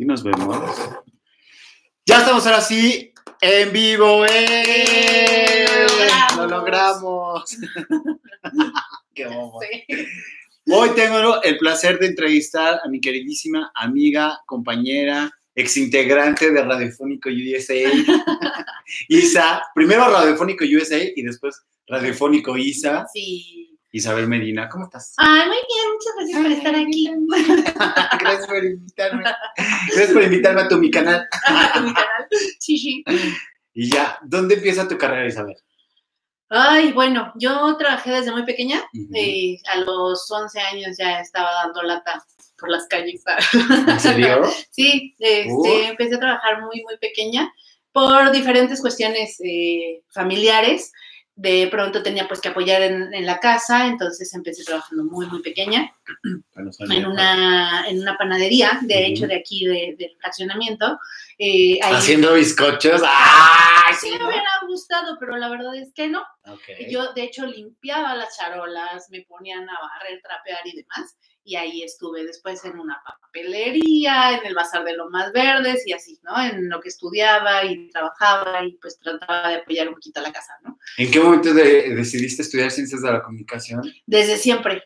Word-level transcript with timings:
Sí, 0.00 0.06
nos 0.06 0.22
vemos. 0.22 0.56
Ya 2.06 2.20
estamos 2.20 2.46
ahora 2.46 2.62
sí 2.62 3.12
en 3.38 3.70
vivo. 3.70 4.24
¡eh! 4.24 5.66
Lo 6.38 6.46
logramos. 6.46 7.58
Qué 9.14 9.26
bobo. 9.26 9.60
Hoy 10.70 10.90
tengo 10.96 11.42
el 11.42 11.58
placer 11.58 11.98
de 11.98 12.06
entrevistar 12.06 12.80
a 12.82 12.88
mi 12.88 12.98
queridísima 12.98 13.70
amiga, 13.74 14.40
compañera, 14.46 15.30
exintegrante 15.54 16.50
de 16.50 16.62
Radiofónico 16.62 17.28
USA, 17.28 17.74
Isa. 19.08 19.62
Primero 19.74 20.10
Radiofónico 20.10 20.64
USA 20.64 20.98
y 21.14 21.20
después 21.20 21.60
Radiofónico 21.86 22.56
Isa. 22.56 23.06
Sí. 23.12 23.59
Isabel 23.92 24.28
Medina, 24.28 24.68
¿cómo 24.68 24.84
estás? 24.84 25.14
Ay, 25.16 25.48
muy 25.48 25.56
bien, 25.56 25.92
muchas 25.92 26.14
gracias 26.16 26.42
por 26.42 26.52
estar 26.52 26.74
aquí. 26.76 27.10
Gracias 28.20 28.46
por 28.46 28.64
invitarme. 28.64 29.24
Gracias 29.88 30.12
por 30.12 30.22
invitarme 30.22 30.60
a 30.60 30.68
tu 30.68 30.78
mi 30.78 30.90
canal. 30.90 31.26
A 31.46 31.80
mi 31.80 31.92
canal. 31.92 32.26
Sí, 32.60 32.78
sí. 32.78 33.04
Y 33.74 33.90
ya, 33.90 34.18
¿dónde 34.22 34.54
empieza 34.54 34.86
tu 34.86 34.96
carrera, 34.96 35.26
Isabel? 35.26 35.56
Ay, 36.50 36.92
bueno, 36.92 37.32
yo 37.36 37.76
trabajé 37.76 38.10
desde 38.12 38.30
muy 38.32 38.44
pequeña. 38.44 38.78
Ujú. 38.78 39.08
eh, 39.14 39.58
a 39.72 39.78
los 39.78 40.30
11 40.30 40.60
años 40.60 40.96
ya 40.98 41.20
estaba 41.20 41.50
dando 41.64 41.82
lata 41.82 42.24
por 42.58 42.70
las 42.70 42.86
calles. 42.86 43.22
¿En 43.88 44.00
serio? 44.00 44.42
Sí, 44.70 45.14
este, 45.18 45.52
Uh. 45.52 45.66
empecé 45.88 46.14
a 46.14 46.20
trabajar 46.20 46.62
muy, 46.62 46.82
muy 46.82 46.96
pequeña 46.98 47.52
por 47.92 48.30
diferentes 48.30 48.80
cuestiones 48.80 49.36
eh, 49.44 50.02
familiares. 50.10 50.92
De 51.42 51.68
pronto 51.70 52.02
tenía 52.02 52.28
pues 52.28 52.38
que 52.40 52.48
apoyar 52.50 52.82
en, 52.82 53.14
en 53.14 53.24
la 53.24 53.40
casa, 53.40 53.86
entonces 53.86 54.32
empecé 54.34 54.62
trabajando 54.62 55.04
muy, 55.04 55.26
muy 55.26 55.40
pequeña 55.40 55.90
en 56.94 57.06
una, 57.06 57.86
en 57.88 57.98
una 58.00 58.18
panadería, 58.18 58.78
de 58.82 59.06
hecho, 59.06 59.26
de 59.26 59.36
aquí, 59.36 59.64
de- 59.64 59.94
del 59.98 60.16
fraccionamiento. 60.20 60.98
Eh, 61.38 61.78
ahí- 61.82 61.94
Haciendo 61.94 62.34
bizcochos. 62.34 63.00
¡Ay! 63.04 63.94
Sí 63.94 64.08
sí, 64.10 64.18
me 64.18 64.26
hubiera 64.26 64.50
gustado, 64.68 65.16
pero 65.18 65.36
la 65.38 65.48
verdad 65.48 65.74
es 65.76 65.92
que 65.94 66.08
no. 66.08 66.22
Yo, 66.90 67.12
de 67.14 67.22
hecho, 67.22 67.46
limpiaba 67.46 68.14
las 68.16 68.36
charolas, 68.36 69.08
me 69.10 69.22
ponían 69.22 69.68
a 69.68 69.78
barrer, 69.80 70.20
trapear 70.22 70.60
y 70.66 70.76
demás. 70.76 71.16
Y 71.50 71.56
ahí 71.56 71.82
estuve 71.82 72.24
después 72.24 72.64
en 72.64 72.78
una 72.78 73.02
papelería, 73.04 74.38
en 74.38 74.46
el 74.46 74.54
Bazar 74.54 74.84
de 74.84 74.94
Lomas 74.94 75.32
Verdes 75.32 75.84
y 75.84 75.92
así, 75.92 76.16
¿no? 76.22 76.40
En 76.40 76.68
lo 76.68 76.80
que 76.80 76.90
estudiaba 76.90 77.64
y 77.64 77.90
trabajaba 77.90 78.64
y 78.64 78.76
pues 78.80 79.00
trataba 79.00 79.48
de 79.48 79.56
apoyar 79.56 79.88
un 79.88 79.94
poquito 79.94 80.20
a 80.20 80.22
la 80.22 80.32
casa, 80.32 80.52
¿no? 80.62 80.78
¿En 80.96 81.10
qué 81.10 81.18
momento 81.18 81.52
de- 81.52 81.92
decidiste 81.96 82.42
estudiar 82.42 82.70
ciencias 82.70 83.02
de 83.02 83.10
la 83.10 83.20
comunicación? 83.20 83.82
Desde 84.06 84.36
siempre. 84.36 84.84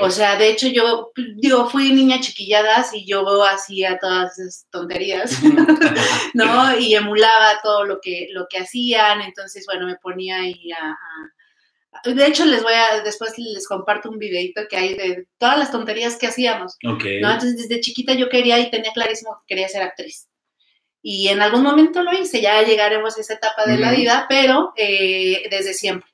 O 0.00 0.08
sea, 0.08 0.36
de 0.36 0.50
hecho, 0.50 0.68
yo, 0.68 1.10
digo, 1.36 1.68
fui 1.68 1.92
niña 1.92 2.20
chiquilladas 2.20 2.94
y 2.94 3.04
yo 3.04 3.44
hacía 3.44 3.98
todas 3.98 4.38
esas 4.38 4.68
tonterías, 4.70 5.32
¿no? 6.34 6.78
Y 6.78 6.94
emulaba 6.94 7.60
todo 7.64 7.84
lo 7.84 7.98
que, 8.00 8.28
lo 8.30 8.46
que 8.48 8.58
hacían. 8.58 9.20
Entonces, 9.20 9.66
bueno, 9.66 9.86
me 9.86 9.96
ponía 9.96 10.36
ahí 10.38 10.70
a, 10.70 10.90
a- 10.90 11.32
De 12.04 12.26
hecho, 12.26 12.44
les 12.44 12.62
voy 12.62 12.74
a, 12.74 13.02
después 13.02 13.32
les 13.38 13.66
comparto 13.66 14.10
un 14.10 14.18
videito 14.18 14.62
que 14.68 14.76
hay 14.76 14.94
de 14.94 15.26
todas 15.38 15.58
las 15.58 15.72
tonterías 15.72 16.16
que 16.16 16.26
hacíamos, 16.26 16.76
ok. 16.86 17.04
¿no? 17.20 17.32
Entonces, 17.32 17.56
desde 17.56 17.80
chiquita 17.80 18.14
yo 18.14 18.28
quería 18.28 18.58
y 18.58 18.70
tenía 18.70 18.92
clarísimo 18.92 19.38
que 19.40 19.54
quería 19.54 19.68
ser 19.68 19.82
actriz. 19.82 20.28
Y 21.02 21.28
en 21.28 21.40
algún 21.40 21.62
momento 21.62 22.02
lo 22.02 22.12
hice, 22.12 22.40
ya 22.40 22.62
llegaremos 22.62 23.16
a 23.16 23.20
esa 23.20 23.34
etapa 23.34 23.66
de 23.66 23.78
la 23.78 23.92
vida, 23.92 24.26
pero 24.28 24.72
eh, 24.76 25.48
desde 25.50 25.72
siempre. 25.72 26.08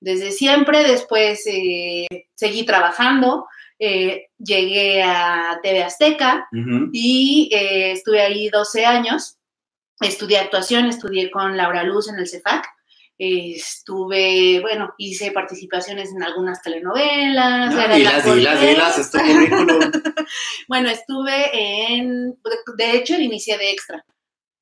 Desde 0.00 0.30
siempre, 0.30 0.84
después 0.84 1.42
eh, 1.46 2.06
seguí 2.34 2.64
trabajando, 2.64 3.46
eh, 3.80 4.28
llegué 4.38 5.02
a 5.02 5.58
TV 5.62 5.82
Azteca 5.82 6.48
Ujú. 6.52 6.90
y 6.92 7.50
eh, 7.52 7.92
estuve 7.92 8.20
ahí 8.20 8.48
12 8.48 8.86
años. 8.86 9.36
Estudié 10.00 10.38
actuación, 10.38 10.86
estudié 10.86 11.30
con 11.30 11.56
Laura 11.56 11.82
Luz 11.82 12.08
en 12.08 12.18
el 12.18 12.28
CEFAC. 12.28 12.64
Estuve, 13.18 14.60
bueno, 14.60 14.94
hice 14.96 15.32
participaciones 15.32 16.10
en 16.14 16.22
algunas 16.22 16.62
telenovelas. 16.62 17.74
No, 17.74 17.94
dilas, 17.96 18.24
dilas, 18.24 18.60
dilas, 18.60 18.98
es 18.98 19.10
tu 19.10 19.18
currículum. 19.18 19.80
Bueno, 20.68 20.90
estuve 20.90 21.94
en, 21.94 22.36
de 22.76 22.96
hecho, 22.96 23.14
inicié 23.18 23.56
de 23.56 23.70
extra. 23.70 24.04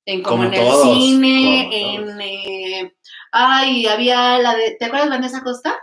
En, 0.05 0.23
como, 0.23 0.45
Como 0.45 0.49
en 0.49 0.55
el 0.55 0.61
todos, 0.61 0.97
cine, 0.97 1.69
como 1.99 2.11
en... 2.13 2.21
eh, 2.21 2.93
ay, 3.33 3.87
había 3.87 4.39
la 4.39 4.55
de... 4.55 4.77
¿Te 4.79 4.85
acuerdas 4.85 5.09
Vanessa 5.09 5.43
Costa? 5.43 5.77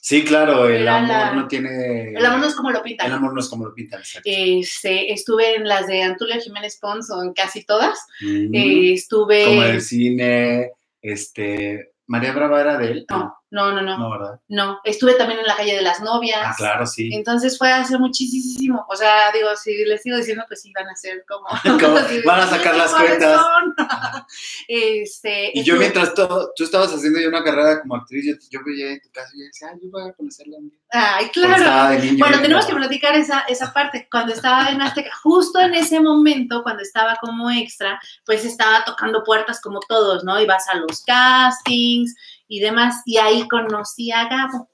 Sí, 0.00 0.24
claro, 0.24 0.68
el 0.68 0.82
Era 0.82 0.96
amor 0.96 1.08
la- 1.08 1.32
no 1.34 1.48
tiene. 1.48 2.14
El 2.14 2.24
amor 2.24 2.38
no 2.40 2.46
es 2.46 2.54
como 2.54 2.70
lo 2.70 2.82
pintan. 2.82 3.08
El 3.08 3.12
amor 3.12 3.34
no 3.34 3.40
es 3.40 3.48
como 3.48 3.66
lo 3.66 3.74
pintan, 3.74 4.00
exacto. 4.00 4.30
Este, 4.32 5.12
estuve 5.12 5.56
en 5.56 5.68
las 5.68 5.86
de 5.88 6.02
Antulio 6.02 6.40
Jiménez 6.40 6.78
Pons, 6.80 7.10
o 7.10 7.22
en 7.22 7.34
casi 7.34 7.64
todas. 7.66 7.98
Eh, 8.22 8.92
estuve... 8.94 9.44
Como 9.44 9.62
en 9.64 9.70
el 9.74 9.82
cine, 9.82 10.70
este. 11.02 11.92
María 12.06 12.32
Brava 12.32 12.60
era 12.60 12.78
de 12.78 12.90
él. 12.90 13.06
No, 13.50 13.70
no, 13.72 13.80
no, 13.80 13.96
No, 13.96 14.10
¿verdad? 14.10 14.40
no. 14.48 14.80
Estuve 14.84 15.14
también 15.14 15.38
en 15.40 15.46
la 15.46 15.56
calle 15.56 15.76
de 15.76 15.82
las 15.82 16.00
novias. 16.00 16.40
Ah, 16.42 16.54
claro, 16.56 16.84
sí. 16.84 17.10
Entonces 17.12 17.56
fue 17.56 17.70
hace 17.72 17.96
muchísimo. 17.96 18.84
O 18.88 18.96
sea, 18.96 19.30
digo, 19.32 19.48
si 19.56 19.84
les 19.84 20.02
sigo 20.02 20.16
diciendo, 20.16 20.44
pues 20.48 20.62
sí, 20.62 20.72
van 20.74 20.88
a 20.88 20.96
ser 20.96 21.24
como. 21.28 21.46
Van 22.26 22.40
a 22.40 22.46
sacar 22.46 22.74
"¿Y 22.74 22.78
las 22.78 22.92
cuentas?" 22.92 23.40
este, 24.68 25.52
Y 25.54 25.62
yo 25.62 25.76
mientras 25.76 26.14
todo, 26.14 26.52
tú 26.56 26.64
estabas 26.64 26.92
haciendo 26.92 27.20
ya 27.20 27.28
una 27.28 27.44
carrera 27.44 27.80
como 27.80 27.96
actriz, 27.96 28.24
yo, 28.26 28.34
yo 28.50 28.64
veía 28.64 28.92
en 28.92 29.00
tu 29.00 29.10
casa 29.10 29.30
y 29.34 29.40
yo 29.40 29.44
decía, 29.46 29.68
ay, 29.72 29.78
yo 29.82 29.90
voy 29.90 30.08
a 30.08 30.12
conocerla. 30.12 30.56
Ay, 30.90 31.28
claro. 31.30 31.98
niño, 32.02 32.18
Bueno, 32.18 32.40
tenemos 32.40 32.66
que 32.66 32.74
platicar 32.74 33.14
esa, 33.14 33.40
esa 33.48 33.72
parte. 33.72 34.08
Cuando 34.10 34.32
estaba 34.32 34.70
en 34.70 34.82
Azteca, 34.82 35.10
justo 35.22 35.60
en 35.60 35.74
ese 35.74 36.00
momento, 36.00 36.62
cuando 36.62 36.82
estaba 36.82 37.16
como 37.20 37.50
extra, 37.50 38.00
pues 38.24 38.44
estaba 38.44 38.84
tocando 38.84 39.22
puertas 39.24 39.60
como 39.60 39.80
todos, 39.88 40.24
¿no? 40.24 40.40
Ibas 40.40 40.68
a 40.68 40.76
los 40.76 41.02
castings 41.04 42.14
y 42.48 42.60
demás, 42.60 43.02
y 43.04 43.18
ahí 43.18 43.46
conocí 43.48 44.10
a 44.12 44.28
Gabo. 44.28 44.70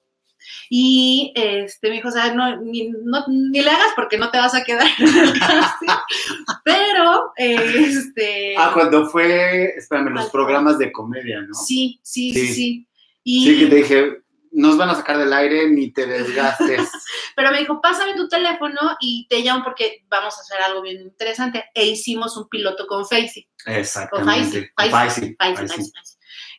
Y 0.68 1.32
este, 1.36 1.88
me 1.88 1.96
dijo, 1.96 2.08
o 2.08 2.10
sea, 2.12 2.34
no 2.34 2.60
ni, 2.60 2.90
no, 2.90 3.24
ni 3.28 3.60
le 3.60 3.70
hagas 3.70 3.92
porque 3.94 4.18
no 4.18 4.30
te 4.30 4.38
vas 4.38 4.54
a 4.54 4.64
quedar 4.64 4.88
en 4.98 5.06
el 5.06 5.38
casting. 5.38 5.88
Pero, 6.64 7.32
este. 7.36 8.54
Ah, 8.56 8.72
cuando 8.74 9.08
fue, 9.08 9.74
espérame, 9.76 10.12
los 10.12 10.30
programas 10.30 10.78
de 10.78 10.90
comedia, 10.90 11.40
¿no? 11.40 11.54
sí, 11.54 12.00
sí, 12.02 12.32
Sí. 12.32 12.46
sí, 12.46 12.54
sí. 12.54 12.88
Y, 13.24 13.44
Sí, 13.44 13.58
que 13.60 13.66
te 13.66 13.76
dije, 13.76 14.22
nos 14.52 14.76
van 14.76 14.90
a 14.90 14.94
sacar 14.94 15.18
del 15.18 15.32
aire 15.32 15.70
ni 15.70 15.92
te 15.92 16.06
desgastes. 16.06 16.90
Pero 17.36 17.50
me 17.50 17.58
dijo, 17.60 17.80
pásame 17.80 18.14
tu 18.14 18.28
teléfono 18.28 18.96
y 19.00 19.26
te 19.28 19.40
llamo 19.40 19.64
porque 19.64 20.04
vamos 20.08 20.36
a 20.36 20.40
hacer 20.40 20.60
algo 20.60 20.82
bien 20.82 21.00
interesante. 21.00 21.64
E 21.74 21.86
hicimos 21.86 22.36
un 22.36 22.48
piloto 22.48 22.86
con 22.86 23.06
Facey. 23.06 23.48
Exactamente. 23.66 24.72
Faisy. 24.76 25.36
Faisy, 25.38 25.92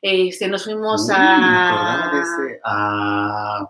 Este, 0.05 0.49
nos 0.49 0.65
fuimos 0.65 1.03
Uy, 1.07 1.15
a, 1.17 2.11
ese, 2.13 2.59
a- 2.65 3.65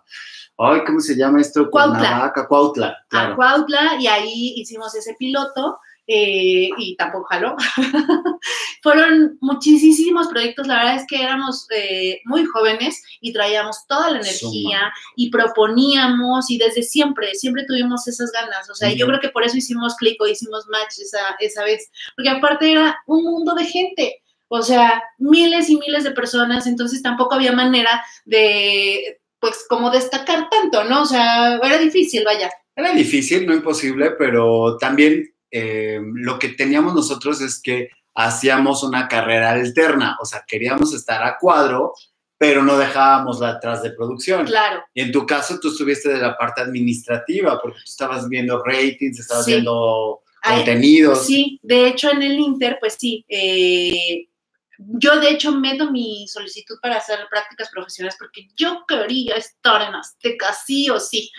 Ay, 0.57 0.81
¿cómo 0.85 0.99
se 0.99 1.15
llama 1.15 1.39
esto? 1.41 1.69
Cuautla. 1.69 2.33
Cuautla, 2.47 2.87
a 2.87 3.05
claro. 3.07 3.35
Cuautla 3.35 3.97
y 3.99 4.07
ahí 4.07 4.53
hicimos 4.57 4.95
ese 4.95 5.15
piloto 5.17 5.77
eh, 6.07 6.69
y 6.77 6.95
tampoco 6.95 7.25
jaló. 7.25 7.55
Fueron 8.81 9.37
muchísimos 9.41 10.27
proyectos, 10.27 10.67
la 10.67 10.77
verdad 10.77 10.95
es 10.95 11.05
que 11.07 11.21
éramos 11.21 11.67
eh, 11.69 12.19
muy 12.25 12.45
jóvenes 12.45 13.01
y 13.21 13.31
traíamos 13.31 13.85
toda 13.87 14.09
la 14.11 14.19
energía 14.19 14.79
Suma. 14.79 14.93
y 15.15 15.29
proponíamos 15.29 16.49
y 16.49 16.57
desde 16.57 16.83
siempre, 16.83 17.33
siempre 17.35 17.63
tuvimos 17.67 18.07
esas 18.07 18.31
ganas. 18.31 18.69
O 18.69 18.75
sea, 18.75 18.89
yo 18.91 19.05
Ujú. 19.05 19.11
creo 19.11 19.21
que 19.21 19.29
por 19.29 19.43
eso 19.43 19.57
hicimos 19.57 19.95
clic 19.95 20.19
o 20.21 20.27
hicimos 20.27 20.65
match 20.67 20.99
esa, 20.99 21.35
esa 21.39 21.63
vez, 21.63 21.89
porque 22.15 22.29
aparte 22.29 22.71
era 22.71 22.97
un 23.07 23.23
mundo 23.23 23.53
de 23.53 23.65
gente. 23.65 24.19
O 24.55 24.61
sea, 24.61 25.01
miles 25.17 25.67
y 25.71 25.77
miles 25.77 26.03
de 26.03 26.11
personas, 26.11 26.67
entonces 26.67 27.01
tampoco 27.01 27.33
había 27.33 27.53
manera 27.53 28.03
de, 28.25 29.19
pues, 29.39 29.65
como 29.67 29.89
destacar 29.89 30.47
tanto, 30.49 30.83
¿no? 30.83 31.01
O 31.01 31.05
sea, 31.05 31.55
era 31.55 31.79
difícil, 31.79 32.23
vaya. 32.23 32.51
Era 32.75 32.93
difícil, 32.93 33.47
no 33.47 33.53
imposible, 33.55 34.11
pero 34.11 34.77
también 34.77 35.27
eh, 35.49 35.99
lo 36.13 36.37
que 36.37 36.49
teníamos 36.49 36.93
nosotros 36.93 37.41
es 37.41 37.59
que 37.61 37.89
hacíamos 38.13 38.83
una 38.83 39.07
carrera 39.07 39.51
alterna, 39.51 40.17
o 40.21 40.25
sea, 40.25 40.43
queríamos 40.47 40.93
estar 40.93 41.23
a 41.23 41.37
cuadro, 41.39 41.93
pero 42.37 42.61
no 42.61 42.77
dejábamos 42.77 43.39
la 43.39 43.49
atrás 43.49 43.81
de 43.81 43.89
producción. 43.91 44.45
Claro, 44.45 44.83
Y 44.93 45.01
en 45.01 45.11
tu 45.11 45.25
caso, 45.25 45.59
tú 45.59 45.69
estuviste 45.69 46.09
de 46.09 46.19
la 46.19 46.37
parte 46.37 46.61
administrativa, 46.61 47.59
porque 47.59 47.77
tú 47.79 47.89
estabas 47.91 48.29
viendo 48.29 48.63
ratings, 48.63 49.19
estabas 49.19 49.45
Sí. 49.45 49.53
viendo 49.53 50.21
Ay, 50.43 50.57
contenidos. 50.57 51.25
sí, 51.25 51.59
de 51.63 51.87
hecho 51.87 52.11
en 52.11 52.21
el 52.21 52.37
Inter, 52.39 52.77
pues 52.79 52.97
sí, 52.99 53.25
eh, 53.29 54.27
yo 54.87 55.19
de 55.19 55.29
hecho 55.29 55.51
meto 55.51 55.91
mi 55.91 56.27
solicitud 56.27 56.75
para 56.81 56.97
hacer 56.97 57.19
prácticas 57.29 57.69
profesionales 57.69 58.15
porque 58.19 58.47
yo 58.55 58.83
quería 58.87 59.35
estar 59.35 59.81
en 59.81 59.95
Azteca, 59.95 60.53
sí 60.53 60.89
o 60.89 60.99
sí. 60.99 61.31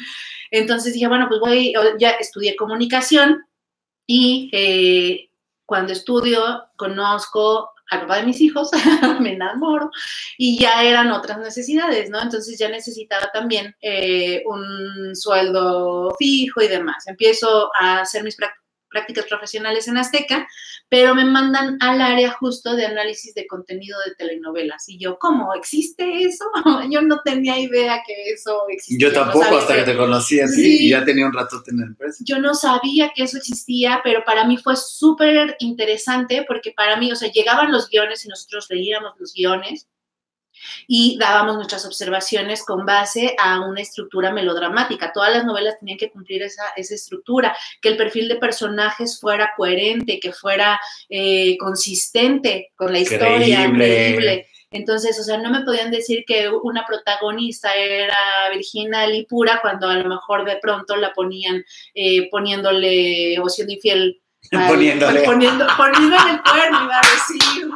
Entonces 0.50 0.94
dije, 0.94 1.08
bueno, 1.08 1.26
pues 1.28 1.40
voy, 1.40 1.72
ya 1.98 2.10
estudié 2.10 2.56
comunicación 2.56 3.44
y 4.06 4.50
eh, 4.52 5.30
cuando 5.66 5.92
estudio 5.92 6.64
conozco 6.76 7.70
al 7.90 8.00
papá 8.00 8.16
de 8.16 8.26
mis 8.26 8.40
hijos, 8.40 8.70
me 9.20 9.34
enamoro 9.34 9.90
y 10.38 10.58
ya 10.58 10.82
eran 10.82 11.12
otras 11.12 11.38
necesidades, 11.38 12.10
¿no? 12.10 12.20
Entonces 12.20 12.58
ya 12.58 12.68
necesitaba 12.68 13.30
también 13.32 13.74
eh, 13.80 14.42
un 14.46 15.14
sueldo 15.14 16.14
fijo 16.18 16.62
y 16.62 16.68
demás. 16.68 17.06
Empiezo 17.06 17.70
a 17.78 18.00
hacer 18.00 18.24
mis 18.24 18.36
prácticas 18.36 18.63
prácticas 18.94 19.26
profesionales 19.26 19.88
en 19.88 19.98
Azteca, 19.98 20.46
pero 20.88 21.14
me 21.16 21.24
mandan 21.24 21.76
al 21.80 22.00
área 22.00 22.30
justo 22.30 22.76
de 22.76 22.86
análisis 22.86 23.34
de 23.34 23.46
contenido 23.48 23.98
de 24.06 24.14
telenovelas. 24.14 24.88
Y 24.88 24.98
yo, 24.98 25.18
¿cómo? 25.18 25.52
¿Existe 25.54 26.22
eso? 26.22 26.44
yo 26.90 27.02
no 27.02 27.20
tenía 27.24 27.58
idea 27.58 28.00
que 28.06 28.30
eso 28.32 28.62
existía. 28.68 29.08
Yo 29.08 29.12
tampoco, 29.12 29.56
hasta 29.56 29.74
que, 29.74 29.82
te 29.82 29.96
conocí 29.96 30.40
así 30.40 30.86
y 30.86 30.90
ya 30.90 31.04
tenía 31.04 31.26
un 31.26 31.32
rato 31.32 31.60
en 31.66 31.78
la 31.78 31.86
empresa. 31.86 32.22
Yo 32.24 32.38
no 32.38 32.54
sabía 32.54 33.10
que 33.14 33.24
eso 33.24 33.36
existía, 33.36 34.00
pero 34.04 34.24
para 34.24 34.46
mí 34.46 34.56
fue 34.56 34.76
súper 34.76 35.56
interesante 35.58 36.44
porque 36.46 36.70
para 36.70 36.96
mí, 36.96 37.10
o 37.10 37.16
sea, 37.16 37.32
llegaban 37.32 37.72
los 37.72 37.88
guiones 37.88 38.24
y 38.24 38.28
nosotros 38.28 38.66
leíamos 38.70 39.12
los 39.18 39.34
guiones 39.34 39.88
y 40.86 41.18
dábamos 41.18 41.56
nuestras 41.56 41.84
observaciones 41.86 42.64
con 42.64 42.84
base 42.86 43.34
a 43.38 43.60
una 43.60 43.80
estructura 43.80 44.32
melodramática. 44.32 45.12
Todas 45.12 45.32
las 45.32 45.44
novelas 45.44 45.78
tenían 45.78 45.98
que 45.98 46.10
cumplir 46.10 46.42
esa, 46.42 46.64
estructura, 46.76 47.56
que 47.80 47.88
el 47.90 47.96
perfil 47.96 48.28
de 48.28 48.36
personajes 48.36 49.20
fuera 49.20 49.52
coherente, 49.56 50.20
que 50.20 50.32
fuera 50.32 50.80
eh, 51.08 51.56
consistente 51.58 52.72
con 52.76 52.92
la 52.92 53.00
historia, 53.00 53.70
creíble. 53.72 54.46
Entonces, 54.74 55.18
o 55.20 55.22
sea, 55.22 55.38
no 55.38 55.50
me 55.50 55.60
podían 55.60 55.92
decir 55.92 56.24
que 56.26 56.48
una 56.48 56.84
protagonista 56.84 57.76
era 57.76 58.16
virginal 58.52 59.14
y 59.14 59.24
pura 59.24 59.60
cuando 59.62 59.88
a 59.88 59.94
lo 59.94 60.08
mejor 60.08 60.44
de 60.44 60.56
pronto 60.60 60.96
la 60.96 61.12
ponían 61.12 61.64
eh, 61.94 62.28
poniéndole 62.28 63.38
o 63.38 63.48
siendo 63.48 63.72
infiel 63.72 64.20
Poniéndole. 64.50 65.22
Poniendo, 65.22 65.66
poniéndole 65.76 66.30
el 66.32 66.42
cuerno, 66.42 66.84
iba 66.84 66.96
a 66.96 67.00
decir. 67.00 67.70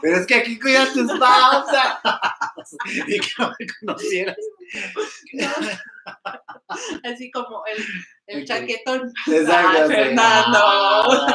Pero 0.00 0.16
es 0.16 0.26
que 0.26 0.34
aquí 0.34 0.58
cuida 0.58 0.92
tus 0.92 1.12
pausas. 1.18 1.98
y 3.06 3.20
que 3.20 3.30
no 3.38 3.52
me 3.58 3.66
conocieras. 3.80 4.36
Así 7.04 7.30
como 7.30 7.62
el, 7.66 7.84
el 8.26 8.46
chaquetón. 8.46 9.12
Exacto. 9.26 9.88
Fernando. 9.88 11.26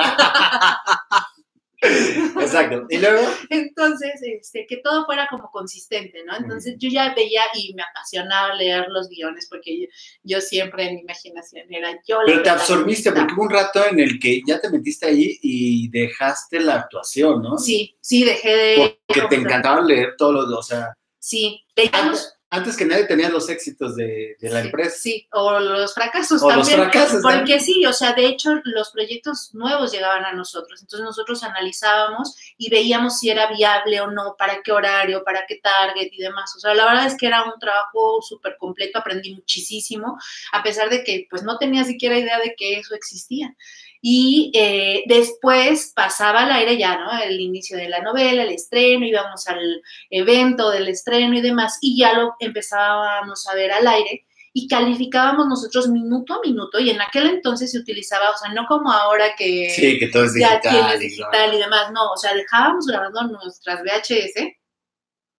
Exacto. 2.39 2.85
Y 2.89 2.97
luego. 2.97 3.21
Entonces, 3.49 4.21
este, 4.21 4.67
que 4.67 4.77
todo 4.77 5.05
fuera 5.05 5.27
como 5.29 5.49
consistente, 5.49 6.23
¿no? 6.23 6.35
Entonces 6.35 6.75
yo 6.77 6.89
ya 6.89 7.13
veía 7.15 7.41
y 7.55 7.73
me 7.73 7.81
apasionaba 7.81 8.53
leer 8.55 8.85
los 8.89 9.09
guiones 9.09 9.47
porque 9.49 9.87
yo, 10.23 10.41
siempre 10.41 10.87
en 10.87 10.95
mi 10.95 11.01
imaginación 11.01 11.65
era 11.73 11.91
yo. 12.07 12.19
Pero 12.25 12.43
te 12.43 12.49
absorbiste 12.49 13.11
porque 13.11 13.33
hubo 13.33 13.43
un 13.43 13.49
rato 13.49 13.83
en 13.85 13.99
el 13.99 14.19
que 14.19 14.41
ya 14.45 14.59
te 14.59 14.69
metiste 14.69 15.07
ahí 15.07 15.39
y 15.41 15.89
dejaste 15.89 16.59
la 16.59 16.75
actuación, 16.75 17.41
¿no? 17.41 17.57
Sí, 17.57 17.95
sí, 17.99 18.23
dejé 18.23 18.55
de. 18.55 18.99
Porque 19.07 19.21
te 19.29 19.35
encantaba 19.35 19.81
leer 19.81 20.15
todo 20.17 20.45
lo, 20.45 20.59
o 20.59 20.63
sea. 20.63 20.93
Sí, 21.17 21.63
leíamos 21.75 22.40
antes 22.53 22.75
que 22.75 22.83
nadie 22.83 23.06
tenía 23.06 23.30
los 23.30 23.48
éxitos 23.48 23.95
de, 23.95 24.36
la 24.42 24.59
empresa. 24.59 24.98
Sí, 25.00 25.25
o 25.31 25.57
los 25.57 25.94
fracasos 25.94 26.44
o 26.44 26.50
también. 26.50 26.80
Los 26.80 26.92
fracasos, 26.92 27.21
porque 27.24 27.62
sí, 27.62 27.86
o 27.86 27.94
sea, 27.94 28.12
de 28.12 28.25
hecho, 28.25 28.51
los 28.65 28.92
proyectos 28.92 29.56
nuevos 29.56 29.94
llegaban 29.94 30.25
a 30.25 30.33
nosotros. 30.33 30.81
Entonces 30.81 31.06
nosotros 31.06 31.44
analizábamos 31.44 32.36
y 32.57 32.69
veíamos 32.69 33.19
si 33.19 33.30
era 33.30 33.50
viable 33.50 34.01
o 34.01 34.12
no, 34.12 34.36
para 34.38 34.62
qué 34.62 34.74
horario, 34.74 35.24
para 35.24 35.45
qué 35.48 35.62
target 35.63 36.09
y 36.12 36.21
demás. 36.21 36.53
O 36.57 36.59
sea, 36.59 36.74
la 36.74 36.86
verdad 36.86 37.07
es 37.07 37.15
que 37.15 37.27
era 37.27 37.45
un 37.45 37.57
trabajo 37.57 38.21
súper 38.21 38.57
completo, 38.59 39.00
aprendí 39.00 39.33
muchísimo, 39.33 40.18
a 40.51 40.62
pesar 40.62 40.89
de 40.89 41.06
que 41.06 41.27
pues 41.30 41.44
no 41.44 41.57
tenía 41.57 41.86
siquiera 41.86 42.19
idea 42.19 42.38
de 42.39 42.53
que 42.57 42.80
eso 42.80 42.95
existía. 42.95 43.56
Y 44.01 44.51
eh, 44.56 45.03
después 45.06 45.94
pasaba 45.95 46.42
al 46.42 46.51
aire 46.51 46.77
ya, 46.77 46.98
¿no? 46.98 47.21
El 47.21 47.39
inicio 47.39 47.77
de 47.77 47.88
la 47.88 48.01
novela, 48.01 48.44
el 48.44 48.50
estreno, 48.50 49.06
íbamos 49.06 49.48
al 49.48 49.83
evento 50.09 50.71
del 50.71 50.88
estreno 50.88 51.38
y 51.38 51.42
demás, 51.42 51.77
y 51.81 52.00
ya 52.00 52.13
lo 52.13 52.36
empezábamos 52.39 53.48
a 53.48 53.56
ver 53.56 53.71
al 53.71 53.88
aire 53.88 54.25
y 54.53 54.68
calificábamos 54.68 55.48
nosotros 55.48 55.88
minuto 55.88 56.33
a 56.33 56.42
minuto 56.42 56.80
y 56.80 56.89
en 56.89 57.01
aquel 57.01 57.27
entonces 57.27 57.71
se 57.71 57.80
utilizaba, 57.80 58.31
o 58.31 58.38
sea, 58.38 58.51
no 58.53 58.65
como 58.68 58.92
ahora 58.92 59.36
que, 59.38 59.69
sí, 59.74 59.98
que 59.98 60.07
todo 60.07 60.25
es 60.25 60.33
digital, 60.33 60.59
ya 60.62 60.69
tienes 60.69 61.00
digital 61.00 61.53
y, 61.53 61.57
demás, 61.57 61.92
no, 61.94 62.12
o 62.12 62.18
sea, 62.18 62.33
dejábamos 62.33 62.86
grabando 62.86 63.24
nuestras 63.24 63.81
VHS 63.81 64.57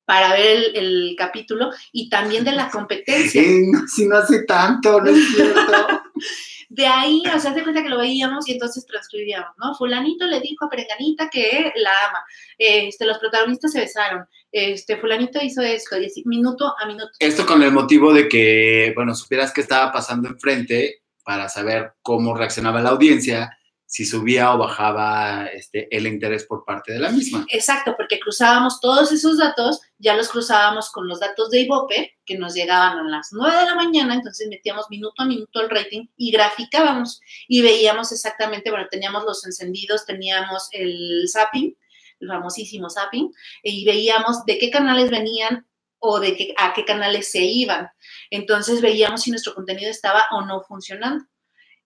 para 0.06 0.32
ver 0.32 0.46
el, 0.46 0.76
el 0.76 1.14
capítulo 1.16 1.70
y 1.92 2.08
también 2.08 2.44
de 2.44 2.52
la 2.52 2.70
competencia. 2.70 3.42
Sí, 3.42 3.70
si 3.94 4.06
no 4.06 4.16
hace 4.16 4.44
tanto, 4.44 5.00
no 5.00 5.10
es 5.10 5.34
cierto. 5.34 5.62
De 6.74 6.86
ahí, 6.86 7.22
o 7.26 7.38
sea, 7.38 7.52
se 7.52 7.62
cuenta 7.62 7.82
que 7.82 7.90
lo 7.90 7.98
veíamos 7.98 8.48
y 8.48 8.52
entonces 8.52 8.86
transcribíamos, 8.86 9.50
¿no? 9.58 9.74
Fulanito 9.74 10.26
le 10.26 10.40
dijo 10.40 10.64
a 10.64 10.70
Perenganita 10.70 11.28
que 11.28 11.70
la 11.76 11.90
ama. 12.08 12.24
Este, 12.56 13.04
los 13.04 13.18
protagonistas 13.18 13.72
se 13.72 13.80
besaron. 13.80 14.24
Este, 14.50 14.96
fulanito 14.96 15.38
hizo 15.42 15.60
esto, 15.60 15.96
minuto 16.24 16.74
a 16.80 16.86
minuto. 16.86 17.10
Esto 17.18 17.44
con 17.44 17.62
el 17.62 17.72
motivo 17.72 18.14
de 18.14 18.26
que, 18.26 18.92
bueno, 18.94 19.14
supieras 19.14 19.52
qué 19.52 19.60
estaba 19.60 19.92
pasando 19.92 20.28
enfrente 20.28 21.02
para 21.22 21.50
saber 21.50 21.92
cómo 22.00 22.34
reaccionaba 22.34 22.80
la 22.80 22.88
audiencia 22.88 23.54
si 23.92 24.06
subía 24.06 24.54
o 24.54 24.56
bajaba 24.56 25.48
este, 25.48 25.86
el 25.94 26.06
interés 26.06 26.46
por 26.46 26.64
parte 26.64 26.94
de 26.94 26.98
la 26.98 27.10
misma. 27.10 27.44
Exacto, 27.50 27.92
porque 27.94 28.18
cruzábamos 28.18 28.80
todos 28.80 29.12
esos 29.12 29.36
datos, 29.36 29.82
ya 29.98 30.16
los 30.16 30.30
cruzábamos 30.30 30.90
con 30.90 31.06
los 31.06 31.20
datos 31.20 31.50
de 31.50 31.60
Ibope, 31.60 32.16
que 32.24 32.38
nos 32.38 32.54
llegaban 32.54 32.96
a 32.96 33.02
las 33.02 33.28
9 33.32 33.54
de 33.54 33.66
la 33.66 33.74
mañana, 33.74 34.14
entonces 34.14 34.48
metíamos 34.48 34.86
minuto 34.88 35.20
a 35.20 35.26
minuto 35.26 35.60
el 35.60 35.68
rating 35.68 36.06
y 36.16 36.30
graficábamos 36.30 37.20
y 37.46 37.60
veíamos 37.60 38.12
exactamente, 38.12 38.70
bueno, 38.70 38.86
teníamos 38.90 39.24
los 39.24 39.44
encendidos, 39.44 40.06
teníamos 40.06 40.68
el 40.72 41.28
zapping, 41.30 41.76
el 42.20 42.28
famosísimo 42.28 42.88
zapping, 42.88 43.30
y 43.62 43.84
veíamos 43.84 44.46
de 44.46 44.56
qué 44.56 44.70
canales 44.70 45.10
venían 45.10 45.66
o 45.98 46.18
de 46.18 46.34
qué, 46.34 46.54
a 46.56 46.72
qué 46.72 46.86
canales 46.86 47.30
se 47.30 47.40
iban. 47.40 47.90
Entonces 48.30 48.80
veíamos 48.80 49.20
si 49.20 49.30
nuestro 49.30 49.54
contenido 49.54 49.90
estaba 49.90 50.24
o 50.30 50.40
no 50.46 50.62
funcionando 50.62 51.26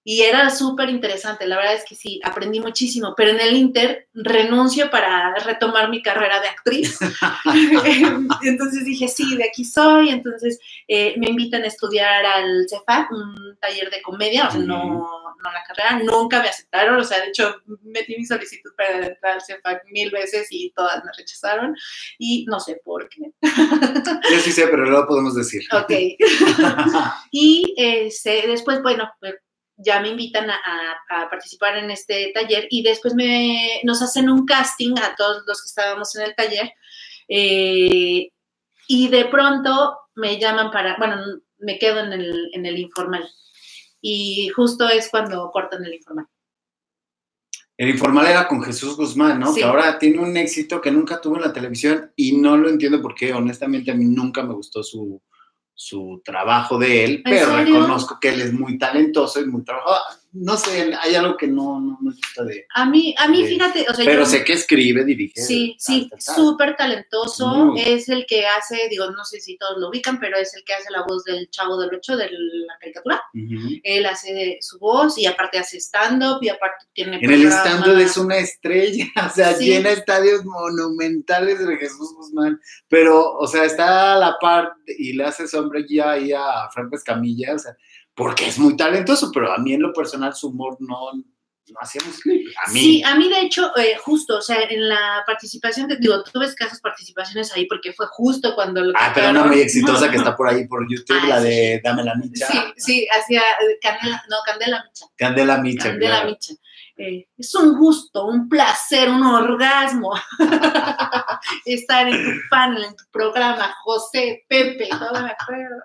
y 0.09 0.23
era 0.23 0.51
súper 0.51 0.89
interesante, 0.89 1.49
la 1.49 1.57
verdad 1.57 1.75
es 1.75 1.85
que 1.85 1.97
sí, 1.97 2.21
aprendí 2.23 2.61
muchísimo, 2.61 3.15
pero 3.17 3.33
en 3.33 3.41
el 3.41 3.57
Inter 3.57 4.07
renuncio 4.15 4.89
para 4.89 5.35
retomar 5.35 5.91
mi 5.91 6.01
carrera 6.01 6.41
de 6.41 6.47
actriz. 6.47 6.97
entonces 8.45 8.85
dije, 8.85 9.09
sí, 9.09 9.37
de 9.37 9.49
aquí 9.49 9.65
soy, 9.65 10.11
entonces 10.11 10.61
eh, 10.87 11.17
me 11.19 11.31
invitan 11.31 11.65
a 11.65 11.67
estudiar 11.67 12.25
al 12.25 12.69
CEFAC, 12.71 13.11
un 13.11 13.59
taller 13.61 13.91
de 13.91 14.01
comedia, 14.01 14.47
o 14.47 14.53
sea, 14.53 14.61
no, 14.61 15.09
no 15.43 15.53
la 15.53 15.65
carrera, 15.67 15.99
nunca 16.05 16.41
me 16.41 16.51
aceptaron, 16.51 17.01
o 17.01 17.05
sea, 17.05 17.19
de 17.19 17.31
hecho 17.31 17.57
metí 17.83 18.17
mi 18.17 18.25
solicitud 18.25 18.71
para 18.77 19.09
entrar 19.09 19.33
al 19.33 19.43
CEFAC 19.43 19.87
mil 19.91 20.13
veces 20.13 20.47
y 20.51 20.71
todas 20.71 21.05
me 21.05 21.11
rechazaron 21.19 21.75
y 22.17 22.45
no 22.47 22.61
sé 22.61 22.81
por 22.85 23.09
qué. 23.09 23.33
Yo 24.31 24.39
sí 24.39 24.53
sé, 24.53 24.69
pero 24.69 24.87
no 24.87 24.93
lo 24.93 25.07
podemos 25.09 25.35
decir. 25.35 25.65
Ok. 25.73 25.91
y 27.33 27.75
este, 27.77 28.47
después, 28.47 28.81
bueno, 28.83 29.11
ya 29.77 30.01
me 30.01 30.09
invitan 30.09 30.49
a, 30.51 31.29
participar 31.31 31.77
en 31.77 31.91
este 31.91 32.33
taller 32.35 32.67
y 32.71 32.83
después 32.83 33.15
me, 33.15 33.81
nos 33.85 34.03
hacen 34.03 34.29
un 34.29 34.47
casting 34.47 34.95
a 34.99 35.15
todos 35.17 35.43
los 35.47 35.63
que 35.63 35.69
estábamos 35.69 36.15
en 36.17 36.23
el 36.23 36.35
taller 36.35 36.73
eh, 37.29 38.31
y 38.89 39.09
de 39.09 39.25
pronto 39.27 39.99
me 40.15 40.39
llaman 40.39 40.71
para, 40.71 40.97
bueno, 40.97 41.17
me 41.59 41.79
quedo 41.79 42.01
en 42.01 42.13
el, 42.13 42.51
en 42.53 42.67
el 42.67 42.79
informal 42.79 43.29
y 44.01 44.49
justo 44.49 44.89
es 44.89 45.09
cuando 45.11 45.51
cortan 45.51 45.85
el 45.85 45.95
informal. 45.95 46.27
El 47.77 47.91
informal 47.91 48.27
era 48.27 48.49
con 48.49 48.63
Jesús 48.63 48.97
Guzmán, 48.97 49.39
¿no? 49.39 49.55
Que 49.55 49.65
ahora 49.65 49.99
tiene 49.99 50.19
un 50.19 50.35
éxito 50.37 50.81
que 50.81 50.91
nunca 50.91 51.21
tuvo 51.21 51.37
en 51.37 51.43
la 51.43 51.53
televisión 51.53 52.11
y 52.17 52.35
no 52.37 52.57
lo 52.57 52.71
entiendo 52.71 53.03
porque 53.03 53.35
honestamente 53.35 53.91
a 53.91 53.95
mí 53.95 54.07
nunca 54.07 54.43
me 54.43 54.55
gustó 54.55 54.83
su, 54.83 55.21
su 55.79 56.23
trabajo 56.25 56.79
de 56.79 57.05
él, 57.05 57.23
pero 57.23 57.55
reconozco 57.55 58.19
que 58.19 58.31
él 58.31 58.41
es 58.41 58.53
muy 58.53 58.79
talentoso 58.79 59.41
y 59.41 59.47
muy 59.47 59.63
trabajador 59.63 60.01
no 60.39 60.57
sé, 60.57 60.93
hay 61.01 61.15
algo 61.15 61.37
que 61.37 61.47
no, 61.47 61.81
no 61.81 61.99
me 62.01 62.13
gusta 62.13 62.45
de... 62.45 62.67
A 62.75 62.85
mí, 62.85 63.15
a 63.19 63.29
mí 63.29 63.47
fíjate, 63.47 63.87
o 63.89 63.95
sea, 63.95 64.05
Pero 64.05 64.27
sé 64.27 64.45
que 64.45 64.53
escribe, 64.53 65.05
dirige. 65.05 65.41
Sí, 65.41 65.77
sí, 65.79 66.11
súper 66.19 66.77
talentoso, 66.77 67.75
es 67.77 68.09
el 68.09 68.27
que 68.27 68.47
hace, 68.47 68.89
digo, 68.91 69.11
no 69.11 69.25
sé 69.25 69.41
si 69.41 69.57
todos 69.57 69.79
lo 69.79 69.89
ubican, 69.89 70.21
pero 70.21 70.37
es 70.37 70.55
el 70.55 70.65
que 70.65 70.75
hace 70.75 70.91
la 70.91 71.05
voz 71.09 71.25
del 71.25 71.49
Chavo 71.51 71.79
del 71.79 71.95
Ocho 71.95 72.17
de 72.17 72.29
la 72.31 72.75
caricatura. 72.81 73.23
Él 73.83 74.07
hace 74.07 74.59
su 74.61 74.79
voz 74.79 75.17
y 75.19 75.27
aparte 75.27 75.59
hace 75.59 75.79
stand-up 75.79 76.39
y 76.43 76.49
aparte 76.49 76.87
tiene... 76.93 77.19
En 77.21 77.31
el 77.31 77.47
stand-up 77.47 77.99
es 77.99 78.17
una 78.17 78.37
estrella, 78.37 79.07
o 79.27 79.35
sea, 79.35 79.57
tiene 79.57 79.93
estadios 79.93 80.45
monumentales 80.45 81.67
de 81.67 81.77
Jesús 81.77 82.15
Guzmán, 82.15 82.61
pero, 82.89 83.33
o 83.33 83.47
sea, 83.47 83.65
está 83.65 84.15
a 84.15 84.19
la 84.19 84.37
par 84.41 84.73
y 84.87 85.15
le 85.15 85.25
hace 85.25 85.49
sombra 85.49 85.81
ya 85.89 86.13
ahí 86.13 86.33
a 86.33 86.69
Franco 86.73 86.97
Escamilla, 86.97 87.55
o 87.55 87.59
sea 87.59 87.77
porque 88.17 88.47
es 88.47 88.59
muy 88.59 88.77
talentoso, 88.77 89.31
pero 89.31 89.53
a 89.53 89.59
mí 89.59 89.75
en 89.75 89.83
lo 89.83 89.93
personal 89.93 90.26
su 90.35 90.49
humor 90.49 90.77
no, 90.81 91.13
no 91.15 91.79
hacíamos 91.81 92.19
clip. 92.21 92.49
A 92.65 92.71
mí. 92.71 92.81
Sí, 92.81 93.03
a 93.05 93.15
mí 93.17 93.29
de 93.29 93.41
hecho, 93.41 93.77
eh, 93.77 93.97
justo, 93.97 94.39
o 94.39 94.41
sea, 94.41 94.63
en 94.63 94.89
la 94.89 95.25
participación, 95.27 95.89
que 95.89 95.97
digo, 95.97 96.23
tuve 96.23 96.47
escasas 96.47 96.81
participaciones 96.81 97.53
ahí 97.53 97.67
porque 97.67 97.93
fue 97.93 98.07
justo 98.09 98.55
cuando 98.55 98.83
lo 98.83 98.93
Ah, 98.97 99.13
pero 99.15 99.31
una 99.31 99.45
muy 99.45 99.61
exitosa 99.61 100.11
que 100.11 100.17
está 100.17 100.37
por 100.37 100.49
ahí 100.49 100.67
por 100.67 100.87
YouTube, 100.89 101.19
ah, 101.23 101.27
la 101.29 101.41
de 101.41 101.81
Dame 101.83 102.05
la 102.05 102.15
Micha. 102.15 102.47
Sí, 102.47 102.59
sí, 102.77 103.09
hacía 103.11 103.41
eh, 103.41 103.79
Candela, 103.81 104.25
no, 104.31 104.37
Candela 104.45 104.85
Micha. 104.85 105.07
Candela 105.17 105.59
Micha, 105.59 105.91
Candela 105.91 106.25
Micha. 106.25 106.55
Eh, 106.99 107.29
es 107.37 107.55
un 107.55 107.77
gusto, 107.77 108.27
un 108.27 108.49
placer, 108.49 109.11
un 109.11 109.23
orgasmo 109.23 110.15
estar 111.67 112.09
en 112.09 112.25
tu 112.25 112.41
panel, 112.49 112.85
en 112.85 112.97
tu 112.97 113.05
programa, 113.11 113.75
José, 113.85 114.45
Pepe, 114.49 114.89
todo 114.89 115.23
me 115.23 115.31
acuerdo. 115.31 115.77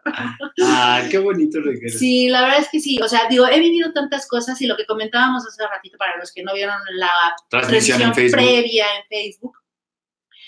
Ah, 0.64 1.04
qué 1.12 1.18
bonito 1.18 1.60
regreso. 1.60 2.00
Sí, 2.00 2.30
la 2.30 2.44
verdad 2.44 2.60
es 2.60 2.70
que 2.70 2.80
sí, 2.80 3.00
o 3.02 3.10
sea, 3.10 3.28
digo, 3.30 3.46
he 3.48 3.60
vivido 3.60 3.92
tantas 3.92 4.26
cosas 4.28 4.62
y 4.62 4.68
lo 4.68 4.78
que 4.78 4.86
comentábamos 4.86 5.46
hace 5.46 5.68
ratito 5.68 5.98
para 5.98 6.18
los 6.18 6.32
que 6.32 6.44
no 6.44 6.54
vieron 6.54 6.80
la 6.96 7.12
transmisión, 7.50 8.14
previa 8.14 8.86
en 8.96 9.04
Facebook, 9.10 9.58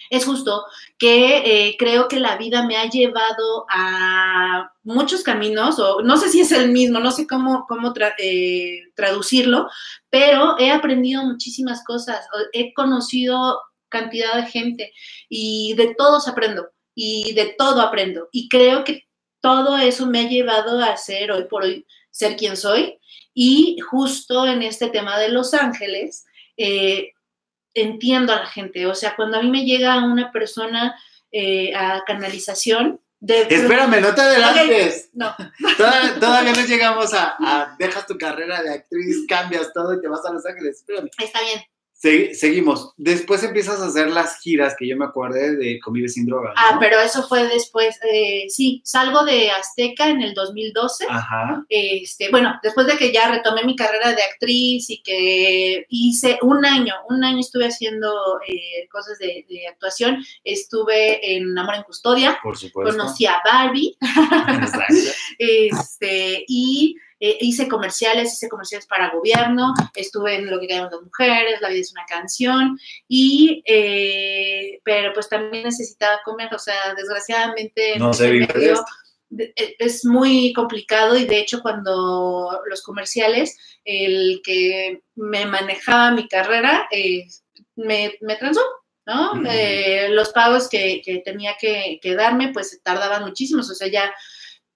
es 0.09 0.25
justo 0.25 0.65
que 0.97 1.37
eh, 1.37 1.75
creo 1.77 2.07
que 2.07 2.19
la 2.19 2.37
vida 2.37 2.65
me 2.65 2.77
ha 2.77 2.89
llevado 2.89 3.65
a 3.69 4.71
muchos 4.83 5.23
caminos, 5.23 5.79
o 5.79 6.01
no 6.01 6.17
sé 6.17 6.29
si 6.29 6.41
es 6.41 6.51
el 6.51 6.71
mismo, 6.71 6.99
no 6.99 7.11
sé 7.11 7.27
cómo, 7.27 7.65
cómo 7.67 7.93
eh, 8.17 8.81
traducirlo, 8.95 9.67
pero 10.09 10.57
he 10.59 10.71
aprendido 10.71 11.23
muchísimas 11.23 11.83
cosas, 11.83 12.25
he 12.51 12.73
conocido 12.73 13.59
cantidad 13.89 14.35
de 14.35 14.47
gente 14.47 14.93
y 15.29 15.73
de 15.75 15.93
todos 15.95 16.27
aprendo 16.27 16.69
y 16.95 17.33
de 17.33 17.55
todo 17.57 17.81
aprendo. 17.81 18.27
Y 18.31 18.49
creo 18.49 18.83
que 18.83 19.07
todo 19.41 19.77
eso 19.77 20.05
me 20.07 20.21
ha 20.21 20.29
llevado 20.29 20.79
a 20.79 20.97
ser 20.97 21.31
hoy 21.31 21.45
por 21.45 21.63
hoy, 21.63 21.85
ser 22.11 22.35
quien 22.35 22.57
soy. 22.57 22.99
Y 23.33 23.79
justo 23.79 24.45
en 24.45 24.61
este 24.61 24.89
tema 24.89 25.17
de 25.17 25.29
Los 25.29 25.53
Ángeles, 25.53 26.25
eh, 26.57 27.12
entiendo 27.73 28.33
a 28.33 28.37
la 28.37 28.45
gente. 28.45 28.85
O 28.85 28.95
sea, 28.95 29.15
cuando 29.15 29.37
a 29.37 29.41
mí 29.41 29.49
me 29.49 29.65
llega 29.65 30.03
una 30.03 30.31
persona 30.31 30.95
eh, 31.31 31.73
a 31.75 32.03
canalización, 32.05 32.99
de... 33.19 33.43
Espérame, 33.43 34.01
no 34.01 34.13
te 34.13 34.21
adelantes. 34.21 35.09
no. 35.13 35.33
Todavía, 36.19 36.51
no 36.51 36.65
llegamos 36.65 37.13
a, 37.13 37.35
a, 37.39 37.75
dejas 37.79 38.05
tu 38.05 38.17
carrera 38.17 38.61
de 38.61 38.73
actriz, 38.73 39.25
cambias 39.29 39.71
todo 39.71 39.93
y 39.93 40.01
te 40.01 40.09
vas 40.09 40.25
a 40.25 40.33
Los 40.33 40.45
Ángeles. 40.45 40.79
Espérame. 40.79 41.09
Está 41.17 41.41
bien 41.41 41.63
seguimos. 42.33 42.93
Después 42.97 43.43
empiezas 43.43 43.79
a 43.79 43.85
hacer 43.85 44.11
las 44.11 44.39
giras 44.39 44.75
que 44.77 44.87
yo 44.87 44.97
me 44.97 45.05
acuerde 45.05 45.55
de 45.55 45.79
Convive 45.79 46.09
sin 46.09 46.25
droga. 46.25 46.53
Ah, 46.57 46.77
pero 46.79 46.99
eso 46.99 47.27
fue 47.27 47.47
después. 47.47 47.97
Eh, 48.11 48.45
sí, 48.49 48.81
salgo 48.83 49.23
de 49.23 49.51
Azteca 49.51 50.09
en 50.09 50.21
el 50.21 50.33
2012. 50.33 51.05
Ajá. 51.09 51.63
Este, 51.69 52.29
bueno, 52.29 52.59
después 52.61 52.87
de 52.87 52.97
que 52.97 53.13
ya 53.13 53.31
retomé 53.31 53.63
mi 53.63 53.75
carrera 53.75 54.13
de 54.13 54.21
actriz 54.21 54.89
y 54.89 55.01
que 55.01 55.85
hice 55.89 56.39
un 56.41 56.65
año, 56.65 56.93
un 57.09 57.23
año 57.23 57.39
estuve 57.39 57.67
haciendo 57.67 58.39
eh, 58.47 58.87
cosas 58.91 59.17
de, 59.19 59.45
actuación. 59.71 60.23
Estuve 60.43 61.35
en 61.35 61.57
Amor 61.57 61.75
en 61.75 61.83
Custodia. 61.83 62.37
Por 62.43 62.57
supuesto. 62.57 62.97
Conocí 62.97 63.25
a 63.25 63.41
Barbie. 63.45 63.97
Exacto. 64.01 64.95
este, 65.39 66.43
y 66.47 66.97
eh, 67.25 67.37
hice 67.39 67.69
comerciales, 67.69 68.33
hice 68.33 68.49
comerciales 68.49 68.85
para 68.85 69.11
gobierno, 69.11 69.73
estuve 69.95 70.35
en 70.35 70.51
Lo 70.51 70.59
que 70.59 70.67
queremos 70.67 70.91
las 70.91 71.03
mujeres, 71.03 71.61
La 71.61 71.69
vida 71.69 71.79
es 71.79 71.93
una 71.93 72.05
canción, 72.05 72.77
y, 73.07 73.63
eh, 73.65 74.81
pero 74.83 75.13
pues 75.13 75.29
también 75.29 75.63
necesitaba 75.63 76.19
comer, 76.25 76.53
o 76.53 76.59
sea, 76.59 76.93
desgraciadamente 76.97 77.97
no 77.97 78.13
se 78.13 78.29
vive 78.29 78.73
e, 79.39 79.75
es 79.79 80.03
muy 80.03 80.51
complicado 80.51 81.15
y 81.15 81.23
de 81.23 81.39
hecho 81.39 81.61
cuando 81.61 82.59
los 82.69 82.83
comerciales, 82.83 83.57
el 83.85 84.41
que 84.43 85.03
me 85.15 85.45
manejaba 85.45 86.11
mi 86.11 86.27
carrera 86.27 86.89
eh, 86.91 87.25
me, 87.77 88.17
me 88.19 88.35
transó, 88.35 88.59
¿no? 89.05 89.41
los 90.09 90.29
pagos 90.33 90.67
que, 90.67 91.01
que 91.05 91.19
tenía 91.19 91.55
que, 91.57 91.99
que, 92.01 92.15
darme 92.15 92.51
pues 92.51 92.81
tardaban 92.83 93.23
muchísimos, 93.23 93.71
o 93.71 93.75
sea, 93.75 93.87
ya 93.87 94.13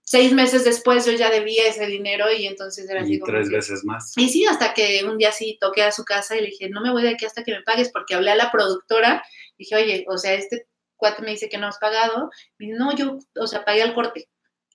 seis 0.08 0.32
meses 0.32 0.64
después 0.64 1.06
yo 1.06 1.12
ya 1.12 1.30
debía 1.30 1.68
ese 1.68 1.86
dinero 1.86 2.32
y 2.32 2.48
entonces 2.48 2.90
era 2.90 3.02
así. 3.02 3.16
Y 3.16 3.20
tres 3.20 3.50
veces 3.50 3.84
más. 3.84 4.14
Y 4.16 4.30
sí, 4.30 4.46
hasta 4.46 4.74
que 4.74 5.04
un 5.04 5.18
día 5.18 5.34
sí 5.34 5.58
toqué 5.60 5.84
a 5.84 5.92
su 5.92 6.06
casa 6.06 6.38
y 6.38 6.42
le 6.42 6.48
dije, 6.48 6.70
no 6.70 6.82
me 6.82 6.92
voy 6.92 7.04
de 7.04 7.10
aquí 7.10 7.26
hasta 7.26 7.44
que 7.44 7.52
me 7.52 7.62
pagues, 7.62 7.92
porque 7.92 8.16
hablé 8.16 8.32
a 8.32 8.36
la 8.36 8.50
productora, 8.50 9.22
dije, 9.58 9.76
oye, 9.76 10.06
o 10.08 10.18
sea, 10.18 10.34
este 10.34 10.66
cuate 10.96 11.24
me 11.24 11.32
dice 11.32 11.50
que 11.50 11.58
no 11.58 11.68
has 11.68 11.78
pagado, 11.78 12.30
y 12.58 12.68
no, 12.68 12.96
yo, 12.96 13.20
o 13.36 13.48
sea, 13.48 13.66
pagué 13.66 13.84
al 13.84 13.94
corte. 13.94 14.30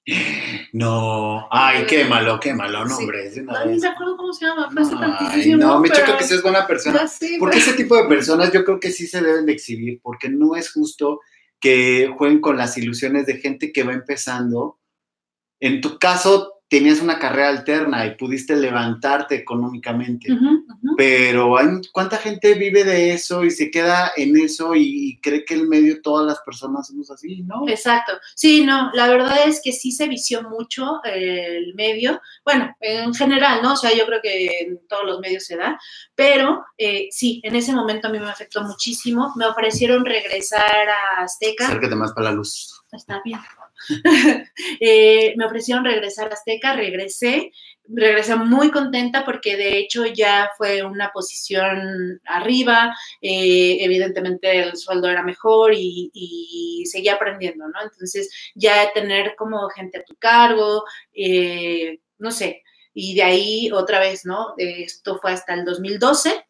No, 0.74 1.48
ay, 1.50 1.84
qué 1.86 2.06
malo, 2.06 2.40
qué 2.40 2.54
malo, 2.54 2.86
no, 2.86 2.96
hombre. 2.96 3.30
no, 3.42 3.66
ni 3.66 3.78
me 3.78 3.88
acuerdo 3.88 4.16
cómo 4.16 4.32
se 4.32 4.46
llama, 4.46 4.70
fue 4.70 4.80
hace 4.80 4.96
tantísimo. 4.96 5.58
No, 5.58 5.80
me 5.80 5.90
choca 5.90 6.16
que 6.16 6.24
seas 6.24 6.42
buena 6.42 6.66
persona. 6.66 7.06
porque 7.38 7.58
ese 7.58 7.74
tipo 7.74 7.94
de 7.94 8.08
personas 8.08 8.50
yo 8.52 8.64
creo 8.64 8.80
que 8.80 8.90
sí 8.90 9.06
se 9.06 9.20
deben 9.20 9.44
de 9.44 9.52
exhibir, 9.52 10.00
porque 10.02 10.30
no 10.30 10.56
es 10.56 10.72
justo 10.72 11.20
que 11.60 12.10
jueguen 12.16 12.40
con 12.40 12.56
las 12.56 12.78
ilusiones 12.78 13.26
de 13.26 13.36
gente 13.36 13.70
que 13.70 13.82
va 13.82 13.92
empezando 13.92 14.78
en 15.62 15.80
tu 15.80 15.96
caso, 15.96 16.60
tenías 16.68 17.00
una 17.00 17.20
carrera 17.20 17.50
alterna 17.50 18.04
y 18.04 18.16
pudiste 18.16 18.56
levantarte 18.56 19.36
económicamente, 19.36 20.26
pero 20.96 21.56
hay, 21.56 21.66
¿cuánta 21.92 22.16
gente 22.16 22.54
vive 22.54 22.82
de 22.82 23.12
eso 23.12 23.44
y 23.44 23.52
se 23.52 23.70
queda 23.70 24.10
en 24.16 24.36
eso 24.36 24.74
y, 24.74 25.20
cree 25.22 25.44
que 25.44 25.54
el 25.54 25.68
medio 25.68 26.02
todas 26.02 26.26
las 26.26 26.40
personas 26.40 26.88
somos 26.88 27.12
así, 27.12 27.44
no? 27.44 27.68
Exacto, 27.68 28.14
sí, 28.34 28.64
no, 28.64 28.90
la 28.92 29.06
verdad 29.06 29.46
es 29.46 29.60
que 29.62 29.70
sí 29.70 29.92
se 29.92 30.08
vició 30.08 30.42
mucho 30.48 31.00
el 31.04 31.74
medio, 31.74 32.20
bueno, 32.44 32.74
en 32.80 33.14
general, 33.14 33.62
¿no? 33.62 33.74
O 33.74 33.76
sea, 33.76 33.94
yo 33.94 34.04
creo 34.04 34.20
que 34.20 34.62
en 34.62 34.84
todos 34.88 35.04
los 35.04 35.20
medios 35.20 35.44
se 35.44 35.56
da, 35.56 35.78
pero 36.16 36.64
eh, 36.76 37.06
sí, 37.12 37.40
en 37.44 37.54
ese 37.54 37.72
momento 37.72 38.08
a 38.08 38.10
mí 38.10 38.18
me 38.18 38.30
afectó 38.30 38.62
muchísimo, 38.64 39.32
me 39.36 39.46
ofrecieron 39.46 40.04
regresar 40.04 40.88
a 40.88 41.22
Azteca. 41.22 41.66
Acércate 41.66 41.94
más 41.94 42.12
para 42.14 42.30
la 42.30 42.32
luz. 42.32 42.82
Está 42.90 43.22
bien. 43.24 43.38
Eh, 44.80 45.34
me 45.36 45.44
ofrecieron 45.46 45.84
regresar 45.84 46.28
a 46.30 46.34
Azteca, 46.34 46.74
regresé, 46.74 47.52
regresé 47.84 48.36
muy 48.36 48.70
contenta 48.70 49.24
porque 49.24 49.56
de 49.56 49.78
hecho 49.78 50.04
ya 50.06 50.50
fue 50.56 50.82
una 50.82 51.10
posición 51.12 52.20
arriba, 52.24 52.94
eh, 53.20 53.78
evidentemente 53.80 54.60
el 54.60 54.76
sueldo 54.76 55.08
era 55.08 55.22
mejor 55.22 55.72
y, 55.74 56.84
seguía 56.86 57.14
aprendiendo, 57.14 57.68
¿no? 57.68 57.82
Entonces 57.82 58.30
ya 58.54 58.92
tener 58.92 59.34
como 59.36 59.68
gente 59.70 59.98
a 59.98 60.04
tu 60.04 60.16
cargo, 60.16 60.84
eh, 61.14 62.00
no 62.18 62.30
sé, 62.30 62.62
y 62.92 63.14
de 63.14 63.22
ahí 63.22 63.70
otra 63.72 64.00
vez, 64.00 64.24
¿no? 64.24 64.54
Esto 64.58 65.18
fue 65.20 65.32
hasta 65.32 65.54
el 65.54 65.64
2012 65.64 66.44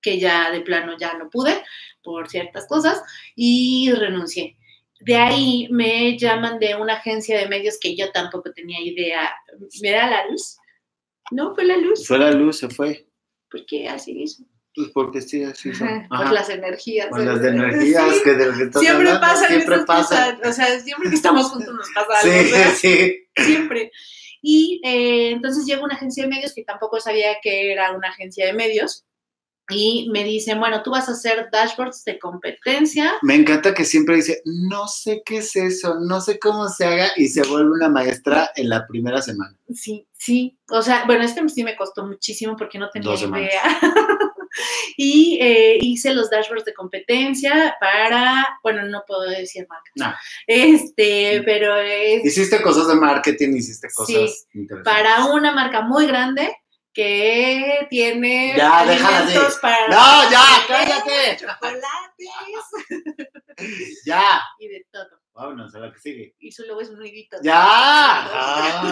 que 0.00 0.18
ya 0.18 0.50
de 0.50 0.60
plano 0.60 0.96
ya 0.98 1.14
no 1.14 1.28
pude 1.30 1.64
por 2.02 2.28
ciertas 2.28 2.66
cosas 2.66 3.02
y 3.34 3.90
renuncié 3.92 4.57
de 5.00 5.16
ahí 5.16 5.68
me 5.70 6.18
llaman 6.18 6.58
de 6.58 6.74
una 6.74 6.94
agencia 6.94 7.38
de 7.38 7.48
medios 7.48 7.78
que 7.80 7.96
yo 7.96 8.10
tampoco 8.10 8.52
tenía 8.52 8.80
idea. 8.80 9.30
¿Me 9.80 9.90
da 9.92 10.08
la 10.08 10.26
luz? 10.26 10.56
No, 11.30 11.54
fue 11.54 11.64
la 11.64 11.76
luz. 11.76 12.06
Fue 12.06 12.18
la 12.18 12.30
luz, 12.32 12.58
se 12.58 12.68
fue. 12.68 13.06
¿Por 13.50 13.64
qué 13.66 13.88
así 13.88 14.22
hizo? 14.22 14.44
Pues 14.74 14.90
porque 14.94 15.20
sí, 15.20 15.42
así 15.42 15.72
son. 15.74 16.06
Por 16.08 16.32
las 16.32 16.48
energías. 16.50 17.08
Por 17.08 17.24
las 17.24 17.42
energías 17.44 18.20
que 18.22 18.34
de 18.34 18.70
que 18.70 18.78
Siempre 18.78 19.10
pasa. 19.18 19.46
Siempre 19.48 19.78
pasa. 19.84 20.38
O 20.44 20.52
sea, 20.52 20.78
siempre 20.80 21.10
que 21.10 21.16
estamos 21.16 21.50
juntos 21.50 21.74
nos 21.74 21.88
pasa 21.94 22.20
algo. 22.20 22.74
Sí, 22.76 22.76
sí. 22.76 23.44
Siempre. 23.44 23.90
Y 24.40 24.80
eh, 24.84 25.30
entonces 25.30 25.66
llegó 25.66 25.84
una 25.84 25.94
agencia 25.94 26.22
de 26.22 26.30
medios 26.30 26.54
que 26.54 26.62
tampoco 26.62 27.00
sabía 27.00 27.38
que 27.42 27.72
era 27.72 27.92
una 27.92 28.08
agencia 28.08 28.46
de 28.46 28.52
medios 28.52 29.04
y 29.70 30.08
me 30.10 30.24
dicen, 30.24 30.58
bueno, 30.58 30.82
tú 30.82 30.90
vas 30.90 31.08
a 31.08 31.12
hacer 31.12 31.48
dashboards 31.52 32.04
de 32.04 32.18
competencia. 32.18 33.14
Me 33.22 33.34
encanta 33.34 33.74
que 33.74 33.84
siempre 33.84 34.16
dice, 34.16 34.40
no 34.44 34.88
sé 34.88 35.22
qué 35.24 35.38
es 35.38 35.54
eso, 35.56 35.96
no 36.00 36.20
sé 36.20 36.38
cómo 36.38 36.68
se 36.68 36.86
haga 36.86 37.08
y 37.16 37.28
se 37.28 37.42
vuelve 37.42 37.72
una 37.72 37.88
maestra 37.88 38.50
en 38.56 38.70
la 38.70 38.86
primera 38.86 39.20
semana. 39.20 39.56
Sí, 39.74 40.06
sí. 40.16 40.58
O 40.70 40.80
sea, 40.80 41.04
bueno, 41.06 41.24
este 41.24 41.46
sí 41.50 41.64
me 41.64 41.76
costó 41.76 42.06
muchísimo 42.06 42.56
porque 42.56 42.78
no 42.78 42.88
tenía 42.90 43.14
idea. 43.14 43.62
y 44.96 45.38
eh, 45.40 45.78
hice 45.80 46.14
los 46.14 46.30
dashboards 46.30 46.64
de 46.64 46.74
competencia 46.74 47.76
para, 47.78 48.46
bueno, 48.62 48.84
no 48.84 49.04
puedo 49.06 49.28
decir 49.28 49.66
marca. 49.68 49.90
No. 49.96 50.14
Este, 50.46 51.42
pero 51.44 51.76
es... 51.76 52.24
Hiciste 52.24 52.62
cosas 52.62 52.88
de 52.88 52.94
marketing, 52.94 53.54
hiciste 53.56 53.88
cosas 53.94 54.46
sí, 54.50 54.66
Para 54.82 55.26
una 55.26 55.52
marca 55.52 55.82
muy 55.82 56.06
grande 56.06 56.56
que 56.98 57.86
tiene 57.88 58.54
ya, 58.56 58.80
alimentos 58.80 59.56
para 59.62 59.86
no 59.86 60.30
ya 60.32 60.44
cállate. 60.66 61.36
chocolates. 61.38 61.84
Ya. 64.04 64.40
Y 64.58 64.66
de 64.66 64.84
todo. 64.90 65.20
Vámonos 65.32 65.72
a 65.76 65.78
la 65.78 65.92
que 65.92 66.00
sigue. 66.00 66.34
Y 66.40 66.50
su 66.50 66.64
logo 66.64 66.80
es 66.80 66.90
un 66.90 66.96
ruidito 66.96 67.36
ya. 67.40 68.82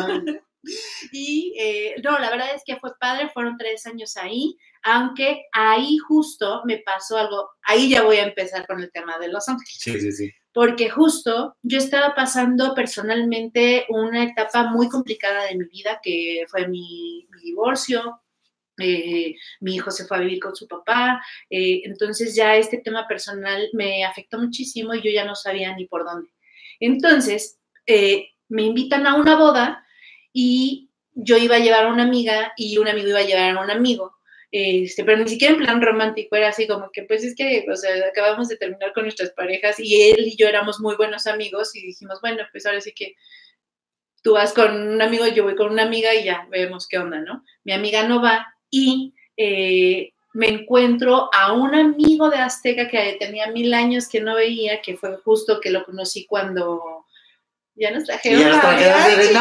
Y 1.13 1.55
eh, 1.59 1.95
no 2.03 2.19
la 2.19 2.31
verdad 2.31 2.55
es 2.55 2.63
que 2.65 2.77
fue 2.77 2.91
padre 2.99 3.29
fueron 3.33 3.57
tres 3.57 3.87
años 3.87 4.17
ahí 4.17 4.57
aunque 4.83 5.45
ahí 5.53 5.97
justo 5.99 6.63
me 6.65 6.79
pasó 6.79 7.19
algo 7.19 7.51
ahí 7.63 7.89
ya 7.89 8.03
voy 8.03 8.17
a 8.17 8.25
empezar 8.25 8.67
con 8.67 8.81
el 8.81 8.91
tema 8.91 9.17
de 9.19 9.29
Los 9.29 9.49
Ángeles. 9.49 9.79
Sí 9.79 10.01
sí 10.01 10.11
sí 10.11 10.33
porque 10.57 10.89
justo 10.89 11.55
yo 11.63 11.77
estaba 11.77 12.15
pasando 12.15 12.75
personalmente 12.75 13.85
una 13.91 14.25
etapa 14.25 14.71
muy 14.71 14.89
complicada 14.89 15.45
de 15.45 15.55
mi 15.55 15.67
vida, 15.67 16.01
que 16.03 16.47
fue 16.49 16.67
mi, 16.67 17.29
divorcio, 17.43 18.23
eh, 18.79 19.35
mi 19.61 19.75
hijo 19.75 19.91
se 19.91 20.07
fue 20.07 20.17
a 20.17 20.21
vivir 20.21 20.41
con 20.41 20.57
su 20.57 20.67
papá, 20.67 21.23
eh, 21.51 21.83
entonces 21.85 22.35
ya 22.35 22.57
este 22.57 22.79
tema 22.79 23.07
personal 23.07 23.69
me 23.75 24.03
afectó 24.07 24.39
muchísimo 24.39 24.95
y 24.95 25.03
yo 25.03 25.11
ya 25.11 25.27
no 25.27 25.35
sabía 25.35 25.77
ni 25.77 25.85
por 25.89 26.07
dónde. 26.07 26.31
Entonces, 26.81 27.59
eh, 27.85 28.29
me 28.49 28.63
invitan 28.63 29.07
a 29.07 29.17
una 29.17 29.37
boda 29.37 29.85
y 30.33 30.89
yo 31.13 31.37
iba 31.37 31.57
a 31.57 31.61
llevar 31.61 31.85
a 31.85 31.93
una 31.93 32.05
amiga 32.05 32.55
y 32.57 32.79
un 32.79 32.89
amigo 32.89 33.11
iba 33.11 33.19
a 33.19 33.27
llevar 33.27 33.59
a 33.59 33.63
un 33.63 33.71
amigo. 33.71 34.16
Este, 34.53 35.05
pero 35.05 35.23
ni 35.23 35.29
siquiera 35.29 35.55
en 35.55 35.61
plan 35.61 35.83
romántico, 35.83 36.37
era 36.37 36.49
así 36.49 36.67
como 36.67 36.91
que, 36.93 37.03
pues 37.03 37.25
es 37.25 37.35
que, 37.35 37.67
o 37.71 37.77
sea, 37.77 37.91
acabamos 38.09 38.49
de 38.49 38.57
terminar 38.57 38.93
con 38.93 39.03
nuestras 39.03 39.31
parejas 39.31 39.79
y 39.81 40.11
él 40.11 40.27
y 40.27 40.37
yo 40.37 40.47
éramos 40.47 40.81
muy 40.81 40.97
buenos 40.97 41.27
amigos 41.27 41.75
y 41.75 41.83
dijimos, 41.85 42.21
bueno, 42.21 42.43
pues 42.53 42.65
ahora 42.65 42.81
sí 42.81 42.93
que 42.93 43.15
tú 44.23 44.35
vas 44.35 44.53
con 44.53 44.89
un 44.89 45.03
amigo, 45.03 45.27
yo 45.27 45.45
voy 45.45 45.57
con 45.57 45.71
una 45.71 45.83
amiga 45.83 46.15
y 46.15 46.25
ya 46.25 46.47
vemos 46.51 46.87
qué 46.89 46.99
onda, 46.99 47.21
¿no? 47.21 47.45
Mi 47.65 47.73
amiga 47.73 48.07
no 48.07 48.23
va 48.23 48.47
y 48.71 49.15
eh, 49.37 50.13
me 50.33 50.49
encuentro 50.49 51.31
a 51.33 51.53
un 51.53 51.75
amigo 51.75 52.29
de 52.31 52.39
Azteca 52.39 52.89
que 52.89 53.17
tenía 53.19 53.47
mil 53.49 53.73
años 53.73 54.09
que 54.09 54.21
no 54.21 54.35
veía, 54.35 54.81
que 54.83 54.97
fue 54.97 55.17
justo 55.19 55.61
que 55.61 55.71
lo 55.71 55.85
conocí 55.85 56.27
cuando 56.27 57.07
ya 57.75 57.91
nos 57.91 58.05
trajeron. 58.05 58.41
Ya 58.41 58.49
nos 58.51 58.61
trajeron 58.61 59.19
de 59.19 59.33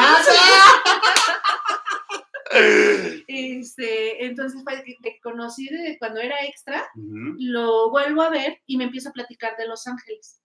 este, 3.27 4.25
entonces, 4.25 4.63
te 5.01 5.19
conocí 5.21 5.67
de 5.67 5.97
cuando 5.99 6.19
era 6.19 6.43
extra, 6.45 6.83
lo 6.95 7.89
vuelvo 7.89 8.21
a 8.21 8.29
ver 8.29 8.61
y 8.65 8.77
me 8.77 8.85
empiezo 8.85 9.09
a 9.09 9.13
platicar 9.13 9.57
de 9.57 9.67
Los 9.67 9.87
Ángeles. 9.87 10.41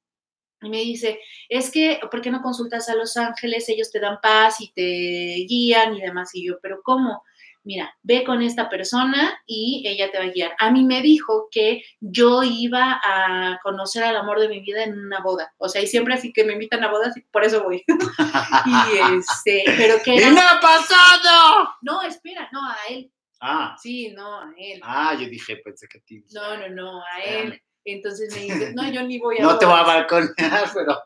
Y 0.63 0.69
me 0.69 0.79
dice, 0.79 1.21
es 1.49 1.71
que, 1.71 2.01
¿por 2.11 2.21
qué 2.21 2.31
no 2.31 2.43
consultas 2.43 2.89
a 2.89 2.95
Los 2.95 3.17
Ángeles? 3.17 3.69
Ellos 3.69 3.91
te 3.91 4.01
dan 4.01 4.19
paz 4.21 4.61
y 4.61 4.71
te 4.73 5.47
guían 5.49 5.95
y 5.95 6.03
demás. 6.03 6.35
Y 6.35 6.47
yo, 6.47 6.59
¿pero 6.61 6.83
cómo? 6.83 7.23
Mira, 7.65 7.95
ve 8.03 8.25
con 8.25 8.43
esta 8.43 8.69
persona 8.69 9.41
y 9.47 9.83
ella 9.87 10.11
te 10.11 10.19
va 10.19 10.25
a 10.25 10.31
guiar. 10.31 10.53
A 10.59 10.71
mí 10.71 10.85
me 10.85 11.03
dijo 11.03 11.49
que 11.51 11.83
yo 12.01 12.43
iba 12.43 13.01
a 13.03 13.59
conocer 13.63 14.05
al 14.05 14.17
amor 14.17 14.41
de 14.41 14.49
mi 14.49 14.61
vida 14.61 14.85
en 14.85 14.99
una 14.99 15.21
boda. 15.21 15.53
O 15.59 15.69
sea, 15.69 15.83
y 15.83 15.87
siempre 15.87 16.15
así 16.15 16.33
que 16.33 16.45
me 16.45 16.55
invitan 16.55 16.83
a 16.85 16.91
bodas 16.91 17.17
y 17.17 17.23
por 17.23 17.45
eso 17.45 17.63
voy. 17.63 17.85
y 18.67 19.17
este, 19.19 19.65
pero 19.77 19.97
que... 20.03 20.17
Era... 20.17 20.31
me 20.31 20.41
ha 20.41 20.61
pasado! 20.61 21.69
No, 21.83 22.03
espera, 22.03 22.49
no, 22.53 22.61
a 22.69 22.77
él. 22.89 23.11
Ah. 23.41 23.77
Sí, 23.81 24.11
no, 24.11 24.41
a 24.41 24.53
él. 24.57 24.81
Ah, 24.83 25.15
yo 25.19 25.29
dije, 25.29 25.57
pensé 25.57 25.89
que 25.89 25.99
a 25.99 26.03
ti. 26.03 26.25
No, 26.33 26.57
no, 26.59 26.69
no, 26.69 27.03
a 27.03 27.21
él. 27.23 27.61
Entonces 27.85 28.35
me 28.35 28.43
dice, 28.43 28.75
no, 28.75 28.91
yo 28.91 29.03
ni 29.03 29.19
voy 29.19 29.39
a. 29.39 29.43
No 29.43 29.59
te 29.59 29.67
voy 29.67 29.79
a 29.79 29.83
balconear, 29.83 30.71
pero 30.75 31.03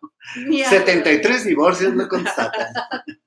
73 0.69 1.45
divorcios 1.45 1.95
no 1.95 2.09
constatan. 2.09 2.69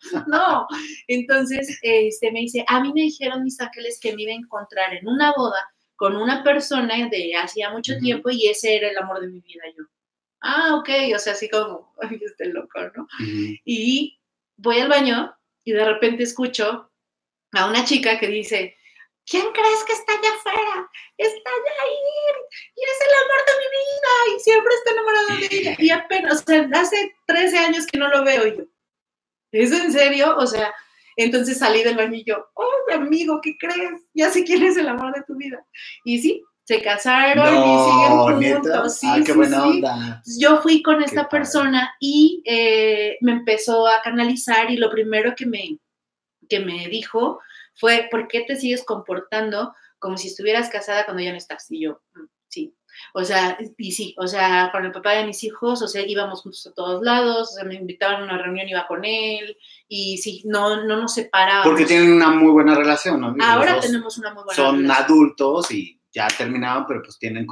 No, 0.26 0.66
entonces 1.08 1.78
este, 1.82 2.32
me 2.32 2.40
dice, 2.40 2.64
a 2.68 2.80
mí 2.80 2.92
me 2.94 3.02
dijeron 3.02 3.44
mis 3.44 3.60
ángeles 3.60 3.98
que 4.00 4.14
me 4.14 4.22
iba 4.22 4.32
a 4.32 4.36
encontrar 4.36 4.94
en 4.94 5.06
una 5.06 5.32
boda 5.36 5.62
con 5.96 6.16
una 6.16 6.42
persona 6.42 7.08
de 7.10 7.34
hacía 7.36 7.70
mucho 7.70 7.98
tiempo 7.98 8.30
y 8.30 8.48
ese 8.48 8.76
era 8.76 8.88
el 8.88 8.98
amor 8.98 9.20
de 9.20 9.28
mi 9.28 9.40
vida 9.40 9.64
yo. 9.76 9.84
Ah, 10.40 10.76
ok, 10.76 10.88
o 11.14 11.18
sea, 11.18 11.34
así 11.34 11.48
como, 11.50 11.94
ay, 12.02 12.18
este 12.24 12.46
loco, 12.46 12.80
¿no? 12.96 13.06
Y 13.64 14.18
voy 14.56 14.80
al 14.80 14.88
baño 14.88 15.34
y 15.64 15.72
de 15.72 15.84
repente 15.84 16.22
escucho 16.22 16.90
a 17.52 17.66
una 17.66 17.84
chica 17.84 18.18
que 18.18 18.28
dice, 18.28 18.76
¿quién 19.26 19.44
crees 19.52 19.84
que 19.86 19.92
está 19.92 20.12
allá 20.12 20.34
afuera? 20.34 20.90
Está 21.18 21.50
ahí 21.50 21.96
y 22.76 22.82
es 22.82 22.98
el 23.06 23.14
amor 23.22 23.40
de 23.46 23.52
mi 23.60 23.68
vida 23.76 24.36
y 24.36 24.40
siempre 24.40 24.74
está 24.74 24.90
enamorado 24.90 25.26
de 25.28 25.48
ella. 25.50 25.76
Y 25.78 25.90
apenas, 25.90 26.40
o 26.40 26.44
sea, 26.46 26.68
hace 26.72 27.14
13 27.26 27.58
años 27.58 27.86
que 27.86 27.98
no 27.98 28.08
lo 28.08 28.24
veo 28.24 28.46
yo. 28.46 28.64
¿Es 29.52 29.72
en 29.72 29.92
serio? 29.92 30.36
O 30.36 30.46
sea, 30.46 30.72
entonces 31.16 31.58
salí 31.58 31.82
del 31.82 31.96
baño 31.96 32.14
y 32.14 32.24
yo, 32.24 32.46
amigo, 32.92 33.40
¿qué 33.42 33.56
crees? 33.58 34.02
Ya 34.14 34.30
sé 34.30 34.44
quién 34.44 34.62
es 34.62 34.76
el 34.76 34.88
amor 34.88 35.14
de 35.14 35.22
tu 35.22 35.36
vida. 35.36 35.64
Y 36.04 36.20
sí, 36.20 36.42
se 36.64 36.80
casaron 36.82 37.48
y 37.48 38.38
siguen 38.38 38.62
juntos. 38.62 38.98
Sí, 38.98 39.08
qué 39.24 39.32
buena 39.32 39.66
onda. 39.66 40.22
Yo 40.38 40.62
fui 40.62 40.82
con 40.82 41.02
esta 41.02 41.28
persona 41.28 41.92
y 41.98 42.42
eh, 42.46 43.18
me 43.22 43.32
empezó 43.32 43.88
a 43.88 44.00
canalizar 44.02 44.70
y 44.70 44.76
lo 44.76 44.90
primero 44.90 45.34
que 45.36 45.46
me, 45.46 45.78
que 46.48 46.60
me 46.60 46.88
dijo 46.88 47.40
fue, 47.74 48.08
¿por 48.10 48.28
qué 48.28 48.42
te 48.42 48.56
sigues 48.56 48.84
comportando 48.84 49.74
como 49.98 50.16
si 50.16 50.28
estuvieras 50.28 50.70
casada 50.70 51.04
cuando 51.04 51.22
ya 51.22 51.32
no 51.32 51.38
estás? 51.38 51.66
Y 51.70 51.82
yo, 51.82 52.00
mm, 52.14 52.26
sí, 52.26 52.39
o 53.14 53.24
sea, 53.24 53.58
y 53.78 53.92
sí, 53.92 54.14
o 54.18 54.26
sea, 54.26 54.70
con 54.72 54.84
el 54.84 54.92
papá 54.92 55.12
de 55.12 55.26
mis 55.26 55.42
hijos, 55.44 55.82
o 55.82 55.88
sea, 55.88 56.06
íbamos 56.06 56.42
juntos 56.42 56.66
a 56.66 56.74
todos 56.74 57.02
lados, 57.02 57.52
o 57.52 57.54
sea, 57.54 57.64
me 57.64 57.74
invitaban 57.74 58.22
a 58.22 58.24
una 58.24 58.38
reunión, 58.38 58.68
iba 58.68 58.86
con 58.86 59.04
él, 59.04 59.56
y 59.88 60.18
sí, 60.18 60.42
no, 60.44 60.84
no 60.84 60.96
nos 60.96 61.14
separábamos. 61.14 61.66
Porque 61.66 61.86
tienen 61.86 62.12
una 62.12 62.30
muy 62.30 62.52
buena 62.52 62.74
relación, 62.74 63.20
¿no? 63.20 63.34
Ahora 63.40 63.80
tenemos 63.80 64.18
una 64.18 64.32
muy 64.34 64.44
buena 64.44 64.56
son 64.56 64.78
relación. 64.78 64.96
Son 64.96 65.04
adultos 65.04 65.70
y 65.70 66.00
ya 66.12 66.28
terminaban, 66.28 66.86
pero 66.86 67.02
pues 67.02 67.18
tienen, 67.18 67.46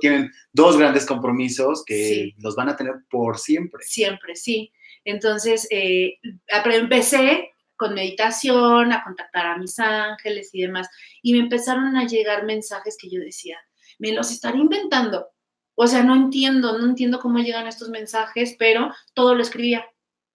tienen 0.00 0.30
dos 0.52 0.76
grandes 0.78 1.04
compromisos 1.06 1.84
que 1.84 2.34
los 2.38 2.56
van 2.56 2.68
a 2.68 2.76
tener 2.76 2.94
por 3.10 3.38
siempre. 3.38 3.82
Siempre, 3.84 4.36
sí. 4.36 4.72
Entonces, 5.04 5.66
eh, 5.70 6.18
empecé 6.48 7.50
con 7.76 7.94
meditación, 7.94 8.92
a 8.92 9.02
contactar 9.02 9.46
a 9.46 9.56
mis 9.56 9.78
ángeles 9.78 10.50
y 10.52 10.62
demás, 10.62 10.88
y 11.22 11.32
me 11.32 11.38
empezaron 11.38 11.96
a 11.96 12.06
llegar 12.06 12.44
mensajes 12.44 12.98
que 13.00 13.08
yo 13.08 13.20
decía, 13.20 13.58
me 14.00 14.12
los 14.12 14.30
estaré 14.30 14.58
inventando. 14.58 15.28
O 15.76 15.86
sea, 15.86 16.02
no 16.02 16.16
entiendo, 16.16 16.76
no 16.78 16.84
entiendo 16.84 17.20
cómo 17.20 17.38
llegan 17.38 17.68
estos 17.68 17.88
mensajes, 17.88 18.56
pero 18.58 18.92
todo 19.14 19.34
lo 19.34 19.42
escribía, 19.42 19.86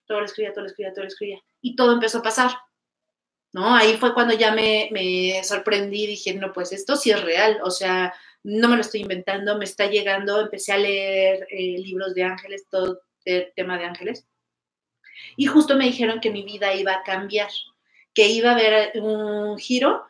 todo 0.08 0.22
lo 0.22 0.26
escribía, 0.26 0.54
todo 0.54 0.64
lo 0.64 0.70
escribía, 0.70 0.94
todo 0.94 1.04
lo 1.04 1.10
escribía. 1.10 1.42
Y 1.62 1.76
todo 1.76 1.94
empezó 1.94 2.20
a 2.20 2.24
pasar. 2.24 2.52
¿No? 3.52 3.76
Ahí 3.76 3.96
fue 3.98 4.14
cuando 4.14 4.34
ya 4.34 4.54
me, 4.54 4.90
me 4.92 5.42
sorprendí, 5.44 6.08
dije, 6.08 6.34
no, 6.34 6.52
pues 6.52 6.72
esto 6.74 6.96
sí 6.96 7.12
es 7.12 7.22
real, 7.24 7.60
o 7.64 7.72
sea, 7.72 8.14
no 8.44 8.68
me 8.68 8.76
lo 8.76 8.82
estoy 8.82 9.02
inventando, 9.02 9.58
me 9.58 9.64
está 9.64 9.88
llegando, 9.88 10.42
empecé 10.42 10.74
a 10.74 10.78
leer 10.78 11.48
eh, 11.50 11.78
libros 11.80 12.14
de 12.14 12.24
ángeles, 12.24 12.68
todo 12.70 13.00
el 13.24 13.54
tema 13.56 13.78
de 13.78 13.86
ángeles, 13.86 14.28
y 15.38 15.46
justo 15.46 15.76
me 15.76 15.86
dijeron 15.86 16.20
que 16.20 16.32
mi 16.32 16.44
vida 16.44 16.74
iba 16.74 16.94
a 16.94 17.04
cambiar, 17.04 17.50
que 18.14 18.28
iba 18.28 18.52
a 18.52 18.54
haber 18.54 19.00
un 19.02 19.58
giro 19.58 20.04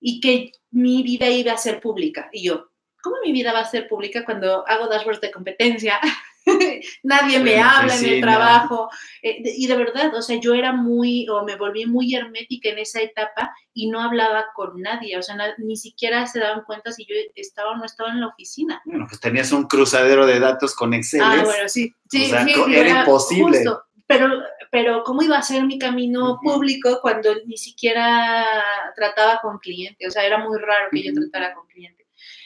y 0.00 0.20
que 0.20 0.52
mi 0.70 1.02
vida 1.02 1.28
iba 1.28 1.52
a 1.52 1.58
ser 1.58 1.80
pública. 1.80 2.28
Y 2.32 2.44
yo, 2.44 2.70
¿cómo 3.02 3.16
mi 3.24 3.32
vida 3.32 3.52
va 3.52 3.60
a 3.60 3.64
ser 3.64 3.88
pública 3.88 4.24
cuando 4.24 4.66
hago 4.66 4.88
dashboards 4.88 5.20
de 5.20 5.30
competencia? 5.30 6.00
Nadie 7.02 7.38
me 7.40 7.60
habla 7.60 7.96
en 7.96 8.04
el 8.04 8.20
trabajo. 8.20 8.88
Eh, 9.22 9.42
y 9.44 9.66
de 9.66 9.76
verdad, 9.76 10.14
o 10.14 10.22
sea, 10.22 10.38
yo 10.40 10.54
era 10.54 10.72
muy, 10.72 11.28
o 11.28 11.44
me 11.44 11.56
volví 11.56 11.86
muy 11.86 12.14
hermética 12.14 12.70
en 12.70 12.78
esa 12.78 13.00
etapa 13.00 13.54
y 13.74 13.88
no 13.88 14.00
hablaba 14.00 14.46
con 14.54 14.80
nadie. 14.80 15.16
O 15.18 15.22
sea, 15.22 15.36
ni 15.58 15.76
siquiera 15.76 16.26
se 16.26 16.40
daban 16.40 16.64
cuenta 16.64 16.92
si 16.92 17.04
yo 17.04 17.14
estaba 17.34 17.72
o 17.72 17.76
no 17.76 17.84
estaba 17.84 18.10
en 18.10 18.20
la 18.20 18.28
oficina. 18.28 18.82
Bueno, 18.84 19.06
pues 19.08 19.20
tenías 19.20 19.52
un 19.52 19.64
cruzadero 19.64 20.26
de 20.26 20.40
datos 20.40 20.74
con 20.74 20.94
Excel. 20.94 21.22
Ah, 21.22 21.42
bueno, 21.44 21.68
sí. 21.68 21.94
sí, 22.10 22.30
era, 22.30 23.00
imposible. 23.00 23.64
Pero, 24.06 24.28
pero, 24.70 25.04
¿cómo 25.04 25.22
iba 25.22 25.38
a 25.38 25.42
ser 25.42 25.64
mi 25.64 25.78
camino 25.78 26.38
público 26.42 26.98
cuando 27.00 27.34
ni 27.46 27.56
siquiera 27.56 28.44
trataba 28.94 29.40
con 29.40 29.58
cliente? 29.58 30.06
O 30.06 30.10
sea, 30.10 30.24
era 30.24 30.38
muy 30.38 30.58
raro 30.58 30.88
que 30.90 31.02
yo 31.02 31.12
tratara 31.14 31.54
con 31.54 31.66
cliente. 31.66 32.01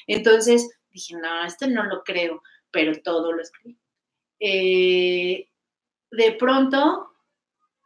Entonces 0.06 0.68
dije, 0.90 1.14
no, 1.16 1.44
esto 1.44 1.66
no 1.66 1.84
lo 1.84 2.02
creo, 2.02 2.42
pero 2.70 2.92
todo 3.02 3.32
lo 3.32 3.42
escribí. 3.42 3.78
Eh, 4.40 5.48
de 6.10 6.32
pronto 6.32 7.12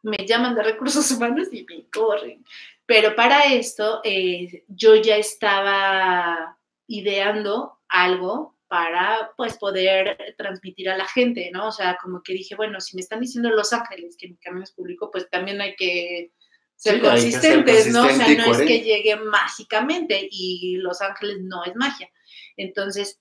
me 0.03 0.19
llaman 0.27 0.55
de 0.55 0.63
recursos 0.63 1.11
humanos 1.13 1.49
y 1.53 1.65
me 1.65 1.89
corren. 1.91 2.45
Pero 2.87 3.15
para 3.15 3.45
esto 3.45 4.01
eh, 4.05 4.65
yo 4.69 4.97
ya 4.97 5.17
estaba 5.17 6.59
ideando 6.87 7.79
algo 7.89 8.57
para 8.67 9.33
pues 9.37 9.59
poder 9.59 10.35
transmitir 10.37 10.89
a 10.91 10.97
la 10.97 11.07
gente, 11.07 11.51
¿no? 11.53 11.69
O 11.69 11.73
sea, 11.73 11.99
como 12.01 12.23
que 12.23 12.33
dije, 12.33 12.55
bueno, 12.55 12.81
si 12.81 12.95
me 12.97 13.03
están 13.03 13.21
diciendo 13.21 13.51
Los 13.51 13.73
Ángeles 13.73 14.17
que 14.17 14.29
mi 14.29 14.37
camino 14.37 14.63
es 14.63 14.73
público, 14.73 15.11
pues 15.11 15.29
también 15.29 15.61
hay 15.61 15.75
que 15.75 16.33
ser 16.81 17.03
consistentes, 17.03 17.93
¿no? 17.93 18.07
O 18.07 18.09
sea, 18.09 18.27
no 18.27 18.53
es 18.53 18.59
que 18.67 18.81
llegue 18.81 19.15
mágicamente 19.17 20.27
y 20.31 20.79
Los 20.79 21.03
Ángeles 21.03 21.37
no 21.43 21.63
es 21.63 21.77
magia. 21.77 22.11
Entonces 22.57 23.21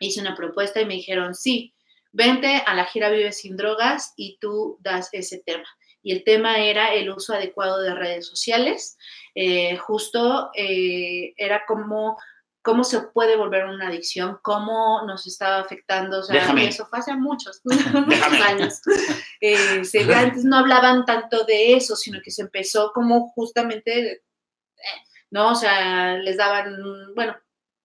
hice 0.00 0.20
una 0.20 0.34
propuesta 0.34 0.80
y 0.80 0.86
me 0.86 0.94
dijeron, 0.94 1.36
sí, 1.36 1.76
vente 2.10 2.60
a 2.66 2.74
la 2.74 2.86
gira 2.86 3.08
Vive 3.10 3.30
sin 3.30 3.56
drogas 3.56 4.14
y 4.16 4.38
tú 4.40 4.78
das 4.80 5.10
ese 5.12 5.38
tema. 5.46 5.68
Y 6.02 6.10
el 6.10 6.24
tema 6.24 6.58
era 6.58 6.92
el 6.92 7.08
uso 7.10 7.34
adecuado 7.34 7.80
de 7.80 7.94
redes 7.94 8.26
sociales. 8.26 8.98
Eh, 9.36 9.76
justo 9.76 10.50
eh, 10.56 11.34
era 11.36 11.66
como 11.68 12.18
cómo 12.62 12.84
se 12.84 13.00
puede 13.00 13.36
volver 13.36 13.64
una 13.64 13.88
adicción, 13.88 14.38
cómo 14.42 15.02
nos 15.06 15.26
estaba 15.26 15.58
afectando, 15.60 16.20
o 16.20 16.22
sea, 16.22 16.52
eso 16.56 16.86
fue 16.86 16.98
hace 16.98 17.14
muchos, 17.16 17.60
años. 18.44 18.80
Eh, 19.40 19.82
antes 20.14 20.44
no 20.44 20.56
hablaban 20.56 21.04
tanto 21.04 21.44
de 21.44 21.74
eso, 21.74 21.96
sino 21.96 22.20
que 22.22 22.30
se 22.30 22.42
empezó 22.42 22.92
como 22.92 23.30
justamente, 23.30 24.10
eh, 24.12 24.20
¿no? 25.30 25.52
O 25.52 25.54
sea, 25.54 26.16
les 26.18 26.36
daban, 26.36 26.76
bueno, 27.14 27.36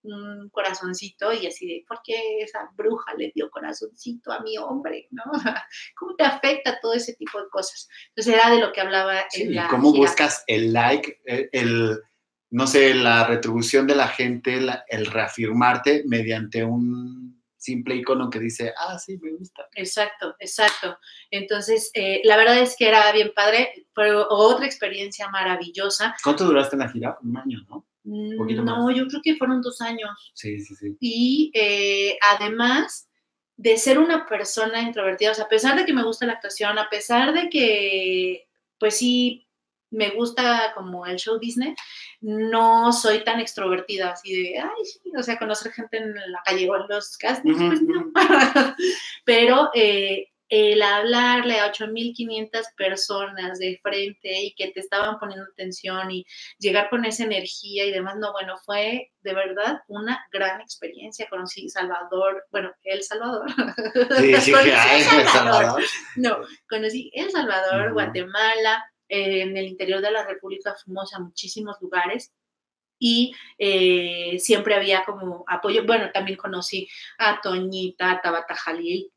un 0.02 0.50
corazoncito 0.50 1.32
y 1.32 1.46
así 1.46 1.66
de, 1.66 1.84
¿por 1.88 2.00
qué 2.04 2.40
esa 2.40 2.70
bruja 2.74 3.14
le 3.16 3.32
dio 3.34 3.50
corazoncito 3.50 4.32
a 4.32 4.40
mi 4.40 4.58
hombre? 4.58 5.08
¿no? 5.10 5.22
¿Cómo 5.96 6.14
te 6.14 6.24
afecta 6.24 6.78
todo 6.80 6.92
ese 6.92 7.14
tipo 7.14 7.40
de 7.40 7.48
cosas? 7.48 7.88
Entonces 8.08 8.34
era 8.34 8.50
de 8.50 8.60
lo 8.60 8.72
que 8.72 8.80
hablaba 8.80 9.24
en 9.32 9.54
la 9.54 9.68
¿Cómo 9.68 9.92
buscas 9.92 10.44
el 10.46 10.72
like, 10.72 11.20
el 11.24 11.98
no 12.54 12.68
sé, 12.68 12.94
la 12.94 13.26
retribución 13.26 13.84
de 13.84 13.96
la 13.96 14.06
gente, 14.06 14.60
el 14.86 15.06
reafirmarte 15.06 16.04
mediante 16.06 16.62
un 16.62 17.42
simple 17.56 17.96
icono 17.96 18.30
que 18.30 18.38
dice, 18.38 18.72
ah, 18.78 18.96
sí, 18.96 19.18
me 19.20 19.32
gusta. 19.32 19.66
Exacto, 19.74 20.36
exacto. 20.38 20.96
Entonces, 21.32 21.90
eh, 21.94 22.20
la 22.22 22.36
verdad 22.36 22.58
es 22.58 22.76
que 22.76 22.86
era 22.86 23.10
bien 23.10 23.32
padre, 23.34 23.88
pero 23.92 24.28
otra 24.30 24.66
experiencia 24.66 25.28
maravillosa. 25.30 26.14
¿Cuánto 26.22 26.44
duraste 26.44 26.76
en 26.76 26.80
la 26.80 26.88
gira? 26.90 27.18
Un 27.22 27.36
año, 27.36 27.58
¿no? 27.68 27.88
No, 28.04 28.90
yo 28.92 29.08
creo 29.08 29.20
que 29.20 29.34
fueron 29.34 29.60
dos 29.60 29.80
años. 29.80 30.32
Sí, 30.34 30.60
sí, 30.60 30.76
sí. 30.76 30.96
Y 31.00 31.50
eh, 31.54 32.16
además 32.36 33.08
de 33.56 33.76
ser 33.78 33.98
una 33.98 34.26
persona 34.26 34.80
introvertida, 34.80 35.32
o 35.32 35.34
sea, 35.34 35.46
a 35.46 35.48
pesar 35.48 35.76
de 35.76 35.84
que 35.84 35.92
me 35.92 36.04
gusta 36.04 36.24
la 36.24 36.34
actuación, 36.34 36.78
a 36.78 36.88
pesar 36.88 37.34
de 37.34 37.48
que, 37.48 38.46
pues 38.78 38.96
sí, 38.96 39.44
me 39.94 40.10
gusta 40.10 40.72
como 40.74 41.06
el 41.06 41.16
show 41.16 41.36
business, 41.36 41.78
no 42.20 42.92
soy 42.92 43.24
tan 43.24 43.40
extrovertida, 43.40 44.10
así 44.10 44.34
de, 44.34 44.58
ay, 44.58 44.84
sí, 44.84 45.00
o 45.16 45.22
sea, 45.22 45.38
conocer 45.38 45.72
gente 45.72 45.98
en 45.98 46.14
la 46.14 46.42
calle 46.44 46.68
o 46.68 46.76
en 46.76 46.88
los 46.88 47.16
castings, 47.16 47.58
pues 47.58 47.82
no. 47.82 48.12
Pero 49.24 49.70
eh, 49.74 50.28
el 50.48 50.82
hablarle 50.82 51.58
a 51.58 51.72
8.500 51.72 52.74
personas 52.76 53.58
de 53.58 53.80
frente 53.82 54.42
y 54.42 54.54
que 54.54 54.68
te 54.68 54.80
estaban 54.80 55.18
poniendo 55.18 55.46
atención 55.50 56.10
y 56.10 56.26
llegar 56.58 56.90
con 56.90 57.04
esa 57.04 57.24
energía 57.24 57.84
y 57.84 57.90
demás, 57.90 58.16
no, 58.18 58.32
bueno, 58.32 58.56
fue 58.64 59.10
de 59.22 59.34
verdad 59.34 59.80
una 59.88 60.24
gran 60.32 60.60
experiencia. 60.60 61.26
Conocí 61.28 61.68
Salvador, 61.68 62.44
bueno, 62.50 62.72
El 62.82 63.02
Salvador. 63.02 63.50
Sí, 64.18 64.34
sí, 64.36 64.52
El 65.16 65.26
Salvador. 65.26 65.82
No, 66.16 66.38
conocí 66.68 67.10
El 67.14 67.30
Salvador, 67.30 67.92
Guatemala, 67.92 68.84
en 69.08 69.56
el 69.56 69.66
interior 69.66 70.00
de 70.00 70.10
la 70.10 70.26
República 70.26 70.74
fuimos 70.74 71.12
a 71.14 71.20
muchísimos 71.20 71.76
lugares 71.80 72.32
y 72.98 73.34
eh, 73.58 74.38
siempre 74.38 74.74
había 74.74 75.04
como 75.04 75.44
apoyo. 75.46 75.84
Bueno, 75.84 76.10
también 76.12 76.38
conocí 76.38 76.88
a 77.18 77.40
Toñita, 77.40 78.12
a 78.12 78.20
Tabata 78.22 78.54
Jalil, 78.54 79.12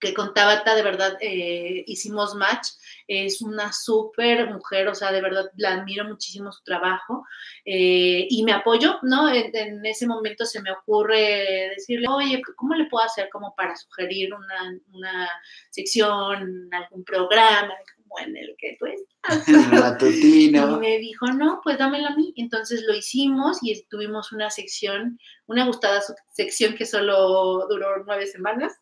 que 0.00 0.14
con 0.14 0.32
Tabata 0.32 0.74
de 0.74 0.82
verdad 0.82 1.16
eh, 1.20 1.84
hicimos 1.86 2.34
match. 2.34 2.68
Es 3.06 3.42
una 3.42 3.72
súper 3.72 4.48
mujer, 4.50 4.88
o 4.88 4.94
sea, 4.94 5.12
de 5.12 5.20
verdad 5.20 5.50
la 5.56 5.74
admiro 5.74 6.04
muchísimo 6.06 6.50
su 6.50 6.62
trabajo 6.64 7.24
eh, 7.64 8.26
y 8.30 8.42
me 8.44 8.52
apoyo, 8.52 8.98
¿no? 9.02 9.28
En, 9.28 9.84
ese 9.84 10.06
momento 10.06 10.46
se 10.46 10.62
me 10.62 10.72
ocurre 10.72 11.70
decirle, 11.76 12.06
oye, 12.08 12.40
¿cómo 12.56 12.74
le 12.74 12.86
puedo 12.86 13.04
hacer 13.04 13.28
como 13.30 13.54
para 13.54 13.76
sugerir 13.76 14.32
una, 14.32 14.78
una 14.92 15.28
sección, 15.70 16.68
algún 16.72 17.04
programa? 17.04 17.74
En 18.18 18.36
el 18.36 18.54
que 18.58 18.76
tú 18.78 18.86
estás. 19.22 20.02
Y 20.02 20.50
me 20.50 20.98
dijo, 20.98 21.26
no, 21.26 21.60
pues 21.62 21.78
dámelo 21.78 22.08
a 22.08 22.16
mí. 22.16 22.32
Entonces 22.36 22.84
lo 22.86 22.94
hicimos 22.94 23.58
y 23.62 23.84
tuvimos 23.88 24.32
una 24.32 24.50
sección, 24.50 25.18
una 25.46 25.66
gustada 25.66 26.02
sección 26.28 26.74
que 26.74 26.86
solo 26.86 27.66
duró 27.68 28.04
nueve 28.04 28.26
semanas. 28.26 28.72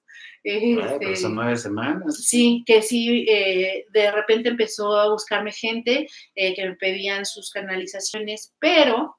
Este, 0.43 1.17
son 1.17 1.35
nueve 1.35 1.57
semanas. 1.57 2.25
Sí, 2.25 2.63
que 2.67 2.83
sí, 2.83 3.27
eh, 3.29 3.87
de 3.91 4.11
repente 4.13 4.49
empezó 4.49 4.99
a 4.99 5.11
buscarme 5.11 5.53
gente 5.53 6.09
eh, 6.35 6.55
que 6.55 6.67
me 6.67 6.77
pedían 6.77 7.27
sus 7.27 7.51
canalizaciones, 7.51 8.55
pero 8.59 9.19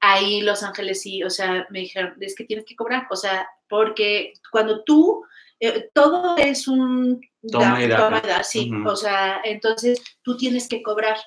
ahí 0.00 0.40
Los 0.40 0.62
Ángeles 0.62 1.02
sí, 1.02 1.22
o 1.22 1.30
sea, 1.30 1.66
me 1.70 1.80
dijeron, 1.80 2.14
es 2.20 2.34
que 2.34 2.44
tienes 2.44 2.66
que 2.66 2.76
cobrar, 2.76 3.06
o 3.10 3.16
sea, 3.16 3.48
porque 3.68 4.32
cuando 4.50 4.82
tú 4.84 5.22
eh, 5.60 5.90
todo 5.92 6.36
es 6.38 6.66
un 6.66 7.20
toma 7.50 7.82
y 7.82 7.88
da, 7.88 8.42
sí, 8.42 8.70
o 8.84 8.96
sea, 8.96 9.40
entonces 9.44 10.02
tú 10.22 10.36
tienes 10.36 10.68
que 10.68 10.82
cobrar 10.82 11.18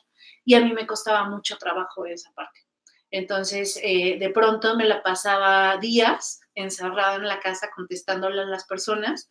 y 0.44 0.56
a 0.56 0.62
mí 0.62 0.74
me 0.74 0.88
costaba 0.88 1.30
mucho 1.30 1.58
trabajo 1.58 2.06
esa 2.06 2.32
parte. 2.34 2.60
Entonces, 3.12 3.80
eh, 3.84 4.18
de 4.20 4.30
pronto 4.32 4.76
me 4.76 4.86
la 4.86 5.04
pasaba 5.04 5.78
días 5.78 6.42
encerrada 6.56 7.16
en 7.16 7.28
la 7.28 7.40
casa 7.40 7.70
contestándole 7.76 8.42
a 8.42 8.46
las 8.46 8.66
personas, 8.66 9.30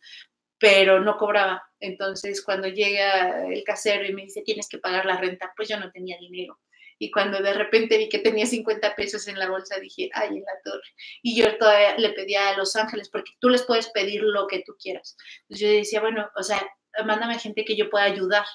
pero 0.57 1.01
no 1.01 1.17
cobraba. 1.17 1.63
Entonces, 1.81 2.41
cuando 2.41 2.69
llega 2.69 3.45
el 3.45 3.61
casero 3.65 4.05
y 4.05 4.13
me 4.13 4.23
dice, 4.23 4.41
tienes 4.41 4.69
que 4.69 4.77
pagar 4.77 5.05
la 5.05 5.17
renta, 5.17 5.51
pues 5.57 5.67
yo 5.67 5.77
no 5.77 5.91
tenía 5.91 6.17
dinero. 6.17 6.59
Y 6.99 7.11
cuando 7.11 7.41
de 7.41 7.53
repente 7.53 7.97
vi 7.97 8.09
que 8.09 8.19
tenía 8.19 8.45
50 8.45 8.95
pesos 8.95 9.27
en 9.27 9.39
la 9.39 9.49
bolsa, 9.49 9.79
dije, 9.79 10.09
ay, 10.13 10.29
en 10.29 10.43
la 10.43 10.61
torre. 10.63 10.87
Y 11.21 11.35
yo 11.35 11.57
todavía 11.57 11.97
le 11.97 12.09
pedía 12.09 12.49
a 12.49 12.57
Los 12.57 12.75
Ángeles, 12.75 13.09
porque 13.09 13.31
tú 13.39 13.49
les 13.49 13.63
puedes 13.63 13.89
pedir 13.89 14.21
lo 14.23 14.47
que 14.47 14.63
tú 14.65 14.75
quieras. 14.79 15.17
Entonces 15.43 15.67
yo 15.67 15.73
decía, 15.73 16.01
bueno, 16.01 16.29
o 16.35 16.43
sea, 16.43 16.65
mándame 17.05 17.39
gente 17.39 17.65
que 17.65 17.75
yo 17.75 17.89
pueda 17.89 18.05
ayudar. 18.05 18.45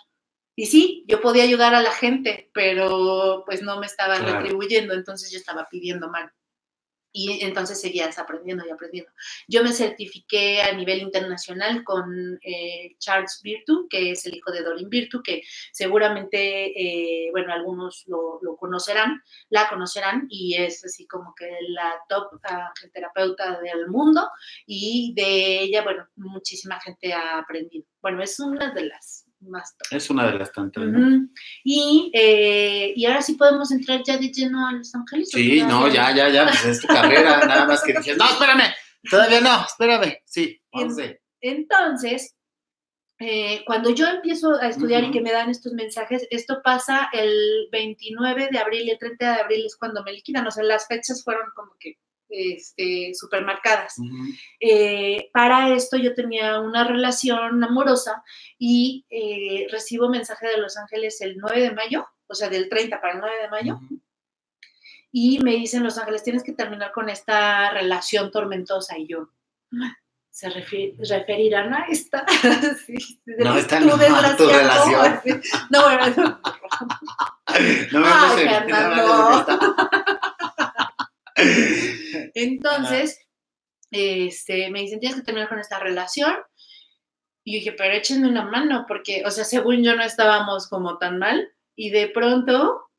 Y 0.57 0.67
sí, 0.67 1.05
yo 1.07 1.21
podía 1.21 1.45
ayudar 1.45 1.75
a 1.75 1.83
la 1.83 1.93
gente, 1.93 2.51
pero 2.53 3.45
pues 3.47 3.63
no 3.63 3.79
me 3.79 3.87
estaban 3.87 4.25
retribuyendo, 4.25 4.93
entonces 4.95 5.31
yo 5.31 5.39
estaba 5.39 5.69
pidiendo 5.71 6.09
mal 6.09 6.33
y 7.13 7.45
entonces 7.45 7.81
seguías 7.81 8.19
aprendiendo 8.19 8.65
y 8.67 8.71
aprendiendo. 8.71 9.11
Yo 9.47 9.63
me 9.63 9.73
certifiqué 9.73 10.63
a 10.63 10.73
nivel 10.73 11.01
internacional 11.01 11.85
con 11.85 12.39
eh, 12.43 12.97
Charles 12.99 13.41
Virtu, 13.43 13.87
que 13.89 14.13
es 14.13 14.27
el 14.27 14.37
hijo 14.37 14.53
de 14.53 14.63
Dorin 14.63 14.89
Virtu, 14.89 15.23
que 15.23 15.43
seguramente, 15.73 16.67
eh, 16.81 17.31
bueno, 17.31 17.53
algunos 17.53 18.05
lo, 18.07 18.41
conocerán, 18.59 19.23
la 19.49 19.69
conocerán, 19.69 20.27
y 20.29 20.55
es 20.57 20.85
así 20.85 21.07
como 21.07 21.35
que 21.35 21.49
la 21.69 21.95
top 22.09 22.41
terapeuta 22.93 23.61
del 23.61 23.89
mundo, 23.89 24.29
y 24.67 25.15
de 25.15 25.61
ella, 25.61 25.83
bueno, 25.83 26.09
muchísima 26.17 26.81
gente 26.81 27.13
ha 27.13 27.39
aprendido. 27.39 27.87
Bueno, 28.01 28.23
es 28.23 28.39
una 28.41 28.73
de 28.73 28.87
las 28.87 29.28
es 29.91 30.11
una 30.11 30.31
de 30.31 30.39
las 30.39 30.53
tantas. 30.53 30.85
y, 31.65 32.11
eh, 32.13 32.93
y 32.97 33.07
ahora 33.07 33.23
sí 33.23 33.35
podemos 33.35 33.71
entrar 33.71 34.03
ya 34.05 34.19
de 34.19 34.29
lleno 34.31 34.67
a 34.67 34.73
Los 34.73 34.95
Ángeles. 34.95 35.31
Sí, 35.31 35.63
no, 35.63 35.89
ya, 35.89 36.15
ya, 36.15 36.29
ya, 36.29 36.45
pues 36.45 36.65
es 36.65 36.81
tu 36.81 36.89
carrera, 36.89 37.41
nada 37.47 37.67
más 37.67 37.83
que 37.83 37.93
dices, 37.93 38.17
no, 38.17 38.25
espérame, 38.25 38.75
todavía 39.09 39.41
no, 39.41 39.65
espérame, 39.65 40.19
sí, 40.25 40.61
Entonces, 41.41 42.35
eh, 43.21 43.63
cuando 43.67 43.91
yo 43.91 44.07
empiezo 44.07 44.55
a 44.55 44.69
estudiar 44.69 45.05
y 45.05 45.11
que 45.11 45.21
me 45.21 45.33
dan 45.33 45.51
estos 45.51 45.73
mensajes, 45.73 46.27
esto 46.31 46.61
pasa 46.63 47.09
el 47.13 47.69
29 47.73 48.49
de 48.51 48.59
abril 48.59 48.87
y 48.87 48.91
el 48.91 48.99
30 48.99 49.35
de 49.35 49.41
abril 49.41 49.67
es 49.67 49.77
cuando 49.77 50.03
me 50.05 50.13
liquidan, 50.13 50.47
o 50.47 50.51
sea, 50.51 50.65
las 50.65 50.87
fechas 50.87 51.23
fueron 51.25 51.49
como 51.55 51.73
que 51.79 51.99
este, 52.29 53.13
supermercadas. 53.15 53.97
Eh, 54.61 55.31
para 55.33 55.75
esto 55.75 55.97
yo 55.97 56.15
tenía 56.15 56.61
una 56.61 56.85
relación 56.85 57.63
amorosa 57.63 58.23
y 58.59 59.07
eh, 59.11 59.67
recibo 59.71 60.09
mensaje 60.09 60.47
de 60.49 60.59
Los 60.59 60.77
Ángeles 60.77 61.21
el 61.21 61.39
9 61.39 61.61
de 61.61 61.73
mayo, 61.73 62.07
o 62.27 62.35
sea, 62.35 62.49
del 62.49 62.69
30 62.69 63.01
para 63.01 63.15
el 63.15 63.21
9 63.21 63.37
de 63.43 63.49
mayo. 63.49 63.81
Y 65.11 65.39
me 65.41 65.53
dicen 65.53 65.83
Los 65.83 65.99
Ángeles, 65.99 66.23
tienes 66.23 66.45
que 66.45 66.53
terminar 66.53 66.93
con 66.93 67.09
esta 67.09 67.71
relación 67.71 68.31
tormentosa. 68.31 68.99
Y 68.99 69.09
yo, 69.09 69.31
¿se 70.31 70.51
referirán 70.51 71.73
a 71.75 71.87
esta? 71.89 72.27
no, 73.39 73.57
esta 73.57 73.81
no, 73.81 73.97
tu 74.37 74.47
relación. 74.47 75.21
No, 75.71 75.83
bueno, 75.83 76.15
no. 76.17 76.41
no 77.93 78.01
me 78.01 78.07
Ay, 78.07 78.47
entonces, 82.43 83.27
este, 83.91 84.71
me 84.71 84.81
dicen, 84.81 85.01
tienes 85.01 85.19
que 85.19 85.25
terminar 85.25 85.49
con 85.49 85.59
esta 85.59 85.79
relación. 85.79 86.35
Y 87.45 87.55
yo 87.55 87.59
dije, 87.59 87.73
pero 87.73 87.95
échenme 87.95 88.29
una 88.29 88.45
mano, 88.45 88.85
porque, 88.87 89.23
o 89.25 89.31
sea, 89.31 89.45
según 89.45 89.83
yo 89.83 89.97
no 89.97 90.03
estábamos 90.03 90.69
como 90.69 90.99
tan 90.99 91.19
mal. 91.19 91.53
Y 91.77 91.91
de 91.91 92.09
pronto... 92.09 92.91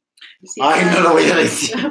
Ay, 0.62 0.86
no 0.86 1.02
lo 1.02 1.12
voy 1.14 1.24
a 1.24 1.36
decir. 1.36 1.76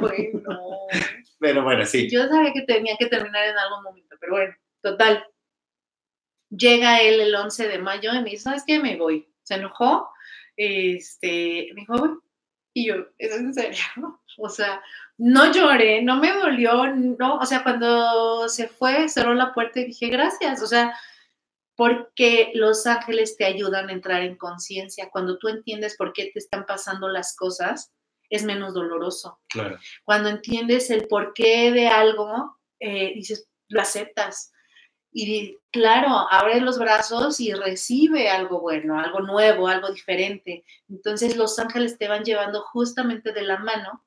Pero 1.39 1.63
bueno, 1.63 1.85
sí. 1.85 2.09
Yo 2.09 2.27
sabía 2.27 2.51
que 2.53 2.63
tenía 2.63 2.95
que 2.97 3.07
terminar 3.07 3.47
en 3.47 3.57
algún 3.57 3.83
momento, 3.83 4.15
pero 4.19 4.33
bueno, 4.33 4.55
total. 4.81 5.25
Llega 6.49 7.01
él 7.01 7.21
el 7.21 7.33
11 7.33 7.67
de 7.67 7.79
mayo 7.79 8.13
y 8.13 8.21
me 8.21 8.31
dice, 8.31 8.43
¿sabes 8.43 8.63
qué? 8.67 8.79
Me 8.79 8.97
voy. 8.97 9.27
Se 9.43 9.55
enojó, 9.55 10.09
este, 10.57 11.69
me 11.73 11.81
dijo, 11.81 12.21
y 12.73 12.87
yo, 12.87 12.95
¿es 13.17 13.31
en 13.31 13.53
serio? 13.53 13.79
O 14.41 14.47
sea, 14.47 14.81
no 15.17 15.51
lloré, 15.51 16.01
no 16.01 16.15
me 16.15 16.31
dolió, 16.31 16.95
no, 16.95 17.39
o 17.39 17.45
sea, 17.45 17.61
cuando 17.61 18.47
se 18.47 18.69
fue, 18.69 19.09
cerró 19.09 19.33
la 19.33 19.53
puerta 19.53 19.81
y 19.81 19.87
dije, 19.87 20.07
gracias, 20.07 20.63
o 20.63 20.65
sea, 20.65 20.97
porque 21.75 22.51
los 22.55 22.87
ángeles 22.87 23.35
te 23.35 23.43
ayudan 23.43 23.89
a 23.89 23.91
entrar 23.91 24.21
en 24.21 24.37
conciencia. 24.37 25.09
Cuando 25.11 25.37
tú 25.37 25.49
entiendes 25.49 25.97
por 25.97 26.13
qué 26.13 26.29
te 26.33 26.39
están 26.39 26.65
pasando 26.65 27.09
las 27.09 27.35
cosas, 27.35 27.91
es 28.29 28.43
menos 28.43 28.73
doloroso. 28.73 29.39
Claro. 29.49 29.77
Cuando 30.05 30.29
entiendes 30.29 30.89
el 30.89 31.07
porqué 31.07 31.71
de 31.71 31.87
algo, 31.87 32.57
eh, 32.79 33.13
dices, 33.15 33.47
lo 33.67 33.81
aceptas. 33.81 34.51
Y 35.11 35.57
claro, 35.71 36.09
abre 36.29 36.61
los 36.61 36.77
brazos 36.77 37.39
y 37.39 37.53
recibe 37.53 38.29
algo 38.29 38.61
bueno, 38.61 38.99
algo 38.99 39.21
nuevo, 39.21 39.67
algo 39.67 39.91
diferente. 39.91 40.63
Entonces 40.87 41.35
los 41.35 41.57
ángeles 41.57 41.97
te 41.97 42.07
van 42.07 42.23
llevando 42.23 42.61
justamente 42.61 43.31
de 43.33 43.41
la 43.41 43.57
mano 43.57 44.05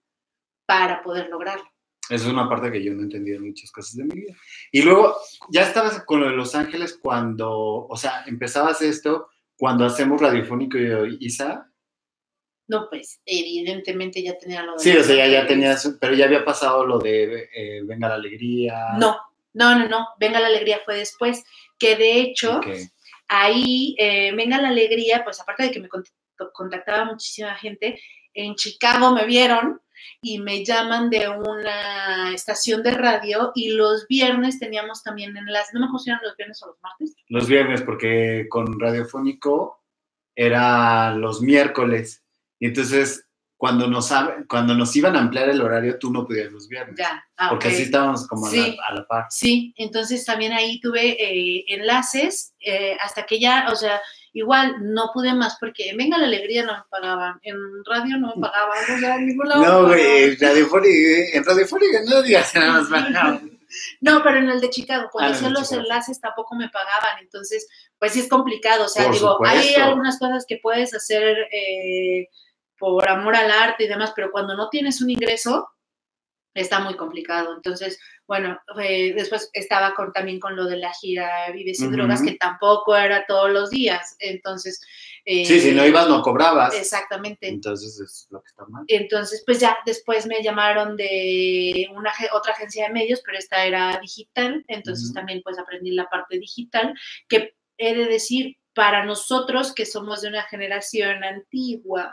para 0.66 1.02
poder 1.02 1.28
lograrlo. 1.28 1.72
Esa 2.08 2.26
es 2.26 2.32
una 2.32 2.48
parte 2.48 2.70
que 2.70 2.82
yo 2.82 2.92
no 2.94 3.02
entendía 3.02 3.36
en 3.36 3.46
muchas 3.46 3.70
cosas 3.70 3.96
de 3.96 4.04
mi 4.04 4.14
vida. 4.14 4.34
Y 4.70 4.82
luego, 4.82 5.16
ya 5.50 5.62
estabas 5.62 6.02
con 6.04 6.20
lo 6.20 6.28
de 6.28 6.36
Los 6.36 6.54
Ángeles 6.54 6.98
cuando, 7.00 7.86
o 7.86 7.96
sea, 7.96 8.24
empezabas 8.26 8.82
esto 8.82 9.28
cuando 9.56 9.84
hacemos 9.84 10.20
Radiofónico 10.20 10.78
y 10.78 11.16
Isa. 11.20 11.70
No, 12.68 12.88
pues, 12.90 13.20
evidentemente 13.24 14.22
ya 14.22 14.36
tenía 14.36 14.62
lo 14.62 14.74
de. 14.74 14.78
Sí, 14.80 14.96
o 14.96 15.02
sea, 15.02 15.16
ya, 15.16 15.26
ya 15.28 15.46
tenías, 15.46 15.96
pero 16.00 16.14
ya 16.14 16.24
había 16.24 16.44
pasado 16.44 16.84
lo 16.84 16.98
de 16.98 17.48
eh, 17.54 17.82
Venga 17.84 18.08
la 18.08 18.16
Alegría. 18.16 18.94
No, 18.98 19.16
no, 19.54 19.78
no, 19.78 19.88
no, 19.88 20.08
Venga 20.18 20.40
la 20.40 20.46
Alegría 20.48 20.80
fue 20.84 20.96
después, 20.96 21.44
que 21.78 21.96
de 21.96 22.20
hecho, 22.20 22.60
ahí, 23.28 23.94
eh, 23.98 24.32
Venga 24.34 24.60
la 24.60 24.68
Alegría, 24.68 25.24
pues 25.24 25.40
aparte 25.40 25.64
de 25.64 25.70
que 25.70 25.80
me 25.80 25.88
contactaba 26.52 27.04
muchísima 27.04 27.54
gente, 27.54 28.00
en 28.34 28.54
Chicago 28.54 29.12
me 29.12 29.26
vieron 29.26 29.80
y 30.20 30.38
me 30.38 30.64
llaman 30.64 31.10
de 31.10 31.28
una 31.28 32.32
estación 32.34 32.82
de 32.82 32.92
radio 32.92 33.52
y 33.54 33.70
los 33.70 34.06
viernes 34.08 34.58
teníamos 34.58 35.02
también 35.02 35.36
en 35.36 35.46
las, 35.46 35.72
no 35.72 35.80
me 35.80 35.86
acuerdo 35.86 36.04
si 36.04 36.10
eran 36.10 36.22
los 36.22 36.36
viernes 36.36 36.62
o 36.62 36.66
los 36.68 36.82
martes. 36.82 37.14
Los 37.28 37.48
viernes, 37.48 37.82
porque 37.82 38.46
con 38.48 38.78
Radiofónico 38.80 39.82
era 40.34 41.14
los 41.14 41.42
miércoles. 41.42 42.24
Y 42.58 42.66
entonces, 42.66 43.28
cuando 43.62 43.86
nos, 43.86 44.12
cuando 44.48 44.74
nos 44.74 44.96
iban 44.96 45.14
a 45.14 45.20
ampliar 45.20 45.48
el 45.48 45.60
horario, 45.60 45.96
tú 45.96 46.12
no 46.12 46.26
podías 46.26 46.50
los 46.50 46.66
viernes. 46.66 46.96
Ya, 46.98 47.24
ah, 47.36 47.50
porque 47.50 47.68
así 47.68 47.82
estábamos 47.82 48.26
como 48.26 48.48
a, 48.48 48.92
la, 48.92 49.06
par. 49.06 49.26
Sí, 49.30 49.72
entonces 49.76 50.24
también 50.24 50.52
ahí 50.52 50.80
tuve 50.80 51.10
eh, 51.10 51.64
enlaces 51.68 52.54
eh, 52.58 52.96
hasta 53.00 53.24
que 53.24 53.38
ya, 53.38 53.68
o 53.70 53.76
sea, 53.76 54.00
Igual 54.34 54.76
no 54.80 55.10
pude 55.12 55.34
más 55.34 55.58
porque 55.60 55.94
Venga 55.94 56.16
la 56.16 56.24
Alegría 56.24 56.64
no 56.64 56.72
me 56.72 56.82
pagaban, 56.90 57.38
en 57.42 57.54
radio 57.84 58.16
no 58.16 58.34
me 58.34 58.40
pagaban, 58.40 58.78
o 58.96 58.98
sea, 58.98 59.16
en 59.16 59.26
ningún 59.26 59.46
lado. 59.46 59.62
No, 59.62 59.88
güey, 59.88 60.24
en 60.24 60.40
Radiofónica, 60.40 61.36
en 61.36 61.44
Radiofónica 61.44 61.98
no 62.08 62.22
digas 62.22 62.54
nada 62.54 62.80
más 62.80 63.42
No, 64.00 64.22
pero 64.22 64.38
en 64.38 64.48
el 64.48 64.60
de 64.60 64.70
Chicago, 64.70 65.08
cuando 65.12 65.34
ah, 65.34 65.36
hacía 65.36 65.50
los 65.50 65.70
enlaces 65.70 66.18
tampoco 66.18 66.56
me 66.56 66.70
pagaban, 66.70 67.18
entonces, 67.20 67.68
pues 67.98 68.12
sí 68.12 68.20
es 68.20 68.28
complicado, 68.28 68.86
o 68.86 68.88
sea, 68.88 69.08
digo, 69.10 69.38
hay 69.44 69.74
algunas 69.74 70.18
cosas 70.18 70.46
que 70.48 70.58
puedes 70.62 70.94
hacer 70.94 71.36
eh, 71.52 72.28
por 72.82 73.08
amor 73.08 73.36
al 73.36 73.48
arte 73.48 73.84
y 73.84 73.86
demás, 73.86 74.12
pero 74.16 74.32
cuando 74.32 74.56
no 74.56 74.68
tienes 74.68 75.00
un 75.00 75.08
ingreso, 75.08 75.68
está 76.52 76.80
muy 76.80 76.96
complicado. 76.96 77.54
Entonces, 77.54 78.00
bueno, 78.26 78.60
eh, 78.82 79.14
después 79.14 79.50
estaba 79.52 79.94
con, 79.94 80.12
también 80.12 80.40
con 80.40 80.56
lo 80.56 80.64
de 80.64 80.78
la 80.78 80.92
gira 80.92 81.48
Vives 81.52 81.78
sin 81.78 81.92
Drogas, 81.92 82.22
que 82.22 82.34
tampoco 82.34 82.96
era 82.96 83.24
todos 83.24 83.52
los 83.52 83.70
días. 83.70 84.16
Entonces. 84.18 84.80
sí, 85.24 85.60
si 85.60 85.70
no 85.70 85.86
ibas, 85.86 86.08
no 86.08 86.22
cobrabas. 86.22 86.74
Exactamente. 86.74 87.46
Entonces 87.46 88.00
es 88.00 88.26
lo 88.30 88.42
que 88.42 88.48
está 88.48 88.66
mal. 88.66 88.84
Entonces, 88.88 89.44
pues 89.46 89.60
ya 89.60 89.78
después 89.86 90.26
me 90.26 90.42
llamaron 90.42 90.96
de 90.96 91.86
una 91.94 92.12
otra 92.32 92.52
agencia 92.52 92.88
de 92.88 92.94
medios, 92.94 93.22
pero 93.24 93.38
esta 93.38 93.64
era 93.64 93.96
digital. 94.02 94.64
Entonces 94.66 95.12
también 95.12 95.40
pues 95.44 95.56
aprendí 95.56 95.92
la 95.92 96.10
parte 96.10 96.36
digital, 96.36 96.94
que 97.28 97.54
he 97.78 97.94
de 97.94 98.06
decir, 98.06 98.56
para 98.74 99.04
nosotros 99.04 99.74
que 99.74 99.84
somos 99.84 100.22
de 100.22 100.28
una 100.28 100.42
generación 100.44 101.22
antigua. 101.24 102.12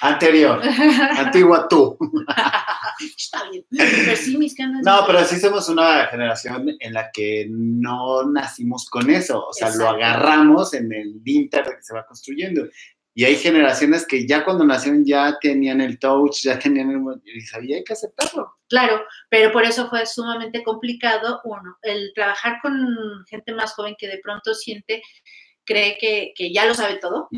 Anterior. 0.00 0.60
antigua 1.16 1.66
tú. 1.68 1.96
Está 3.16 3.50
bien. 3.50 3.64
Pero 3.70 4.16
sí, 4.16 4.36
mis 4.36 4.54
no, 4.58 5.04
pero 5.06 5.24
sí 5.24 5.38
somos 5.38 5.68
una 5.68 6.06
generación 6.06 6.68
en 6.78 6.92
la 6.92 7.10
que 7.10 7.46
no 7.50 8.24
nacimos 8.24 8.88
con 8.88 9.10
eso. 9.10 9.46
O 9.46 9.52
sea, 9.52 9.74
lo 9.74 9.88
agarramos 9.88 10.74
en 10.74 10.92
el 10.92 11.20
inter 11.24 11.64
que 11.64 11.82
se 11.82 11.94
va 11.94 12.06
construyendo. 12.06 12.66
Y 13.18 13.24
hay 13.24 13.36
generaciones 13.36 14.06
que 14.06 14.26
ya 14.26 14.44
cuando 14.44 14.62
nacieron 14.62 15.02
ya 15.02 15.38
tenían 15.40 15.80
el 15.80 15.98
touch, 15.98 16.42
ya 16.42 16.58
tenían 16.58 16.90
el... 16.90 17.00
Y 17.24 17.40
sabía, 17.40 17.78
hay 17.78 17.84
que 17.84 17.94
aceptarlo. 17.94 18.56
Claro, 18.68 19.02
pero 19.30 19.50
por 19.52 19.64
eso 19.64 19.88
fue 19.88 20.04
sumamente 20.04 20.62
complicado, 20.62 21.40
uno, 21.44 21.78
el 21.80 22.12
trabajar 22.14 22.58
con 22.60 22.76
gente 23.26 23.54
más 23.54 23.72
joven 23.72 23.96
que 23.98 24.06
de 24.06 24.20
pronto 24.22 24.52
siente 24.52 25.00
cree 25.66 25.98
que, 25.98 26.32
que 26.34 26.52
ya 26.52 26.64
lo 26.64 26.74
sabe 26.74 26.96
todo, 26.96 27.28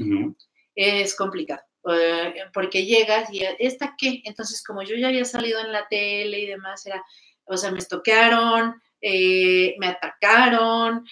es 0.74 1.16
complicado. 1.16 1.62
Eh, 1.90 2.34
porque 2.52 2.84
llegas 2.84 3.32
y 3.32 3.42
¿esta 3.58 3.94
qué? 3.96 4.20
Entonces, 4.24 4.62
como 4.62 4.82
yo 4.82 4.96
ya 4.96 5.08
había 5.08 5.24
salido 5.24 5.60
en 5.60 5.72
la 5.72 5.88
tele 5.88 6.40
y 6.40 6.46
demás, 6.46 6.84
era, 6.86 7.02
o 7.44 7.56
sea, 7.56 7.70
me 7.70 7.78
estoquearon, 7.78 8.80
eh, 9.00 9.74
me 9.78 9.86
atacaron 9.86 11.06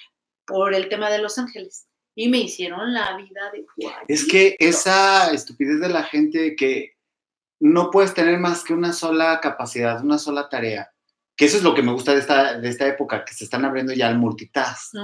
por 0.44 0.74
el 0.74 0.88
tema 0.88 1.11
de 1.11 1.18
Los 1.18 1.38
Ángeles 1.38 1.87
y 2.14 2.29
me 2.29 2.38
hicieron 2.38 2.92
la 2.92 3.16
vida 3.16 3.50
de 3.52 3.64
Es 4.09 4.26
que 4.26 4.57
esa 4.59 5.31
estupidez 5.33 5.81
de 5.81 5.88
la 5.88 6.02
gente 6.02 6.57
que 6.57 6.94
no 7.61 7.90
puedes 7.90 8.12
tener 8.12 8.38
más 8.38 8.64
que 8.64 8.74
una 8.74 8.92
sola 8.92 9.40
capacidad, 9.40 10.05
una 10.05 10.18
sola 10.18 10.48
tarea 10.48 10.92
que 11.37 11.44
eso 11.44 11.59
es 11.59 11.62
lo 11.62 11.75
que 11.75 11.83
me 11.83 11.92
gusta 11.92 12.14
de 12.14 12.20
esta, 12.20 12.59
de 12.59 12.68
esta 12.68 12.87
época, 12.87 13.25
que 13.25 13.35
se 13.35 13.44
están 13.44 13.64
abriendo 13.64 13.92
ya 13.92 14.09
el 14.09 14.18
multitask, 14.18 14.94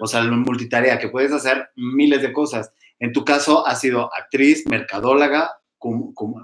o 0.00 0.06
sea, 0.06 0.20
el 0.20 0.32
multitarea, 0.32 0.98
que 0.98 1.08
puedes 1.08 1.32
hacer 1.32 1.70
miles 1.76 2.22
de 2.22 2.32
cosas. 2.32 2.72
En 2.98 3.12
tu 3.12 3.24
caso, 3.24 3.66
has 3.66 3.80
sido 3.80 4.12
actriz, 4.14 4.66
mercadóloga, 4.66 5.52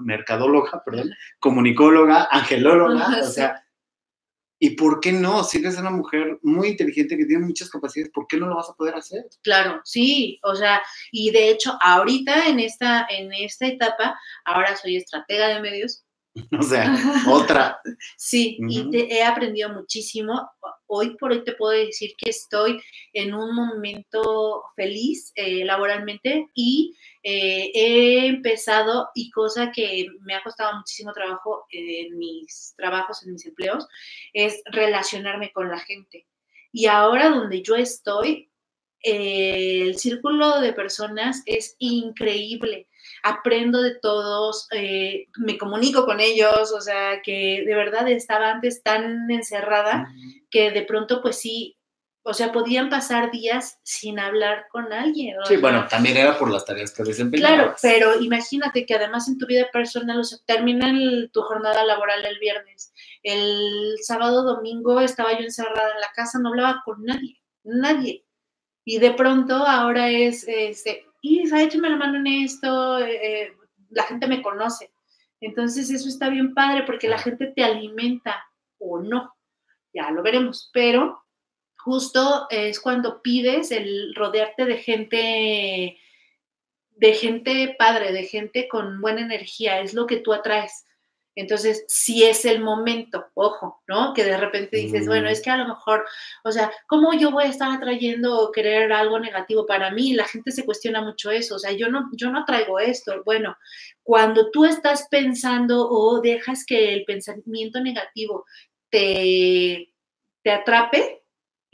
mercadóloga, 0.01 0.81
perdón, 0.85 1.11
comunicóloga, 1.39 2.29
angelóloga, 2.31 3.19
o 3.21 3.25
sea, 3.25 3.65
¿y 4.59 4.77
por 4.77 5.01
qué 5.01 5.11
no? 5.11 5.43
Si 5.43 5.57
eres 5.57 5.77
una 5.77 5.89
mujer 5.89 6.39
muy 6.41 6.69
inteligente 6.69 7.17
que 7.17 7.25
tiene 7.25 7.45
muchas 7.45 7.69
capacidades, 7.69 8.13
¿por 8.13 8.27
qué 8.27 8.37
no 8.37 8.47
lo 8.47 8.55
vas 8.55 8.69
a 8.69 8.75
poder 8.75 8.95
hacer? 8.95 9.25
Claro, 9.41 9.81
sí, 9.83 10.39
o 10.43 10.55
sea, 10.55 10.81
y 11.11 11.31
de 11.31 11.49
hecho, 11.49 11.77
ahorita 11.81 12.47
en 12.47 12.61
esta, 12.61 13.05
en 13.09 13.33
esta 13.33 13.67
etapa, 13.67 14.17
ahora 14.45 14.77
soy 14.77 14.95
estratega 14.95 15.49
de 15.49 15.59
medios, 15.59 16.02
O 16.59 16.63
sea, 16.63 16.95
otra. 17.29 17.79
sí, 18.17 18.57
y 18.67 18.89
te, 18.89 19.13
he 19.13 19.23
aprendido 19.23 19.69
muchísimo. 19.69 20.49
Hoy 20.87 21.15
por 21.17 21.31
hoy 21.31 21.43
te 21.43 21.53
puedo 21.53 21.71
decir 21.71 22.11
que 22.17 22.29
estoy 22.29 22.79
en 23.13 23.33
un 23.33 23.55
momento 23.55 24.63
feliz 24.75 25.31
eh, 25.35 25.65
laboralmente 25.65 26.49
y 26.53 26.95
eh, 27.23 27.71
he 27.73 28.27
empezado, 28.27 29.09
y 29.15 29.31
cosa 29.31 29.71
que 29.71 30.07
me 30.21 30.35
ha 30.35 30.43
costado 30.43 30.77
muchísimo 30.77 31.13
trabajo 31.13 31.65
en 31.71 32.17
mis 32.17 32.73
trabajos, 32.77 33.23
en 33.25 33.33
mis 33.33 33.45
empleos, 33.45 33.87
es 34.33 34.61
relacionarme 34.65 35.51
con 35.51 35.69
la 35.69 35.79
gente. 35.79 36.27
Y 36.71 36.87
ahora 36.87 37.29
donde 37.29 37.61
yo 37.61 37.75
estoy, 37.75 38.49
el 38.99 39.97
círculo 39.97 40.59
de 40.59 40.73
personas 40.73 41.43
es 41.45 41.75
increíble 41.79 42.87
aprendo 43.21 43.81
de 43.81 43.95
todos, 43.95 44.67
eh, 44.71 45.27
me 45.37 45.57
comunico 45.57 46.05
con 46.05 46.19
ellos, 46.19 46.71
o 46.71 46.81
sea, 46.81 47.21
que 47.21 47.63
de 47.65 47.75
verdad 47.75 48.07
estaba 48.07 48.51
antes 48.51 48.81
tan 48.83 49.29
encerrada 49.29 50.07
que 50.49 50.71
de 50.71 50.83
pronto 50.83 51.21
pues 51.21 51.39
sí, 51.39 51.77
o 52.25 52.33
sea, 52.33 52.53
podían 52.53 52.89
pasar 52.89 53.31
días 53.31 53.79
sin 53.83 54.17
hablar 54.17 54.67
con 54.71 54.93
alguien. 54.93 55.35
Sí, 55.45 55.57
bueno, 55.57 55.85
también 55.89 56.15
era 56.15 56.37
por 56.39 56.49
las 56.49 56.65
tareas 56.65 56.91
que 56.91 57.03
desempeñabas. 57.03 57.51
Claro, 57.53 57.75
pero 57.81 58.21
imagínate 58.21 58.85
que 58.85 58.95
además 58.95 59.27
en 59.27 59.37
tu 59.37 59.45
vida 59.45 59.67
personal, 59.73 60.19
o 60.19 60.23
sea, 60.23 60.37
termina 60.45 60.93
tu 61.33 61.41
jornada 61.41 61.83
laboral 61.83 62.25
el 62.25 62.39
viernes, 62.39 62.93
el 63.23 63.95
sábado, 64.01 64.43
domingo 64.43 65.01
estaba 65.01 65.33
yo 65.33 65.43
encerrada 65.43 65.91
en 65.93 65.99
la 65.99 66.11
casa, 66.15 66.39
no 66.39 66.49
hablaba 66.49 66.81
con 66.85 67.03
nadie, 67.03 67.41
nadie. 67.63 68.25
Y 68.85 68.99
de 68.99 69.11
pronto 69.11 69.55
ahora 69.55 70.09
es, 70.09 70.45
este, 70.47 71.05
y 71.23 71.41
échame 71.41 71.89
la 71.89 71.95
mano 71.95 72.17
en 72.17 72.27
esto, 72.27 72.99
eh, 72.99 73.43
eh, 73.43 73.53
la 73.91 74.03
gente 74.03 74.27
me 74.27 74.41
conoce. 74.41 74.91
Entonces 75.39 75.89
eso 75.89 76.09
está 76.09 76.27
bien 76.29 76.53
padre 76.53 76.83
porque 76.83 77.07
la 77.07 77.17
gente 77.17 77.47
te 77.47 77.63
alimenta 77.63 78.45
o 78.77 78.99
no, 78.99 79.33
ya 79.93 80.11
lo 80.11 80.21
veremos, 80.21 80.69
pero 80.73 81.23
justo 81.77 82.47
es 82.49 82.79
cuando 82.79 83.21
pides 83.21 83.71
el 83.71 84.13
rodearte 84.15 84.65
de 84.65 84.77
gente, 84.77 85.97
de 86.89 87.13
gente 87.13 87.75
padre, 87.79 88.11
de 88.11 88.23
gente 88.23 88.67
con 88.67 88.99
buena 88.99 89.21
energía, 89.21 89.79
es 89.79 89.93
lo 89.93 90.05
que 90.07 90.17
tú 90.17 90.33
atraes. 90.33 90.85
Entonces, 91.35 91.83
si 91.87 92.23
es 92.23 92.45
el 92.45 92.61
momento, 92.61 93.25
ojo, 93.33 93.81
¿no? 93.87 94.13
Que 94.13 94.23
de 94.23 94.37
repente 94.37 94.77
dices, 94.77 95.07
bueno, 95.07 95.29
es 95.29 95.39
mm. 95.39 95.43
que 95.43 95.49
a 95.49 95.57
lo 95.57 95.67
mejor, 95.67 96.05
o 96.43 96.51
sea, 96.51 96.71
¿cómo 96.87 97.13
yo 97.13 97.31
voy 97.31 97.45
a 97.45 97.49
estar 97.49 97.71
atrayendo 97.71 98.39
o 98.39 98.51
querer 98.51 98.93
algo 98.93 99.19
negativo 99.19 99.65
para 99.65 99.89
mí? 99.91 100.13
La 100.13 100.25
gente 100.25 100.51
se 100.51 100.65
cuestiona 100.65 101.01
mucho 101.01 101.31
eso, 101.31 101.55
o 101.55 101.59
sea, 101.59 101.71
yo 101.71 101.89
no, 101.89 102.09
yo 102.13 102.29
no 102.29 102.45
traigo 102.45 102.79
esto. 102.79 103.23
Bueno, 103.25 103.57
cuando 104.03 104.51
tú 104.51 104.65
estás 104.65 105.07
pensando 105.09 105.89
o 105.89 106.21
dejas 106.21 106.65
que 106.65 106.93
el 106.93 107.03
pensamiento 107.05 107.81
negativo 107.81 108.45
te, 108.89 109.91
te 110.43 110.51
atrape, 110.51 111.22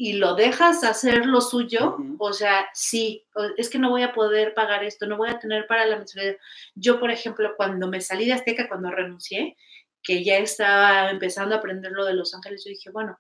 y 0.02 0.14
lo 0.14 0.34
dejas 0.34 0.86
hacer 0.86 1.26
lo 1.26 1.42
suyo, 1.42 1.98
o 2.20 2.32
sea, 2.32 2.70
sí, 2.74 3.28
es 3.58 3.70
que 3.70 3.80
no 3.80 3.90
voy 3.90 4.04
a 4.04 4.14
poder 4.14 4.54
pagar 4.54 4.82
esto, 4.86 5.06
no 5.06 5.18
voy 5.18 5.30
a 5.30 5.40
tener 5.40 5.68
para 5.68 5.86
la 5.86 5.98
mensualidad. 5.98 6.38
Yo, 6.74 7.02
por 7.02 7.12
ejemplo, 7.12 7.54
cuando 7.58 7.86
me 7.90 8.00
salí 8.00 8.26
de 8.26 8.32
Azteca, 8.32 8.70
cuando 8.70 8.92
renuncié, 8.92 9.58
que 10.02 10.24
ya 10.24 10.38
estaba 10.38 11.10
empezando 11.10 11.54
a 11.54 11.58
aprender 11.58 11.92
lo 11.92 12.06
de 12.06 12.14
Los 12.14 12.34
Ángeles, 12.34 12.64
yo 12.64 12.70
dije, 12.70 12.92
bueno, 12.92 13.20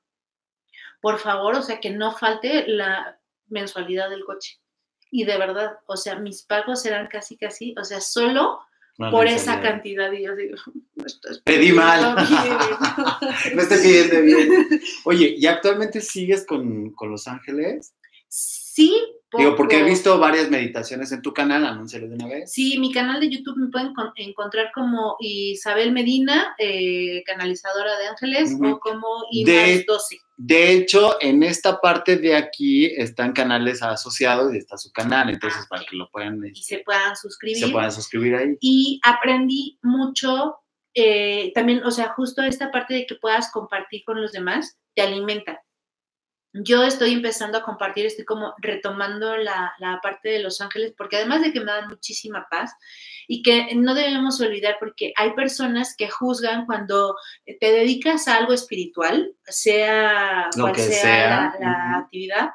por 1.02 1.20
favor, 1.20 1.56
o 1.56 1.62
sea, 1.62 1.82
que 1.82 1.90
no 1.90 2.14
falte 2.14 2.66
la 2.66 3.20
mensualidad 3.48 4.10
del 4.10 4.24
coche. 4.24 4.62
Y 5.12 5.26
de 5.26 5.38
verdad, 5.38 5.80
o 5.86 5.98
sea, 5.98 6.16
mis 6.16 6.44
pagos 6.44 6.86
eran 6.86 7.08
casi, 7.08 7.36
casi, 7.36 7.76
o 7.78 7.84
sea, 7.84 8.00
solo 8.00 8.62
por 9.12 9.28
esa 9.28 9.62
cantidad. 9.62 10.12
Y 10.12 10.24
yo 10.24 10.36
digo, 10.36 10.58
Pedí 11.46 11.72
mal. 11.72 12.16
no 13.56 13.62
estoy 13.62 13.78
pidiendo 13.78 14.22
bien. 14.22 14.82
Oye, 15.06 15.36
¿y 15.38 15.46
actualmente 15.46 16.02
sigues 16.02 16.46
con, 16.46 16.92
con 16.92 17.10
Los 17.10 17.28
Ángeles? 17.28 17.94
Sí, 18.28 18.94
Digo, 19.38 19.56
porque 19.56 19.80
he 19.80 19.84
visto 19.84 20.18
varias 20.18 20.50
meditaciones 20.50 21.12
en 21.12 21.22
tu 21.22 21.34
canal, 21.34 21.64
anúncialo 21.64 22.08
de 22.08 22.16
una 22.16 22.28
vez. 22.28 22.52
Sí, 22.52 22.80
mi 22.80 22.92
canal 22.92 23.20
de 23.20 23.30
YouTube 23.30 23.58
me 23.58 23.68
pueden 23.68 23.94
encontrar 24.16 24.72
como 24.74 25.18
Isabel 25.20 25.92
Medina, 25.92 26.56
eh, 26.58 27.22
canalizadora 27.26 27.96
de 28.00 28.08
ángeles, 28.08 28.56
o 28.60 28.80
como 28.80 29.08
12. 29.32 30.20
De 30.42 30.72
hecho, 30.72 31.18
en 31.20 31.44
esta 31.44 31.82
parte 31.82 32.16
de 32.16 32.34
aquí 32.34 32.86
están 32.86 33.34
canales 33.34 33.84
asociados 33.84 34.56
y 34.56 34.60
está 34.60 34.78
su 34.78 34.90
canal, 34.90 35.30
entonces 35.30 35.66
para 35.70 35.84
que 35.84 35.98
lo 35.98 36.10
puedan... 36.10 36.40
y 36.46 36.56
se 36.56 36.78
puedan 36.78 37.14
suscribir. 37.18 37.58
Se 37.58 37.68
puedan 37.68 37.92
suscribir 37.92 38.36
ahí. 38.36 38.58
Y 38.62 39.02
aprendí 39.04 39.78
mucho 39.82 40.56
eh, 40.94 41.52
también, 41.54 41.84
o 41.84 41.92
sea, 41.92 42.14
justo 42.14 42.42
esta 42.42 42.72
parte 42.72 42.94
de 42.94 43.06
que 43.06 43.16
puedas 43.16 43.52
compartir 43.52 44.04
con 44.06 44.22
los 44.22 44.32
demás, 44.32 44.78
te 44.96 45.02
alimenta 45.02 45.62
yo 46.54 46.84
estoy 46.84 47.14
empezando 47.14 47.60
a 47.60 47.64
compartir, 47.64 48.06
estoy 48.06 48.26
como 48.26 48.56
retomando 48.58 49.38
la, 49.38 49.72
parte 50.02 50.30
de 50.30 50.40
Los 50.40 50.62
Ángeles, 50.62 50.94
porque 50.98 51.18
además 51.18 51.42
de 51.42 51.54
que 51.54 51.60
me 51.60 51.72
dan 51.72 51.90
muchísima 51.90 52.48
paz 52.50 52.72
y 53.28 53.44
que 53.44 53.76
no 53.76 53.94
debemos 53.94 54.42
olvidar, 54.42 54.78
porque 54.80 55.14
hay 55.16 55.34
personas 55.34 55.96
que 55.96 56.10
juzgan 56.10 56.66
cuando 56.66 57.16
te 57.46 57.72
dedicas 57.72 58.28
a 58.28 58.38
algo 58.38 58.54
espiritual, 58.54 59.32
sea 59.46 60.50
cual 60.56 60.76
sea, 60.76 61.54
La, 61.60 61.98
actividad, 62.00 62.50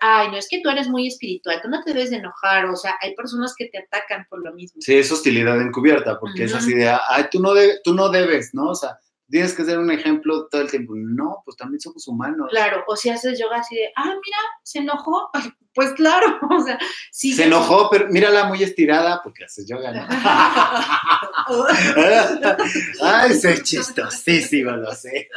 ay, 0.00 0.30
no 0.30 0.36
es 0.36 0.48
que 0.48 0.60
tú 0.60 0.70
eres 0.70 0.88
muy 0.88 1.08
espiritual, 1.08 1.60
tú 1.60 1.68
no 1.68 1.82
te 1.82 1.92
debes 1.92 2.10
de 2.10 2.18
enojar, 2.18 2.66
o 2.66 2.76
sea, 2.76 2.96
hay 3.00 3.14
personas 3.14 3.54
que 3.56 3.66
te 3.66 3.78
atacan 3.78 4.26
por 4.30 4.44
lo 4.44 4.52
mismo. 4.54 4.80
Sí, 4.80 4.94
es 4.94 5.10
hostilidad 5.10 5.60
encubierta, 5.60 6.20
porque 6.20 6.44
es 6.44 6.54
así 6.54 6.74
de, 6.74 6.88
ay, 6.88 7.24
tú 7.30 7.40
no, 7.40 7.52
tú 7.82 7.94
no 7.94 8.08
debes, 8.08 8.54
¿no? 8.54 8.68
O 8.68 8.74
sea, 8.74 8.98
tienes 9.32 9.54
que 9.54 9.64
ser 9.64 9.78
un 9.78 9.90
ejemplo 9.90 10.46
todo 10.48 10.60
el 10.60 10.70
tiempo. 10.70 10.92
No, 10.94 11.42
pues 11.44 11.56
también 11.56 11.80
somos 11.80 12.06
humanos. 12.06 12.48
Claro, 12.50 12.84
o 12.86 12.94
si 12.94 13.08
haces 13.08 13.40
yoga 13.40 13.56
así 13.56 13.74
de, 13.74 13.90
ah, 13.96 14.04
mira, 14.04 14.38
se 14.62 14.78
enojó. 14.78 15.30
Pues 15.74 15.90
claro, 15.92 16.38
o 16.50 16.62
sea, 16.62 16.78
sí. 17.10 17.32
Se 17.32 17.44
enojó, 17.44 17.88
pero 17.90 18.06
mírala 18.08 18.44
muy 18.44 18.62
estirada 18.62 19.22
porque 19.24 19.44
haces 19.44 19.66
yoga, 19.66 19.90
¿no? 19.90 20.06
Ay, 23.02 23.32
soy 23.32 23.62
chistosísimo, 23.62 24.72
lo 24.72 24.92
sé. 24.92 25.30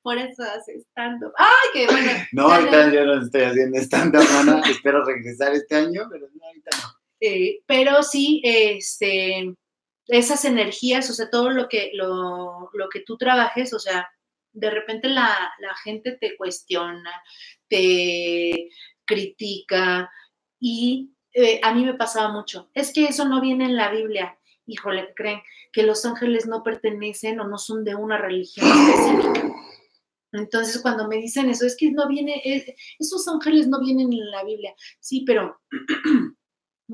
Por 0.00 0.16
eso 0.16 0.42
haces 0.42 0.86
stand-up. 0.88 1.34
¡Ay, 1.36 1.68
qué 1.74 1.86
bueno! 1.86 2.12
No, 2.32 2.50
ahorita 2.50 2.94
yo 2.94 3.04
no 3.04 3.20
estoy 3.20 3.42
haciendo 3.42 3.78
stand-up, 3.80 4.22
hermana. 4.22 4.62
Espero 4.70 5.04
regresar 5.04 5.52
este 5.52 5.76
año, 5.76 6.08
pero 6.10 6.26
no, 6.32 6.46
ahorita 6.46 6.70
no. 6.78 6.84
Sí, 7.20 7.62
pero 7.66 8.02
sí, 8.02 8.40
este 8.42 9.54
esas 10.06 10.44
energías, 10.44 11.08
o 11.10 11.14
sea, 11.14 11.30
todo 11.30 11.50
lo 11.50 11.68
que, 11.68 11.90
lo, 11.94 12.70
que 12.92 13.00
tú 13.00 13.16
trabajes, 13.16 13.72
o 13.72 13.78
sea, 13.78 14.08
de 14.52 14.70
repente 14.70 15.08
la, 15.08 15.52
gente 15.82 16.12
te 16.12 16.36
cuestiona, 16.36 17.10
te 17.68 18.68
critica 19.04 20.10
y 20.60 21.10
eh, 21.32 21.60
a 21.62 21.74
mí 21.74 21.84
me 21.84 21.94
pasaba 21.94 22.32
mucho, 22.32 22.70
es 22.74 22.92
que 22.92 23.06
eso 23.06 23.26
no 23.28 23.40
viene 23.40 23.64
en 23.64 23.76
la 23.76 23.90
Biblia. 23.90 24.38
Híjole, 24.66 25.12
creen 25.14 25.42
que 25.72 25.82
los 25.82 26.06
ángeles 26.06 26.46
no 26.46 26.62
pertenecen 26.62 27.38
o 27.40 27.46
no 27.46 27.58
son 27.58 27.84
de 27.84 27.94
una 27.94 28.16
religión 28.16 28.66
específica. 28.66 29.54
Entonces, 30.32 30.80
cuando 30.80 31.06
me 31.06 31.16
dicen 31.16 31.50
eso, 31.50 31.66
es 31.66 31.76
que 31.76 31.90
no 31.92 32.08
viene, 32.08 32.40
eh, 32.44 32.74
esos 32.98 33.28
ángeles 33.28 33.68
no 33.68 33.80
vienen 33.80 34.12
en 34.12 34.30
la 34.30 34.42
Biblia. 34.42 34.74
Sí, 35.00 35.22
pero 35.26 35.60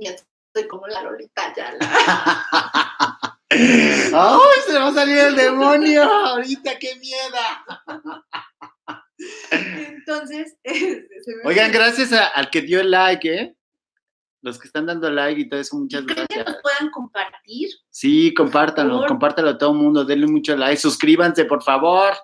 estoy 0.52 0.68
como 0.68 0.86
la 0.86 1.02
Lolita 1.02 1.54
ya. 1.54 1.74
¡Ay, 3.50 4.60
se 4.66 4.78
va 4.78 4.88
a 4.88 4.92
salir 4.92 5.18
el 5.18 5.36
demonio! 5.36 6.02
Ahorita, 6.02 6.78
qué 6.78 6.96
miedo. 6.96 7.36
Entonces, 9.50 10.56
oigan, 11.44 11.70
gracias 11.72 12.12
al 12.12 12.50
que 12.50 12.62
dio 12.62 12.80
el 12.80 12.90
like, 12.90 13.32
¿eh? 13.32 13.56
Los 14.42 14.58
que 14.58 14.68
están 14.68 14.86
dando 14.86 15.10
like 15.10 15.40
y 15.40 15.48
todo 15.48 15.60
eso, 15.60 15.76
muchas 15.76 16.06
gracias. 16.06 16.28
que 16.28 16.44
nos 16.44 16.62
puedan 16.62 16.90
compartir? 16.90 17.68
Sí, 17.90 18.32
compártanlo, 18.32 19.04
compártalo 19.06 19.50
a 19.50 19.58
todo 19.58 19.72
el 19.72 19.78
mundo, 19.78 20.04
denle 20.04 20.26
mucho 20.26 20.56
like, 20.56 20.78
suscríbanse, 20.80 21.44
por 21.44 21.62
favor. 21.62 22.14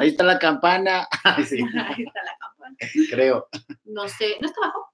Ahí 0.00 0.08
está 0.08 0.24
la 0.24 0.38
campana. 0.38 1.06
Ahí 1.24 1.42
está 1.42 2.22
la 2.24 2.36
campana. 2.40 2.76
Creo. 3.10 3.48
No 3.84 4.08
sé, 4.08 4.36
¿no 4.40 4.48
está 4.48 4.62
abajo? 4.62 4.88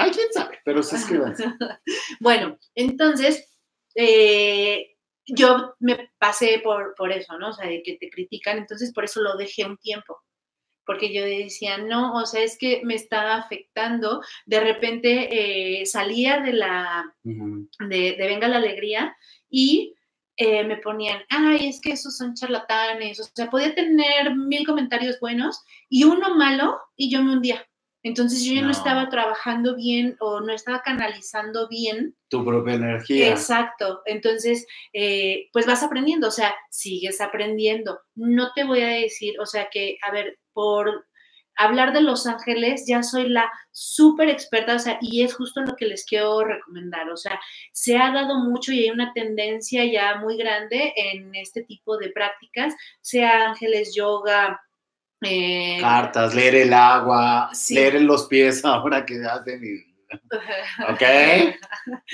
Ay, 0.00 0.12
quién 0.12 0.28
sabe, 0.32 0.60
pero 0.64 0.80
suscríbanse. 0.80 1.44
bueno, 2.20 2.56
entonces, 2.76 3.52
eh, 3.96 4.94
yo 5.26 5.74
me 5.80 6.12
pasé 6.18 6.60
por, 6.62 6.94
por 6.94 7.10
eso, 7.10 7.36
¿no? 7.36 7.48
O 7.48 7.52
sea, 7.52 7.68
de 7.68 7.82
que 7.82 7.96
te 7.96 8.08
critican, 8.08 8.58
entonces 8.58 8.92
por 8.92 9.04
eso 9.04 9.20
lo 9.20 9.36
dejé 9.36 9.66
un 9.66 9.76
tiempo, 9.76 10.22
porque 10.86 11.12
yo 11.12 11.24
decía, 11.24 11.78
no, 11.78 12.14
o 12.14 12.26
sea, 12.26 12.44
es 12.44 12.56
que 12.56 12.80
me 12.84 12.94
está 12.94 13.34
afectando. 13.34 14.22
De 14.46 14.60
repente 14.60 15.80
eh, 15.80 15.84
salía 15.84 16.38
de 16.42 16.52
la, 16.52 17.12
de, 17.24 18.14
Venga 18.16 18.46
la 18.46 18.58
Alegría 18.58 19.16
y 19.50 19.96
eh, 20.36 20.62
me 20.62 20.76
ponían, 20.76 21.22
ay, 21.28 21.66
es 21.66 21.80
que 21.80 21.90
esos 21.90 22.16
son 22.16 22.34
charlatanes, 22.34 23.18
o 23.18 23.24
sea, 23.34 23.50
podía 23.50 23.74
tener 23.74 24.36
mil 24.36 24.64
comentarios 24.64 25.18
buenos 25.18 25.64
y 25.88 26.04
uno 26.04 26.36
malo 26.36 26.78
y 26.94 27.10
yo 27.10 27.20
me 27.20 27.32
hundía. 27.32 27.67
Entonces 28.08 28.42
yo 28.42 28.54
ya 28.54 28.62
no. 28.62 28.70
estaba 28.70 29.10
trabajando 29.10 29.76
bien 29.76 30.16
o 30.18 30.40
no 30.40 30.50
estaba 30.54 30.80
canalizando 30.80 31.68
bien. 31.68 32.16
Tu 32.28 32.42
propia 32.42 32.74
energía. 32.74 33.28
Exacto. 33.28 34.00
Entonces, 34.06 34.66
eh, 34.94 35.50
pues 35.52 35.66
vas 35.66 35.82
aprendiendo, 35.82 36.28
o 36.28 36.30
sea, 36.30 36.54
sigues 36.70 37.20
aprendiendo. 37.20 38.00
No 38.14 38.52
te 38.54 38.64
voy 38.64 38.80
a 38.80 38.88
decir, 38.88 39.38
o 39.38 39.44
sea, 39.44 39.68
que, 39.70 39.98
a 40.02 40.10
ver, 40.10 40.38
por 40.54 41.06
hablar 41.54 41.92
de 41.92 42.00
Los 42.00 42.26
Ángeles, 42.26 42.84
ya 42.86 43.02
soy 43.02 43.28
la 43.28 43.52
súper 43.72 44.30
experta, 44.30 44.76
o 44.76 44.78
sea, 44.78 44.96
y 45.02 45.22
es 45.22 45.34
justo 45.34 45.60
lo 45.60 45.76
que 45.76 45.86
les 45.86 46.06
quiero 46.06 46.42
recomendar, 46.44 47.10
o 47.10 47.16
sea, 47.16 47.38
se 47.72 47.98
ha 47.98 48.10
dado 48.12 48.38
mucho 48.38 48.72
y 48.72 48.84
hay 48.84 48.90
una 48.90 49.12
tendencia 49.12 49.84
ya 49.84 50.16
muy 50.16 50.38
grande 50.38 50.94
en 50.96 51.34
este 51.34 51.62
tipo 51.64 51.98
de 51.98 52.10
prácticas, 52.10 52.74
sea 53.02 53.48
ángeles, 53.48 53.92
yoga, 53.94 54.60
eh, 55.22 55.78
Cartas, 55.80 56.34
leer 56.34 56.54
el 56.54 56.72
agua, 56.72 57.50
leer 57.70 58.02
los 58.02 58.26
pies 58.26 58.64
ahora 58.64 59.04
que 59.04 59.24
hacen. 59.24 59.84
¿Ok? 60.90 61.02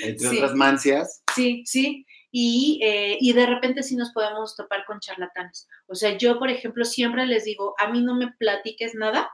Entre 0.03 0.27
otras 0.27 0.53
mancias. 0.53 1.23
Sí, 1.33 1.63
sí. 1.65 2.05
Y, 2.31 2.81
eh, 2.83 3.17
y, 3.21 3.31
de 3.31 3.45
repente 3.45 3.81
sí 3.81 3.95
nos 3.95 4.11
podemos 4.11 4.57
topar 4.57 4.83
con 4.85 4.99
charlatanes. 4.99 5.69
O 5.87 5.95
sea, 5.95 6.17
yo, 6.17 6.37
por 6.37 6.49
ejemplo, 6.49 6.83
siempre 6.83 7.25
les 7.25 7.45
digo, 7.45 7.75
a 7.77 7.87
mí 7.87 8.01
no 8.01 8.13
me 8.13 8.33
platiques 8.33 8.93
nada, 8.93 9.31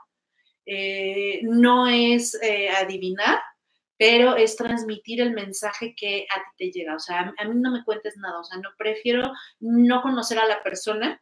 eh, 0.67 1.39
no 1.41 1.87
es 1.87 2.39
adivinar, 2.79 3.39
pero 4.01 4.35
es 4.35 4.55
transmitir 4.55 5.21
el 5.21 5.31
mensaje 5.31 5.93
que 5.95 6.25
a 6.35 6.39
ti 6.39 6.49
te 6.57 6.71
llega. 6.71 6.95
O 6.95 6.99
sea, 6.99 7.31
a 7.37 7.45
mí 7.45 7.51
no 7.53 7.69
me 7.69 7.83
cuentes 7.83 8.17
nada, 8.17 8.39
o 8.39 8.43
sea, 8.43 8.57
no 8.57 8.69
prefiero 8.75 9.31
no 9.59 10.01
conocer 10.01 10.39
a 10.39 10.47
la 10.47 10.63
persona. 10.63 11.21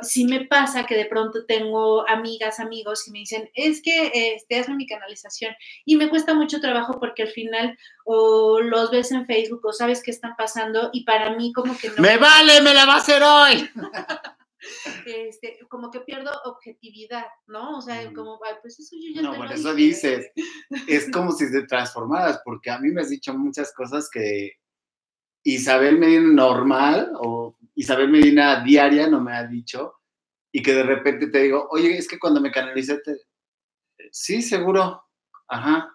Si 0.00 0.24
me 0.24 0.46
pasa 0.46 0.86
que 0.86 0.96
de 0.96 1.04
pronto 1.04 1.44
tengo 1.44 2.08
amigas, 2.08 2.60
amigos 2.60 3.06
y 3.06 3.10
me 3.10 3.18
dicen, 3.18 3.50
es 3.52 3.82
que 3.82 4.10
este, 4.14 4.58
hazme 4.58 4.76
mi 4.76 4.86
canalización 4.86 5.54
y 5.84 5.96
me 5.96 6.08
cuesta 6.08 6.32
mucho 6.32 6.62
trabajo 6.62 6.98
porque 6.98 7.24
al 7.24 7.28
final 7.28 7.76
o 8.06 8.58
los 8.62 8.90
ves 8.90 9.12
en 9.12 9.26
Facebook 9.26 9.60
o 9.62 9.74
sabes 9.74 10.02
qué 10.02 10.10
están 10.10 10.34
pasando 10.34 10.88
y 10.94 11.04
para 11.04 11.36
mí 11.36 11.52
como 11.52 11.76
que 11.76 11.90
no. 11.90 11.96
Me 11.98 12.16
vale, 12.16 12.62
me 12.62 12.72
la 12.72 12.86
va 12.86 12.94
a 12.94 12.98
hacer 13.00 13.22
hoy. 13.22 13.68
este, 15.06 15.58
como 15.68 15.90
que 15.90 16.00
pierdo 16.00 16.30
objetividad, 16.44 17.26
¿no? 17.46 17.78
O 17.78 17.82
sea, 17.82 18.12
como, 18.12 18.38
pues 18.62 18.78
eso 18.78 18.96
yo 19.00 19.14
ya 19.14 19.22
No, 19.22 19.34
por 19.34 19.50
eso 19.52 19.74
dices, 19.74 20.30
es 20.88 21.10
como 21.10 21.32
si 21.32 21.46
se 21.48 21.62
transformaras, 21.62 22.40
porque 22.44 22.70
a 22.70 22.78
mí 22.78 22.90
me 22.90 23.02
has 23.02 23.10
dicho 23.10 23.34
muchas 23.34 23.72
cosas 23.74 24.08
que 24.10 24.52
Isabel 25.44 25.98
Medina 25.98 26.32
normal 26.32 27.12
o 27.20 27.56
Isabel 27.74 28.08
Medina 28.08 28.62
diaria 28.64 29.08
no 29.08 29.20
me 29.20 29.34
ha 29.34 29.46
dicho, 29.46 29.94
y 30.52 30.62
que 30.62 30.72
de 30.72 30.84
repente 30.84 31.26
te 31.26 31.42
digo, 31.42 31.66
oye, 31.70 31.98
es 31.98 32.06
que 32.06 32.18
cuando 32.18 32.40
me 32.40 32.52
canalicé, 32.52 32.98
te... 32.98 33.16
sí, 34.12 34.40
seguro, 34.40 35.04
ajá, 35.48 35.94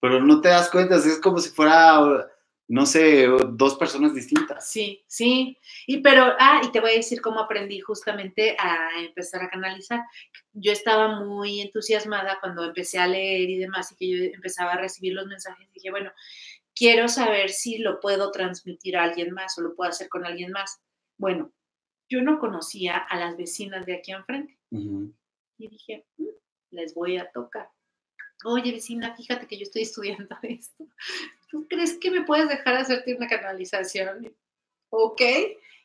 pero 0.00 0.20
no 0.20 0.40
te 0.40 0.48
das 0.48 0.68
cuenta, 0.68 0.96
es 0.96 1.20
como 1.20 1.38
si 1.38 1.50
fuera 1.50 2.28
no 2.66 2.86
sé, 2.86 3.26
dos 3.50 3.76
personas 3.76 4.14
distintas. 4.14 4.70
Sí, 4.70 5.04
sí. 5.06 5.58
Y 5.86 5.98
pero, 5.98 6.32
ah, 6.38 6.62
y 6.64 6.72
te 6.72 6.80
voy 6.80 6.92
a 6.92 6.96
decir 6.96 7.20
cómo 7.20 7.40
aprendí 7.40 7.80
justamente 7.80 8.56
a 8.58 8.88
empezar 9.00 9.42
a 9.42 9.50
canalizar. 9.50 10.02
Yo 10.52 10.72
estaba 10.72 11.20
muy 11.20 11.60
entusiasmada 11.60 12.38
cuando 12.40 12.64
empecé 12.64 12.98
a 12.98 13.06
leer 13.06 13.50
y 13.50 13.58
demás 13.58 13.92
y 13.92 13.96
que 13.96 14.08
yo 14.08 14.34
empezaba 14.34 14.72
a 14.72 14.78
recibir 14.78 15.12
los 15.12 15.26
mensajes. 15.26 15.70
Dije, 15.72 15.90
bueno, 15.90 16.10
quiero 16.74 17.08
saber 17.08 17.50
si 17.50 17.78
lo 17.78 18.00
puedo 18.00 18.30
transmitir 18.30 18.96
a 18.96 19.04
alguien 19.04 19.32
más 19.32 19.58
o 19.58 19.62
lo 19.62 19.74
puedo 19.74 19.90
hacer 19.90 20.08
con 20.08 20.24
alguien 20.24 20.50
más. 20.50 20.80
Bueno, 21.18 21.52
yo 22.08 22.22
no 22.22 22.38
conocía 22.38 22.96
a 22.96 23.18
las 23.18 23.36
vecinas 23.36 23.84
de 23.84 23.96
aquí 23.96 24.12
enfrente. 24.12 24.58
Y 24.70 25.68
dije, 25.68 26.06
mm, 26.16 26.24
les 26.70 26.94
voy 26.94 27.18
a 27.18 27.30
tocar 27.30 27.68
oye 28.44 28.72
vecina, 28.72 29.14
fíjate 29.14 29.46
que 29.46 29.56
yo 29.56 29.62
estoy 29.62 29.82
estudiando 29.82 30.36
esto. 30.42 30.86
¿Tú 31.50 31.66
crees 31.68 31.94
que 31.94 32.10
me 32.10 32.22
puedes 32.22 32.48
dejar 32.48 32.76
hacerte 32.76 33.14
una 33.14 33.28
canalización? 33.28 34.34
Ok. 34.90 35.22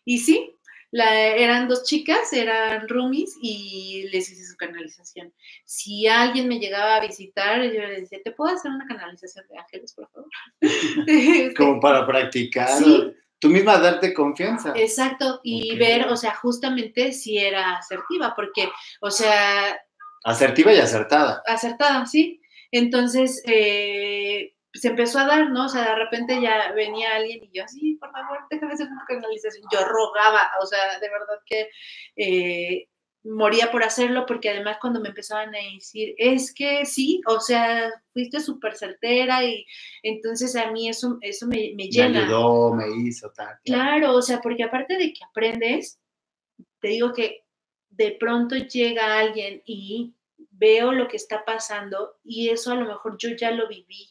Y 0.06 0.20
sí, 0.20 0.56
eran 0.92 1.68
dos 1.68 1.84
chicas, 1.84 2.34
eran 2.34 2.88
roomies 2.88 3.38
y 3.42 4.08
les 4.12 4.32
hice 4.32 4.46
su 4.46 4.58
canalización. 4.58 5.34
Si 5.66 6.08
alguien 6.08 6.48
me 6.48 6.60
llegaba 6.60 6.96
a 6.96 7.02
visitar, 7.02 7.62
yo 7.64 7.82
les 7.82 8.02
decía, 8.02 8.20
¿te 8.24 8.32
puedo 8.32 8.56
hacer 8.56 8.72
una 8.72 8.88
canalización 8.88 9.46
de 9.48 9.58
ángeles, 9.58 9.94
por 9.94 10.10
favor? 10.10 10.30
Como 11.58 11.80
para 11.80 12.06
practicar. 12.06 12.70
¿Sí? 12.70 13.14
Tú 13.40 13.50
misma 13.50 13.78
darte 13.78 14.14
confianza. 14.14 14.74
Exacto, 14.76 15.40
y 15.44 15.78
ver, 15.78 16.08
o 16.08 16.18
sea, 16.18 16.36
justamente 16.36 17.14
si 17.14 17.38
era 17.38 17.78
asertiva, 17.78 18.34
porque, 18.36 18.70
o 19.00 19.10
sea... 19.10 19.80
Asertiva 20.26 20.74
y 20.74 20.80
acertada. 20.80 21.42
Acertada, 21.46 22.06
sí. 22.06 22.42
Entonces, 22.72 23.42
eh, 23.46 24.54
se 24.74 24.90
empezó 24.90 25.20
a 25.20 25.26
dar, 25.26 25.50
¿no? 25.50 25.66
O 25.66 25.70
sea, 25.70 25.90
de 25.90 25.96
repente 25.96 26.42
ya 26.42 26.72
venía 26.74 27.16
alguien 27.16 27.44
y 27.44 27.50
yo, 27.52 27.64
sí, 27.68 27.96
por 27.96 28.12
favor, 28.12 28.40
déjame 28.50 28.74
hacer 28.74 28.88
una 28.88 29.06
canalización. 29.08 29.66
Yo 29.72 29.86
rogaba, 29.86 30.50
o 30.62 30.66
sea, 30.66 31.00
de 31.00 31.10
verdad 31.10 31.40
que 31.46 31.70
eh, 32.16 32.88
moría 33.24 33.72
por 33.72 33.84
hacerlo, 33.84 34.26
porque 34.26 34.50
además 34.50 34.78
cuando 34.80 35.02
me 35.02 35.10
empezaban 35.10 35.54
a 35.56 35.74
decir, 35.74 36.14
es 36.18 36.54
que 36.54 36.86
sí, 36.86 37.22
o 37.26 37.40
sea, 37.40 37.92
fuiste 38.14 38.40
súper 38.40 38.76
certera 38.76 39.44
y 39.44 39.66
entonces 40.04 40.56
a 40.56 40.72
mí 40.72 40.88
eso, 40.88 41.18
eso 41.22 41.48
me, 41.48 41.74
me 41.76 41.88
llena. 41.88 42.20
Me 42.20 42.26
ayudó, 42.26 42.74
me 42.74 42.86
hizo 43.08 43.32
tal. 43.32 43.58
Claro, 43.66 44.14
o 44.14 44.22
sea, 44.22 44.40
porque 44.40 44.64
aparte 44.64 44.98
de 44.98 45.14
que 45.14 45.24
aprendes, 45.28 46.00
te 46.80 46.90
digo 46.90 47.12
que 47.14 47.44
de 47.90 48.12
pronto 48.12 48.56
llega 48.56 49.20
alguien 49.20 49.62
y 49.66 50.14
veo 50.60 50.92
lo 50.92 51.08
que 51.08 51.18
está 51.18 51.46
pasando 51.46 52.18
y 52.24 52.50
eso 52.50 52.72
a 52.72 52.76
lo 52.76 52.86
mejor 52.86 53.18
yo 53.18 53.30
ya 53.30 53.52
lo 53.52 53.68
viví 53.68 54.10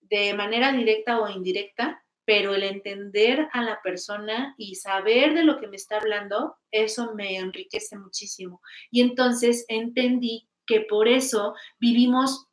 de 0.00 0.34
manera 0.34 0.72
directa 0.72 1.20
o 1.20 1.28
indirecta, 1.28 2.04
pero 2.24 2.54
el 2.54 2.62
entender 2.64 3.48
a 3.52 3.62
la 3.62 3.80
persona 3.82 4.54
y 4.58 4.74
saber 4.74 5.34
de 5.34 5.44
lo 5.44 5.58
que 5.60 5.68
me 5.68 5.76
está 5.76 5.98
hablando, 5.98 6.56
eso 6.70 7.14
me 7.14 7.36
enriquece 7.36 7.96
muchísimo. 7.96 8.60
Y 8.90 9.02
entonces 9.02 9.64
entendí 9.68 10.48
que 10.66 10.80
por 10.80 11.06
eso 11.06 11.54
vivimos 11.78 12.48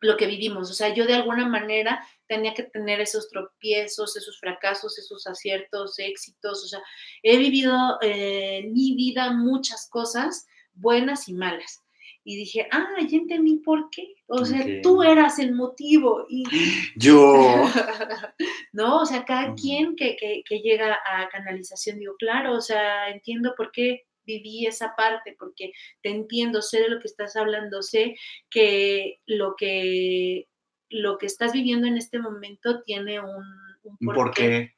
lo 0.00 0.16
que 0.16 0.26
vivimos. 0.26 0.70
O 0.70 0.74
sea, 0.74 0.92
yo 0.92 1.06
de 1.06 1.14
alguna 1.14 1.48
manera 1.48 2.06
tenía 2.26 2.52
que 2.52 2.64
tener 2.64 3.00
esos 3.00 3.28
tropiezos, 3.28 4.16
esos 4.16 4.38
fracasos, 4.38 4.98
esos 4.98 5.26
aciertos, 5.26 5.98
éxitos. 5.98 6.64
O 6.64 6.68
sea, 6.68 6.82
he 7.22 7.38
vivido 7.38 7.98
eh, 8.02 8.58
en 8.58 8.72
mi 8.72 8.94
vida 8.94 9.32
muchas 9.32 9.88
cosas 9.88 10.46
buenas 10.74 11.28
y 11.28 11.32
malas 11.32 11.85
y 12.28 12.36
dije, 12.36 12.66
ah, 12.72 12.88
ya 13.08 13.18
entendí 13.18 13.58
por 13.58 13.88
qué. 13.88 14.16
O 14.26 14.44
sea, 14.44 14.82
tú 14.82 15.04
eras 15.04 15.38
el 15.38 15.54
motivo. 15.54 16.26
Y... 16.28 16.42
Yo. 16.96 17.62
no, 18.72 19.02
o 19.02 19.06
sea, 19.06 19.24
cada 19.24 19.54
quien 19.54 19.94
que, 19.94 20.16
que, 20.16 20.58
llega 20.58 20.98
a 21.06 21.28
canalización, 21.28 22.00
digo, 22.00 22.16
claro, 22.18 22.54
o 22.54 22.60
sea, 22.60 23.10
entiendo 23.10 23.54
por 23.56 23.70
qué 23.70 24.06
viví 24.24 24.66
esa 24.66 24.96
parte, 24.96 25.36
porque 25.38 25.70
te 26.02 26.10
entiendo, 26.10 26.62
sé 26.62 26.80
de 26.80 26.88
lo 26.88 26.98
que 26.98 27.06
estás 27.06 27.36
hablando, 27.36 27.80
sé 27.80 28.16
que 28.50 29.20
lo 29.26 29.54
que, 29.56 30.48
lo 30.90 31.18
que 31.18 31.26
estás 31.26 31.52
viviendo 31.52 31.86
en 31.86 31.96
este 31.96 32.18
momento 32.18 32.82
tiene 32.82 33.20
un, 33.20 33.44
un 33.84 34.14
porqué. 34.14 34.74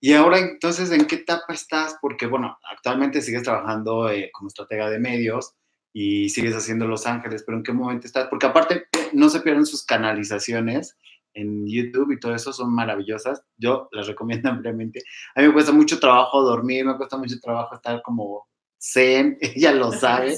Y 0.00 0.12
ahora, 0.12 0.40
entonces, 0.40 0.90
¿en 0.90 1.06
qué 1.06 1.14
etapa 1.14 1.52
estás? 1.52 1.96
Porque, 2.02 2.26
bueno, 2.26 2.58
actualmente 2.68 3.22
sigues 3.22 3.44
trabajando 3.44 4.10
eh, 4.10 4.30
como 4.32 4.48
estratega 4.48 4.90
de 4.90 4.98
medios 4.98 5.54
y 5.92 6.28
sigues 6.28 6.54
haciendo 6.54 6.86
Los 6.86 7.06
Ángeles, 7.06 7.42
pero 7.44 7.58
¿en 7.58 7.64
qué 7.64 7.72
momento 7.72 8.06
estás? 8.06 8.28
Porque 8.28 8.46
aparte 8.46 8.88
no 9.12 9.28
se 9.28 9.40
pierden 9.40 9.66
sus 9.66 9.84
canalizaciones 9.84 10.96
en 11.34 11.66
YouTube 11.66 12.12
y 12.12 12.20
todo 12.20 12.34
eso 12.34 12.52
son 12.52 12.74
maravillosas. 12.74 13.42
Yo 13.56 13.88
las 13.92 14.06
recomiendo 14.06 14.48
ampliamente. 14.50 15.02
A 15.34 15.40
mí 15.40 15.48
me 15.48 15.52
cuesta 15.52 15.72
mucho 15.72 15.98
trabajo 15.98 16.42
dormir, 16.42 16.84
me 16.84 16.96
cuesta 16.96 17.16
mucho 17.16 17.38
trabajo 17.40 17.74
estar 17.74 18.02
como 18.02 18.48
zen, 18.78 19.38
ella 19.40 19.72
lo 19.72 19.92
sabe. 19.92 20.36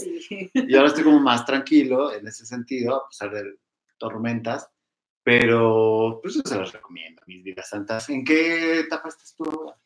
Y 0.55 0.74
ahora 0.74 0.88
estoy 0.88 1.05
como 1.05 1.20
más 1.20 1.44
tranquilo 1.44 2.12
en 2.12 2.26
ese 2.26 2.46
sentido, 2.46 2.96
a 2.96 3.09
pesar 3.09 3.32
de 3.32 3.57
tormentas. 3.98 4.68
Pero 5.22 6.18
pues 6.22 6.34
yo 6.34 6.40
se 6.44 6.57
las 6.59 6.72
recomiendo, 6.72 7.22
mis 7.26 7.42
vidas 7.44 7.68
santas. 7.68 8.09
¿En 8.09 8.24
qué 8.24 8.80
etapa 8.80 9.09
estás 9.09 9.34
tú 9.36 9.44
ahora? 9.44 9.76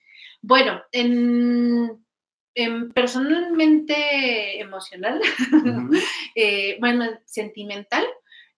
Bueno, 0.40 0.80
en 0.92 2.03
Em, 2.56 2.92
personalmente 2.92 4.60
emocional, 4.60 5.20
eh, 6.36 6.76
bueno, 6.78 7.06
sentimental, 7.24 8.04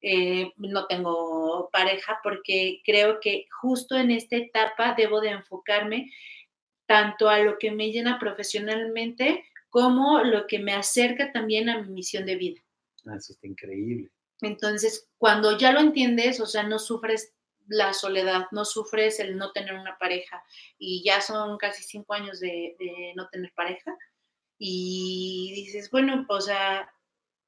eh, 0.03 0.53
no 0.57 0.87
tengo 0.87 1.71
pareja 1.73 2.21
porque 2.23 2.83
creo 2.85 3.21
que 3.21 3.47
justo 3.61 3.97
en 3.97 4.11
esta 4.11 4.37
etapa 4.37 4.95
debo 4.95 5.23
de 5.23 5.31
enfocarme 5.31 6.13
tanto 6.85 7.31
a 7.31 7.39
lo 7.39 7.59
que 7.59 7.71
me 7.71 7.91
llena 7.91 8.19
profesionalmente 8.19 9.45
como 9.71 10.23
lo 10.23 10.47
que 10.47 10.59
me 10.59 10.75
acerca 10.75 11.33
también 11.33 11.71
a 11.71 11.81
mi 11.81 11.89
misión 11.89 12.27
de 12.27 12.37
vida. 12.37 12.61
Ah, 13.07 13.17
eso 13.17 13.33
está 13.33 13.47
increíble. 13.47 14.11
Entonces, 14.43 15.09
cuando 15.17 15.57
ya 15.57 15.73
lo 15.73 15.81
entiendes, 15.81 16.41
o 16.41 16.47
sea, 16.47 16.65
no 16.65 16.79
sufres 16.79 17.35
la 17.69 17.93
soledad, 17.93 18.47
no 18.53 18.65
sufres 18.65 19.21
el 19.21 19.37
no 19.37 19.53
tener 19.53 19.75
una 19.75 19.97
pareja 19.99 20.43
y 20.79 21.03
ya 21.05 21.21
son 21.21 21.59
casi 21.59 21.83
cinco 21.83 22.15
años 22.15 22.41
de, 22.41 22.77
no 23.17 23.29
tener 23.29 23.53
pareja 23.55 23.97
y 24.59 25.53
dices, 25.55 25.91
bueno, 25.91 26.25
o 26.29 26.41
sea, 26.41 26.91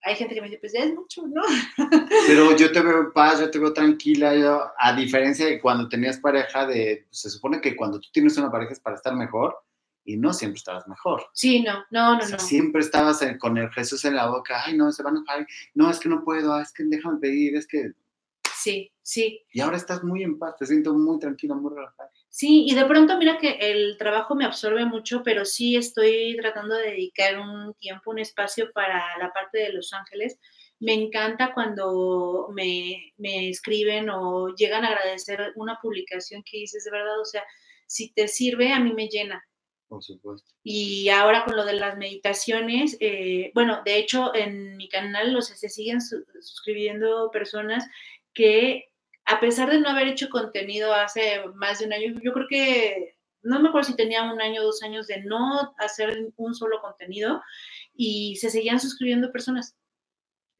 hay 0.02 0.14
gente 0.14 0.34
que 0.34 0.40
me 0.40 0.48
dice, 0.48 0.60
pues 0.60 0.72
ya 0.72 0.80
es 0.80 0.94
mucho, 0.94 1.26
¿no? 1.26 1.42
Pero 2.26 2.56
yo 2.56 2.70
te 2.70 2.80
veo 2.80 3.00
en 3.00 3.12
paz, 3.12 3.40
yo 3.40 3.50
te 3.50 3.58
veo 3.58 3.72
tranquila, 3.72 4.34
yo, 4.34 4.70
a 4.78 4.92
diferencia 4.94 5.46
de 5.46 5.60
cuando 5.60 5.88
tenías 5.88 6.18
pareja, 6.18 6.66
de, 6.66 7.06
se 7.10 7.30
supone 7.30 7.60
que 7.60 7.76
cuando 7.76 8.00
tú 8.00 8.08
tienes 8.12 8.36
una 8.36 8.50
pareja 8.50 8.72
es 8.72 8.80
para 8.80 8.96
estar 8.96 9.14
mejor 9.14 9.56
y 10.04 10.16
no 10.16 10.32
siempre 10.32 10.58
estabas 10.58 10.86
mejor. 10.88 11.26
Sí, 11.32 11.62
no, 11.62 11.84
no, 11.90 12.16
no, 12.18 12.28
no. 12.28 12.38
Siempre 12.38 12.80
estabas 12.80 13.20
con 13.38 13.58
el 13.58 13.70
Jesús 13.70 14.04
en 14.04 14.16
la 14.16 14.28
boca, 14.28 14.62
ay, 14.64 14.76
no, 14.76 14.90
se 14.92 15.02
van 15.02 15.16
a 15.16 15.18
enojar, 15.18 15.46
no, 15.74 15.90
es 15.90 15.98
que 15.98 16.08
no 16.08 16.24
puedo, 16.24 16.58
es 16.60 16.72
que 16.72 16.84
déjame 16.84 17.18
pedir, 17.18 17.56
es 17.56 17.66
que 17.66 17.92
Sí, 18.68 18.92
sí. 19.02 19.46
Y 19.52 19.60
ahora 19.60 19.76
estás 19.76 20.04
muy 20.04 20.22
en 20.22 20.38
paz, 20.38 20.56
te 20.58 20.66
siento 20.66 20.92
muy 20.94 21.18
tranquila, 21.18 21.54
muy 21.54 21.74
relajada. 21.74 22.10
Sí, 22.28 22.66
y 22.68 22.74
de 22.74 22.84
pronto 22.84 23.16
mira 23.18 23.38
que 23.38 23.56
el 23.60 23.96
trabajo 23.96 24.34
me 24.34 24.44
absorbe 24.44 24.84
mucho, 24.84 25.22
pero 25.22 25.44
sí 25.44 25.76
estoy 25.76 26.36
tratando 26.36 26.74
de 26.74 26.90
dedicar 26.90 27.38
un 27.38 27.74
tiempo, 27.74 28.10
un 28.10 28.18
espacio 28.18 28.70
para 28.72 29.02
la 29.18 29.32
parte 29.32 29.58
de 29.58 29.72
Los 29.72 29.92
Ángeles. 29.92 30.38
Me 30.80 30.92
encanta 30.92 31.54
cuando 31.54 32.48
me, 32.52 33.12
me 33.16 33.48
escriben 33.48 34.10
o 34.10 34.54
llegan 34.54 34.84
a 34.84 34.88
agradecer 34.88 35.52
una 35.56 35.78
publicación 35.80 36.42
que 36.44 36.58
dices 36.58 36.84
de 36.84 36.90
verdad, 36.90 37.20
o 37.20 37.24
sea, 37.24 37.42
si 37.86 38.12
te 38.12 38.28
sirve, 38.28 38.72
a 38.72 38.80
mí 38.80 38.92
me 38.92 39.08
llena. 39.08 39.42
Por 39.88 40.04
supuesto. 40.04 40.52
Y 40.62 41.08
ahora 41.08 41.46
con 41.46 41.56
lo 41.56 41.64
de 41.64 41.72
las 41.72 41.96
meditaciones, 41.96 42.98
eh, 43.00 43.50
bueno, 43.54 43.80
de 43.86 43.96
hecho 43.96 44.34
en 44.34 44.76
mi 44.76 44.88
canal, 44.88 45.34
o 45.34 45.40
sea, 45.40 45.56
se 45.56 45.70
siguen 45.70 46.00
suscribiendo 46.02 47.30
personas 47.30 47.88
que 48.34 48.88
a 49.24 49.40
pesar 49.40 49.70
de 49.70 49.80
no 49.80 49.90
haber 49.90 50.08
hecho 50.08 50.30
contenido 50.30 50.94
hace 50.94 51.42
más 51.54 51.78
de 51.78 51.86
un 51.86 51.92
año, 51.92 52.14
yo 52.22 52.32
creo 52.32 52.46
que, 52.48 53.18
no 53.42 53.60
me 53.60 53.68
acuerdo 53.68 53.88
si 53.90 53.96
tenía 53.96 54.22
un 54.22 54.40
año 54.40 54.62
o 54.62 54.64
dos 54.64 54.82
años 54.82 55.06
de 55.06 55.22
no 55.22 55.74
hacer 55.78 56.32
un 56.36 56.54
solo 56.54 56.80
contenido 56.80 57.42
y 57.94 58.36
se 58.36 58.50
seguían 58.50 58.80
suscribiendo 58.80 59.30
personas. 59.30 59.76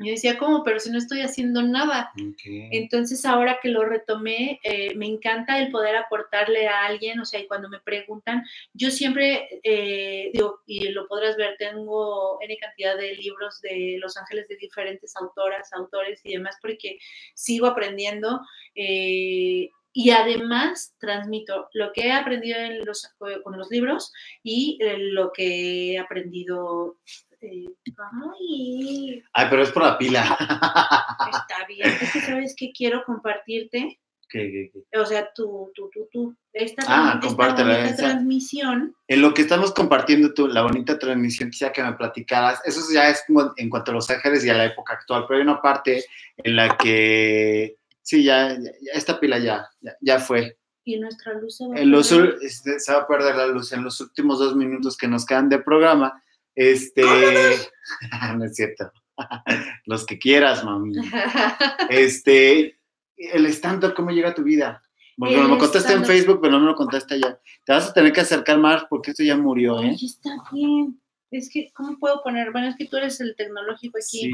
Yo 0.01 0.13
decía, 0.13 0.39
¿cómo? 0.39 0.63
Pero 0.63 0.79
si 0.79 0.91
no 0.91 0.99
estoy 0.99 1.23
haciendo 1.23 1.63
nada. 1.63 2.13
Entonces, 2.45 3.25
ahora 3.25 3.59
que 3.61 3.69
lo 3.69 3.85
retomé, 3.85 4.61
eh, 4.63 4.95
me 4.95 5.07
encanta 5.07 5.59
el 5.59 5.73
poder 5.73 5.97
aportarle 5.97 6.69
a 6.69 6.87
alguien, 6.87 7.19
o 7.19 7.25
sea, 7.25 7.41
y 7.41 7.49
cuando 7.49 7.69
me 7.69 7.81
preguntan, 7.81 8.45
yo 8.73 8.93
siempre 8.93 9.61
eh, 9.65 10.31
digo, 10.33 10.61
y 10.67 10.89
lo 10.91 11.09
podrás 11.09 11.37
ver, 11.37 11.57
tengo 11.59 12.39
N 12.41 12.57
cantidad 12.59 12.97
de 12.97 13.17
libros 13.17 13.61
de 13.61 13.97
Los 14.01 14.17
Ángeles 14.17 14.47
de 14.47 14.57
diferentes 14.57 15.17
autoras, 15.17 15.73
autores 15.73 16.21
y 16.23 16.35
demás, 16.35 16.57
porque 16.63 16.99
sigo 17.35 17.67
aprendiendo. 17.67 18.41
Eh, 18.77 19.71
y 19.93 20.11
además 20.11 20.95
transmito 21.01 21.71
lo 21.73 21.93
que 21.93 22.03
he 22.03 22.13
aprendido 22.13 22.61
en 22.61 22.85
los, 22.85 23.11
con 23.43 23.59
los 23.59 23.69
libros 23.71 24.13
y 24.45 24.79
lo 24.81 25.33
que 25.33 25.95
he 25.95 25.99
aprendido 25.99 26.99
este, 27.41 27.67
ay. 27.97 29.23
Ay, 29.33 29.47
pero 29.51 29.63
es 29.63 29.71
por 29.71 29.83
la 29.83 29.99
pila. 29.99 30.23
Está 30.23 31.67
bien. 31.69 31.89
Es 31.89 32.13
que 32.13 32.21
sabes 32.21 32.55
que 32.57 32.73
quiero 32.73 33.05
compartirte. 33.05 34.01
¿Qué, 34.31 34.71
qué, 34.73 34.99
O 34.99 35.07
sea, 35.07 35.33
tú, 35.35 35.71
tú, 35.75 35.89
tú, 35.93 36.07
tú. 36.13 36.37
Esta, 36.53 36.83
ah, 36.87 37.21
esta 37.23 37.97
transmisión. 37.97 38.95
En 39.07 39.23
lo 39.23 39.33
que 39.33 39.43
estamos 39.43 39.73
compartiendo 39.73 40.35
tú, 40.35 40.49
la 40.49 40.63
bonita 40.63 40.99
transmisión, 40.99 41.51
quisiera 41.51 41.73
que 41.73 41.83
me 41.83 41.95
platicaras. 41.95 42.61
Eso 42.65 42.81
ya 42.93 43.09
es 43.09 43.25
en 43.57 43.71
cuanto 43.71 43.91
a 43.91 43.95
Los 43.95 44.11
Ángeles 44.11 44.45
y 44.45 44.51
a 44.51 44.55
la 44.55 44.67
época 44.67 44.95
actual, 44.95 45.25
pero 45.27 45.39
hay 45.39 45.45
una 45.45 45.63
parte 45.63 46.05
en 46.37 46.57
la 46.57 46.77
que. 46.77 47.77
Sí, 48.03 48.25
ya, 48.25 48.59
esta 48.93 49.19
pila 49.21 49.39
ya, 49.39 49.69
ya, 50.01 50.19
fue. 50.19 50.59
Y 50.85 50.99
nuestra 50.99 51.35
luz 51.35 51.57
se 51.57 51.67
va, 51.67 51.75
a 51.75 51.77
perder. 51.77 52.39
Este, 52.43 52.81
se 52.81 52.93
va 52.93 53.01
a 53.01 53.07
perder 53.07 53.37
la 53.37 53.47
luz 53.47 53.73
en 53.73 53.85
los 53.85 54.01
últimos 54.01 54.39
dos 54.39 54.57
minutos 54.57 54.97
que 54.97 55.09
nos 55.09 55.25
quedan 55.25 55.49
de 55.49 55.59
programa 55.59 56.23
este, 56.59 57.03
no 58.37 58.45
es 58.45 58.57
cierto. 58.57 58.91
Los 59.87 60.05
que 60.05 60.19
quieras, 60.19 60.65
mami. 60.65 60.93
Este, 61.89 62.79
el 63.17 63.47
stand 63.47 63.95
¿cómo 63.95 64.11
llega 64.11 64.31
a 64.31 64.35
tu 64.35 64.43
vida? 64.43 64.83
Bueno, 65.17 65.49
me 65.49 65.59
contaste 65.59 65.93
en 65.93 66.05
Facebook, 66.05 66.41
pero 66.41 66.53
no 66.53 66.61
me 66.61 66.67
lo 66.67 66.75
contaste 66.75 67.15
allá. 67.15 67.41
Te 67.65 67.73
vas 67.73 67.89
a 67.89 67.93
tener 67.93 68.13
que 68.13 68.21
acercar 68.21 68.59
más 68.59 68.85
porque 68.89 69.11
esto 69.11 69.23
ya 69.23 69.37
murió, 69.37 69.81
¿eh? 69.83 69.91
Ay, 69.91 70.07
está 70.07 70.31
bien. 70.53 71.01
Es 71.31 71.51
que, 71.53 71.71
¿cómo 71.75 71.99
puedo 71.99 72.23
poner? 72.23 72.53
Bueno, 72.53 72.69
es 72.69 72.77
que 72.77 72.87
tú 72.87 72.97
eres 72.97 73.21
el 73.21 73.35
tecnológico 73.37 73.99
aquí. 73.99 74.05
Sí. 74.05 74.33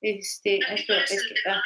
Este, 0.00 0.58
esto, 0.58 0.94
es 0.94 1.10
que, 1.10 1.50
ah, 1.50 1.62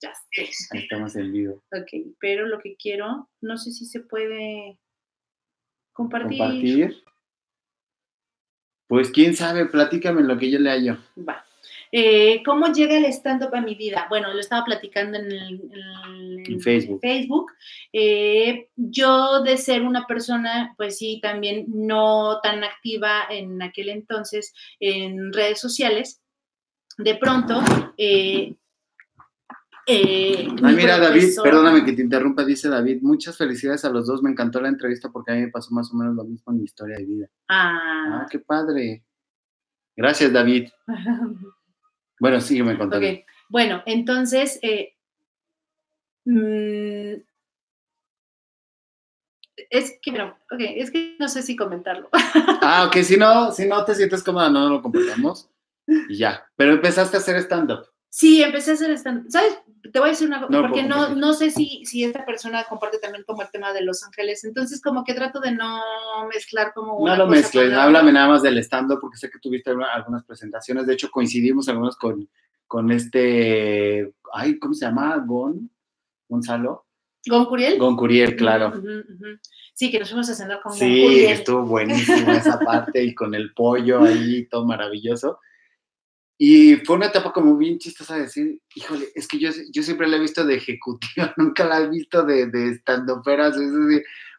ya 0.00 0.12
sé. 0.14 0.48
Ahí 0.70 0.80
estamos 0.80 1.14
en 1.16 1.32
vivo. 1.32 1.64
Ok, 1.72 2.14
pero 2.20 2.46
lo 2.46 2.58
que 2.58 2.76
quiero, 2.76 3.28
no 3.40 3.56
sé 3.56 3.72
si 3.72 3.84
se 3.84 4.00
puede 4.00 4.78
compartir. 5.92 6.38
¿Compartir? 6.38 7.04
Pues 8.92 9.10
quién 9.10 9.34
sabe, 9.34 9.64
platícame 9.64 10.20
lo 10.20 10.36
que 10.36 10.50
yo 10.50 10.58
le 10.58 10.68
hallo. 10.68 10.98
Va. 11.16 11.46
Eh, 11.90 12.42
¿Cómo 12.44 12.70
llega 12.74 12.98
el 12.98 13.06
stand-up 13.06 13.54
a 13.54 13.62
mi 13.62 13.74
vida? 13.74 14.04
Bueno, 14.10 14.30
lo 14.34 14.38
estaba 14.38 14.66
platicando 14.66 15.16
en, 15.16 15.32
el, 15.32 16.60
Facebook. 16.60 17.52
Eh, 17.90 18.68
yo 18.76 19.42
de 19.42 19.56
ser 19.56 19.80
una 19.80 20.06
persona, 20.06 20.74
pues 20.76 20.98
sí, 20.98 21.20
también 21.22 21.64
no 21.68 22.38
tan 22.42 22.64
activa 22.64 23.22
en 23.30 23.62
aquel 23.62 23.88
entonces 23.88 24.52
en 24.78 25.32
redes 25.32 25.58
sociales, 25.58 26.20
de 26.98 27.14
pronto... 27.14 27.62
Eh, 27.96 28.56
eh 29.86 30.48
mira, 30.60 30.98
David, 30.98 31.28
perdóname 31.42 31.84
que 31.84 31.92
te 31.92 32.02
interrumpa, 32.02 32.44
dice 32.44 32.68
David, 32.68 33.00
muchas 33.02 33.36
felicidades 33.36 33.84
a 33.84 33.90
los 33.90 34.06
dos, 34.06 34.22
me 34.22 34.30
encantó 34.30 34.60
la 34.60 34.68
entrevista 34.68 35.10
porque 35.10 35.32
a 35.32 35.34
mí 35.34 35.42
me 35.42 35.48
pasó 35.48 35.74
más 35.74 35.92
o 35.92 35.96
menos 35.96 36.14
lo 36.14 36.24
mismo 36.24 36.52
en 36.52 36.58
mi 36.58 36.64
historia 36.64 36.96
de 36.96 37.04
vida. 37.04 37.28
Ah, 37.48 38.22
ah 38.22 38.26
qué 38.30 38.38
padre. 38.38 39.04
Gracias, 39.96 40.32
David. 40.32 40.68
Bueno, 42.18 42.40
sígueme 42.40 42.78
contando. 42.78 43.04
Okay. 43.04 43.24
Bueno, 43.48 43.82
entonces, 43.84 44.58
eh, 44.62 44.94
mm, 46.24 47.20
es 49.70 49.98
que, 50.00 50.12
no, 50.12 50.38
okay, 50.50 50.78
es 50.78 50.90
que 50.90 51.16
no 51.18 51.28
sé 51.28 51.42
si 51.42 51.56
comentarlo. 51.56 52.08
Ah, 52.64 52.84
ok, 52.86 53.02
si 53.02 53.16
no, 53.16 53.50
si 53.50 53.66
no 53.66 53.84
te 53.84 53.94
sientes 53.94 54.22
cómoda, 54.22 54.48
no 54.48 54.68
lo 54.68 54.82
compartamos 54.82 55.50
y 55.86 56.16
ya. 56.16 56.48
Pero 56.56 56.74
empezaste 56.74 57.16
a 57.16 57.20
hacer 57.20 57.36
stand-up. 57.38 57.91
Sí, 58.14 58.42
empecé 58.42 58.72
a 58.72 58.74
hacer 58.74 58.90
stand-up. 58.98 59.30
¿Sabes? 59.30 59.58
Te 59.90 59.98
voy 59.98 60.08
a 60.08 60.12
decir 60.12 60.28
una 60.28 60.46
cosa, 60.46 60.60
porque 60.60 60.82
no, 60.82 61.14
no 61.14 61.32
sé 61.32 61.50
si, 61.50 61.82
si 61.86 62.04
esta 62.04 62.26
persona 62.26 62.64
comparte 62.64 62.98
también 62.98 63.24
como 63.26 63.40
el 63.40 63.50
tema 63.50 63.72
de 63.72 63.80
Los 63.80 64.04
Ángeles, 64.04 64.44
entonces 64.44 64.82
como 64.82 65.02
que 65.02 65.14
trato 65.14 65.40
de 65.40 65.52
no 65.52 65.80
mezclar 66.32 66.74
como... 66.74 66.98
Una 66.98 67.16
no 67.16 67.24
lo 67.24 67.30
mezcles, 67.30 67.72
háblame 67.72 68.12
nada 68.12 68.28
más 68.28 68.42
del 68.42 68.58
stand-up, 68.58 69.00
porque 69.00 69.16
sé 69.16 69.30
que 69.30 69.38
tuviste 69.38 69.70
algunas 69.70 70.24
presentaciones, 70.24 70.86
de 70.86 70.92
hecho 70.92 71.10
coincidimos 71.10 71.70
algunos 71.70 71.96
con, 71.96 72.28
con 72.66 72.92
este, 72.92 74.12
ay, 74.34 74.58
¿cómo 74.58 74.74
se 74.74 74.84
llama? 74.84 75.16
Gon, 75.26 75.70
Gonzalo. 76.28 76.84
¿Gon 77.26 77.46
Curiel? 77.46 77.78
Gon 77.78 77.96
Curiel, 77.96 78.36
claro. 78.36 78.74
Sí, 79.72 79.90
que 79.90 79.98
nos 79.98 80.10
fuimos 80.10 80.28
a 80.28 80.34
cenar 80.34 80.60
con 80.60 80.74
Sí, 80.74 81.02
Gon 81.02 81.32
estuvo 81.32 81.62
buenísimo 81.62 82.30
esa 82.32 82.58
parte 82.58 83.02
y 83.02 83.14
con 83.14 83.34
el 83.34 83.54
pollo 83.54 84.02
ahí, 84.02 84.46
todo 84.50 84.66
maravilloso. 84.66 85.40
Y 86.44 86.74
fue 86.78 86.96
una 86.96 87.06
etapa 87.06 87.32
como 87.32 87.56
bien 87.56 87.78
chistosa 87.78 88.16
de 88.16 88.22
decir, 88.22 88.60
híjole, 88.74 89.06
es 89.14 89.28
que 89.28 89.38
yo, 89.38 89.50
yo 89.70 89.80
siempre 89.84 90.08
la 90.08 90.16
he 90.16 90.20
visto 90.20 90.44
de 90.44 90.56
ejecutiva, 90.56 91.32
nunca 91.36 91.64
la 91.64 91.78
he 91.78 91.88
visto 91.88 92.24
de, 92.24 92.46
de 92.46 92.70
estando 92.70 93.22
peras, 93.22 93.56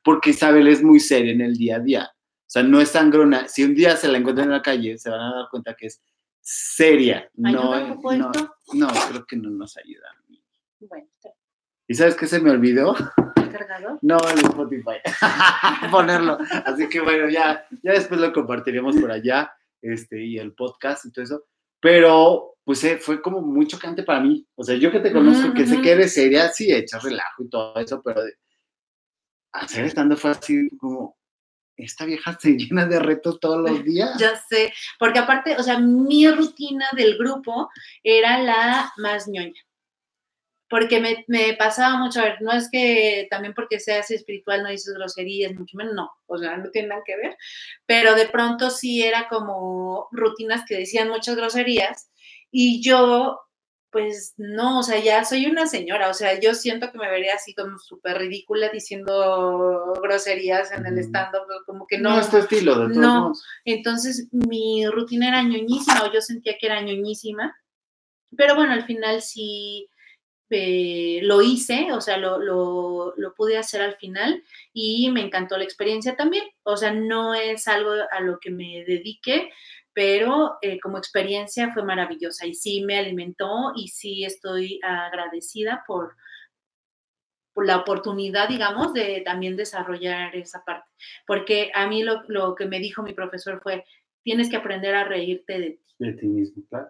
porque 0.03 0.31
Isabel 0.31 0.67
es 0.67 0.83
muy 0.83 0.99
seria 0.99 1.31
en 1.31 1.39
el 1.39 1.55
día 1.55 1.77
a 1.77 1.79
día. 1.79 2.11
O 2.13 2.45
sea, 2.45 2.61
no 2.61 2.81
es 2.81 2.89
sangrona. 2.89 3.47
Si 3.47 3.63
un 3.63 3.73
día 3.73 3.95
se 3.95 4.09
la 4.09 4.17
encuentran 4.17 4.47
en 4.47 4.51
la 4.51 4.61
calle, 4.61 4.97
se 4.97 5.09
van 5.09 5.21
a 5.21 5.33
dar 5.33 5.45
cuenta 5.49 5.75
que 5.75 5.87
es 5.87 6.01
seria. 6.41 7.29
No, 7.35 7.53
no, 7.53 8.31
no, 8.73 8.87
creo 9.09 9.25
que 9.25 9.37
no 9.37 9.49
nos 9.51 9.77
ayuda. 9.77 10.09
Bueno. 10.81 11.07
¿Y 11.87 11.95
sabes 11.95 12.15
qué 12.15 12.27
se 12.27 12.41
me 12.41 12.51
olvidó? 12.51 12.97
cargado? 13.49 13.97
No, 14.01 14.17
el 14.29 14.39
Spotify. 14.39 14.97
Ponerlo. 15.89 16.37
Así 16.65 16.89
que 16.89 16.99
bueno, 16.99 17.29
ya, 17.29 17.65
ya 17.81 17.93
después 17.93 18.19
lo 18.19 18.33
compartiremos 18.33 18.97
por 18.97 19.09
allá, 19.09 19.53
este, 19.81 20.21
y 20.21 20.37
el 20.37 20.51
podcast 20.51 21.05
y 21.05 21.11
todo 21.13 21.23
eso 21.23 21.45
pero 21.83 22.55
pues 22.63 22.81
eh, 22.85 22.97
fue 22.97 23.21
como 23.21 23.41
muy 23.41 23.67
chocante 23.67 24.03
para 24.03 24.21
mí. 24.21 24.47
O 24.55 24.63
sea, 24.63 24.75
yo 24.75 24.89
que 24.89 25.01
te 25.01 25.11
conozco, 25.11 25.53
que 25.53 25.67
sé 25.67 25.81
que 25.81 25.91
eres 25.91 26.13
seria, 26.13 26.47
sí, 26.47 26.71
echas 26.71 27.03
relajo 27.03 27.43
y 27.43 27.49
todo 27.49 27.75
eso, 27.75 28.01
pero 28.01 28.21
hacer 29.51 29.83
estando 29.83 30.15
fue 30.15 30.31
así 30.31 30.69
como, 30.79 31.17
esta 31.75 32.05
vieja 32.05 32.37
se 32.39 32.51
llena 32.51 32.85
de 32.85 32.99
retos 32.99 33.37
todos 33.41 33.69
los 33.69 33.83
días. 33.83 34.17
ya 34.17 34.37
sé, 34.49 34.73
porque 34.97 35.19
aparte, 35.19 35.57
o 35.57 35.61
sea, 35.63 35.77
mi 35.77 36.25
rutina 36.29 36.85
del 36.95 37.17
grupo 37.17 37.69
era 38.01 38.41
la 38.41 38.93
más 38.95 39.27
ñoña 39.27 39.61
porque 40.73 40.99
me, 40.99 41.23
me, 41.27 41.53
pasaba 41.53 41.99
mucho, 41.99 42.19
a 42.19 42.23
ver, 42.23 42.41
no 42.41 42.51
es 42.51 42.67
que 42.71 43.27
también 43.29 43.53
porque 43.53 43.79
seas 43.79 44.09
espiritual 44.09 44.63
no 44.63 44.69
dices 44.69 44.95
groserías, 44.95 45.53
mucho 45.53 45.77
menos, 45.77 45.93
no, 45.93 46.09
o 46.25 46.35
sea, 46.39 46.57
no 46.57 46.71
tiene 46.71 46.87
nada 46.87 47.03
que 47.05 47.15
ver, 47.15 47.37
pero 47.85 48.15
de 48.15 48.27
pronto 48.27 48.71
sí 48.71 49.03
era 49.03 49.27
como 49.27 50.07
rutinas 50.11 50.63
que 50.67 50.79
decían 50.79 51.09
muchas 51.09 51.35
groserías 51.35 52.09
y 52.49 52.81
yo, 52.81 53.39
pues 53.91 54.33
no, 54.37 54.79
o 54.79 54.81
sea, 54.81 54.97
ya 54.97 55.23
soy 55.25 55.45
una 55.45 55.67
señora, 55.67 56.09
o 56.09 56.13
sea, 56.15 56.39
yo 56.39 56.55
siento 56.55 56.91
que 56.91 56.97
me 56.97 57.07
vería 57.07 57.35
así 57.35 57.53
como 57.53 57.77
súper 57.77 58.17
ridícula 58.17 58.69
diciendo 58.69 59.93
groserías 60.01 60.71
en 60.71 60.87
el 60.87 60.97
stand-up, 60.97 61.45
como 61.67 61.85
que 61.85 61.99
no. 61.99 62.15
No 62.15 62.19
es 62.19 62.31
tu 62.31 62.37
estilo, 62.37 62.79
de 62.79 62.85
todos 62.85 62.97
No, 62.97 63.31
entonces 63.63 64.27
mi 64.31 64.87
rutina 64.87 65.27
era 65.27 65.43
ñoñísima, 65.43 66.01
o 66.01 66.11
yo 66.11 66.19
sentía 66.19 66.57
que 66.59 66.65
era 66.65 66.81
ñoñísima, 66.81 67.55
pero 68.35 68.55
bueno, 68.55 68.73
al 68.73 68.85
final 68.85 69.21
sí 69.21 69.87
eh, 70.49 71.19
lo 71.23 71.41
hice, 71.41 71.91
o 71.93 72.01
sea, 72.01 72.17
lo, 72.17 72.37
lo, 72.39 73.33
pude 73.35 73.57
hacer 73.57 73.81
al 73.81 73.95
final 73.95 74.43
y 74.71 75.09
me 75.09 75.21
encantó 75.21 75.57
la 75.57 75.63
experiencia 75.63 76.15
también. 76.15 76.45
O 76.63 76.77
sea, 76.77 76.93
no 76.93 77.33
es 77.33 77.67
algo 77.67 77.91
a 78.11 78.19
lo 78.21 78.39
que 78.39 78.51
me 78.51 78.83
dedique, 78.85 79.49
pero 79.93 80.57
eh, 80.61 80.79
como 80.79 80.97
experiencia 80.97 81.71
fue 81.73 81.83
maravillosa 81.83 82.45
y 82.45 82.53
sí 82.53 82.83
me 82.83 82.97
alimentó 82.97 83.73
y 83.75 83.87
sí 83.87 84.25
estoy 84.25 84.79
agradecida 84.83 85.83
por, 85.87 86.15
la 87.55 87.77
oportunidad, 87.77 88.49
digamos, 88.49 88.93
de 88.93 89.21
también 89.23 89.55
desarrollar 89.55 90.35
esa 90.35 90.63
parte. 90.65 90.89
Porque 91.27 91.71
a 91.75 91.87
mí 91.87 92.03
lo, 92.03 92.23
lo 92.27 92.55
que 92.55 92.65
me 92.65 92.79
dijo 92.79 93.03
mi 93.03 93.13
profesor 93.13 93.61
fue, 93.61 93.85
tienes 94.23 94.49
que 94.49 94.55
aprender 94.55 94.95
a 94.95 95.03
reírte 95.03 95.59
de 95.59 95.69
ti. 95.71 95.95
De 95.99 96.13
ti 96.13 96.25
mismo, 96.25 96.63
claro. 96.67 96.89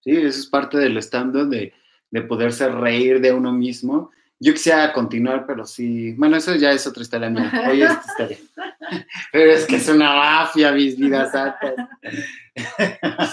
Sí, 0.00 0.10
eso 0.10 0.40
es 0.40 0.46
parte 0.46 0.78
del 0.78 0.98
stand 0.98 1.48
de 1.48 1.72
de 2.12 2.22
poderse 2.22 2.68
reír 2.68 3.20
de 3.20 3.32
uno 3.32 3.52
mismo. 3.52 4.12
Yo 4.38 4.52
quisiera 4.52 4.92
continuar, 4.92 5.44
pero 5.46 5.64
sí, 5.66 6.12
bueno, 6.14 6.36
eso 6.36 6.54
ya 6.54 6.70
es 6.70 6.86
otra 6.86 7.02
historia 7.02 7.30
mía. 7.30 7.50
Hoy 7.68 7.82
es 7.82 7.92
historia. 8.06 8.38
Pero 9.32 9.52
es 9.52 9.64
que 9.64 9.76
es 9.76 9.88
una 9.88 10.14
mafia, 10.14 10.70
mis 10.72 10.98
vidas 10.98 11.34
altas. 11.34 11.74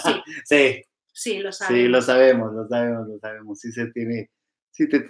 Sí. 0.02 0.22
Sí. 0.44 0.82
Sí, 1.12 1.38
lo 1.40 1.52
sabemos. 1.52 1.82
Sí, 1.82 1.88
lo 1.88 2.02
sabemos, 2.02 2.54
lo 2.54 2.66
sabemos, 2.66 3.08
lo 3.08 3.18
sabemos. 3.18 3.60
Sí 3.60 3.72
se 3.72 3.86
tiene, 3.88 4.30
sí 4.70 4.88
te, 4.88 5.04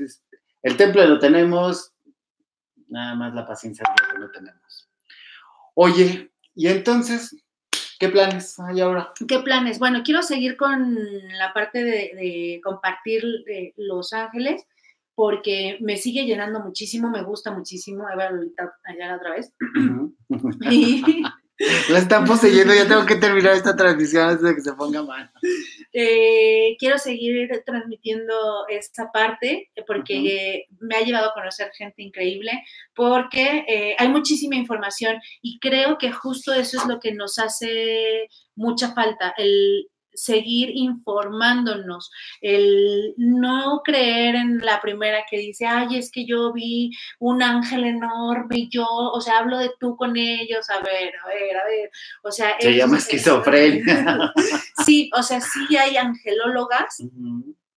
el 0.62 0.76
templo 0.76 1.06
lo 1.06 1.20
tenemos, 1.20 1.94
nada 2.88 3.14
más 3.14 3.32
la 3.32 3.46
paciencia 3.46 3.84
es 3.84 4.02
lo 4.02 4.12
que 4.12 4.18
no 4.18 4.30
tenemos. 4.30 4.90
Oye, 5.74 6.32
y 6.54 6.66
entonces, 6.66 7.36
¿Qué 8.01 8.09
planes 8.09 8.59
hay 8.59 8.80
ahora? 8.80 9.12
¿Qué 9.28 9.40
planes? 9.40 9.78
Bueno, 9.78 10.01
quiero 10.03 10.22
seguir 10.22 10.57
con 10.57 10.96
la 11.36 11.53
parte 11.53 11.84
de, 11.84 12.59
compartir 12.64 13.22
Los 13.76 14.14
Ángeles 14.14 14.66
porque 15.14 15.76
me 15.82 15.98
sigue 15.98 16.24
llenando 16.24 16.61
muchísimo, 16.61 17.11
me 17.11 17.22
gusta 17.22 17.51
muchísimo. 17.51 18.09
A 18.09 18.16
ver, 18.16 18.30
allá 18.84 19.16
otra 19.16 19.32
vez. 19.32 19.53
La 21.90 21.98
están 21.98 22.24
poseyendo, 22.24 22.72
ya 22.72 22.88
tengo 22.88 23.05
que 23.05 23.16
terminar 23.16 23.53
esta 23.53 23.76
transmisión 23.76 24.30
antes 24.30 24.42
de 24.42 24.55
que 24.55 24.62
se 24.62 24.72
ponga 24.72 25.03
mal. 25.03 25.30
Eh, 25.93 26.76
quiero 26.78 26.99
seguir 26.99 27.51
transmitiendo 27.66 28.66
esta 28.68 29.11
parte 29.11 29.70
eh, 29.74 29.84
porque 29.86 30.66
me 30.78 30.97
ha 30.97 31.01
llevado 31.01 31.30
a 31.30 31.34
conocer 31.34 31.72
gente 31.76 32.03
increíble, 32.03 32.53
porque 32.95 33.64
eh, 33.66 33.97
hay 33.99 34.09
muchísima 34.09 34.55
información 34.55 35.20
y 35.43 35.59
creo 35.59 35.99
que 35.99 36.12
justo 36.12 36.53
eso 36.55 36.78
es 36.78 36.86
lo 36.86 37.01
que 37.01 37.12
nos 37.12 37.38
hace 37.38 38.28
mucha 38.55 38.95
falta, 38.95 39.34
el 39.36 39.88
seguir 40.20 40.70
informándonos, 40.74 42.10
el 42.40 43.14
no 43.16 43.80
creer 43.84 44.34
en 44.34 44.58
la 44.58 44.80
primera 44.80 45.24
que 45.28 45.38
dice, 45.38 45.66
ay, 45.66 45.96
es 45.96 46.10
que 46.10 46.26
yo 46.26 46.52
vi 46.52 46.90
un 47.18 47.42
ángel 47.42 47.84
enorme 47.84 48.58
y 48.58 48.68
yo, 48.68 48.86
o 48.86 49.20
sea, 49.20 49.38
hablo 49.38 49.58
de 49.58 49.70
tú 49.80 49.96
con 49.96 50.16
ellos, 50.16 50.68
a 50.68 50.80
ver, 50.80 51.12
a 51.24 51.28
ver, 51.28 51.56
a 51.56 51.64
ver, 51.64 51.90
o 52.22 52.30
sea... 52.30 52.56
Se 52.60 52.74
llama 52.74 52.98
esquizofrenia. 52.98 54.32
sí, 54.84 55.10
o 55.16 55.22
sea, 55.22 55.40
sí 55.40 55.76
hay 55.76 55.96
angelólogas 55.96 57.02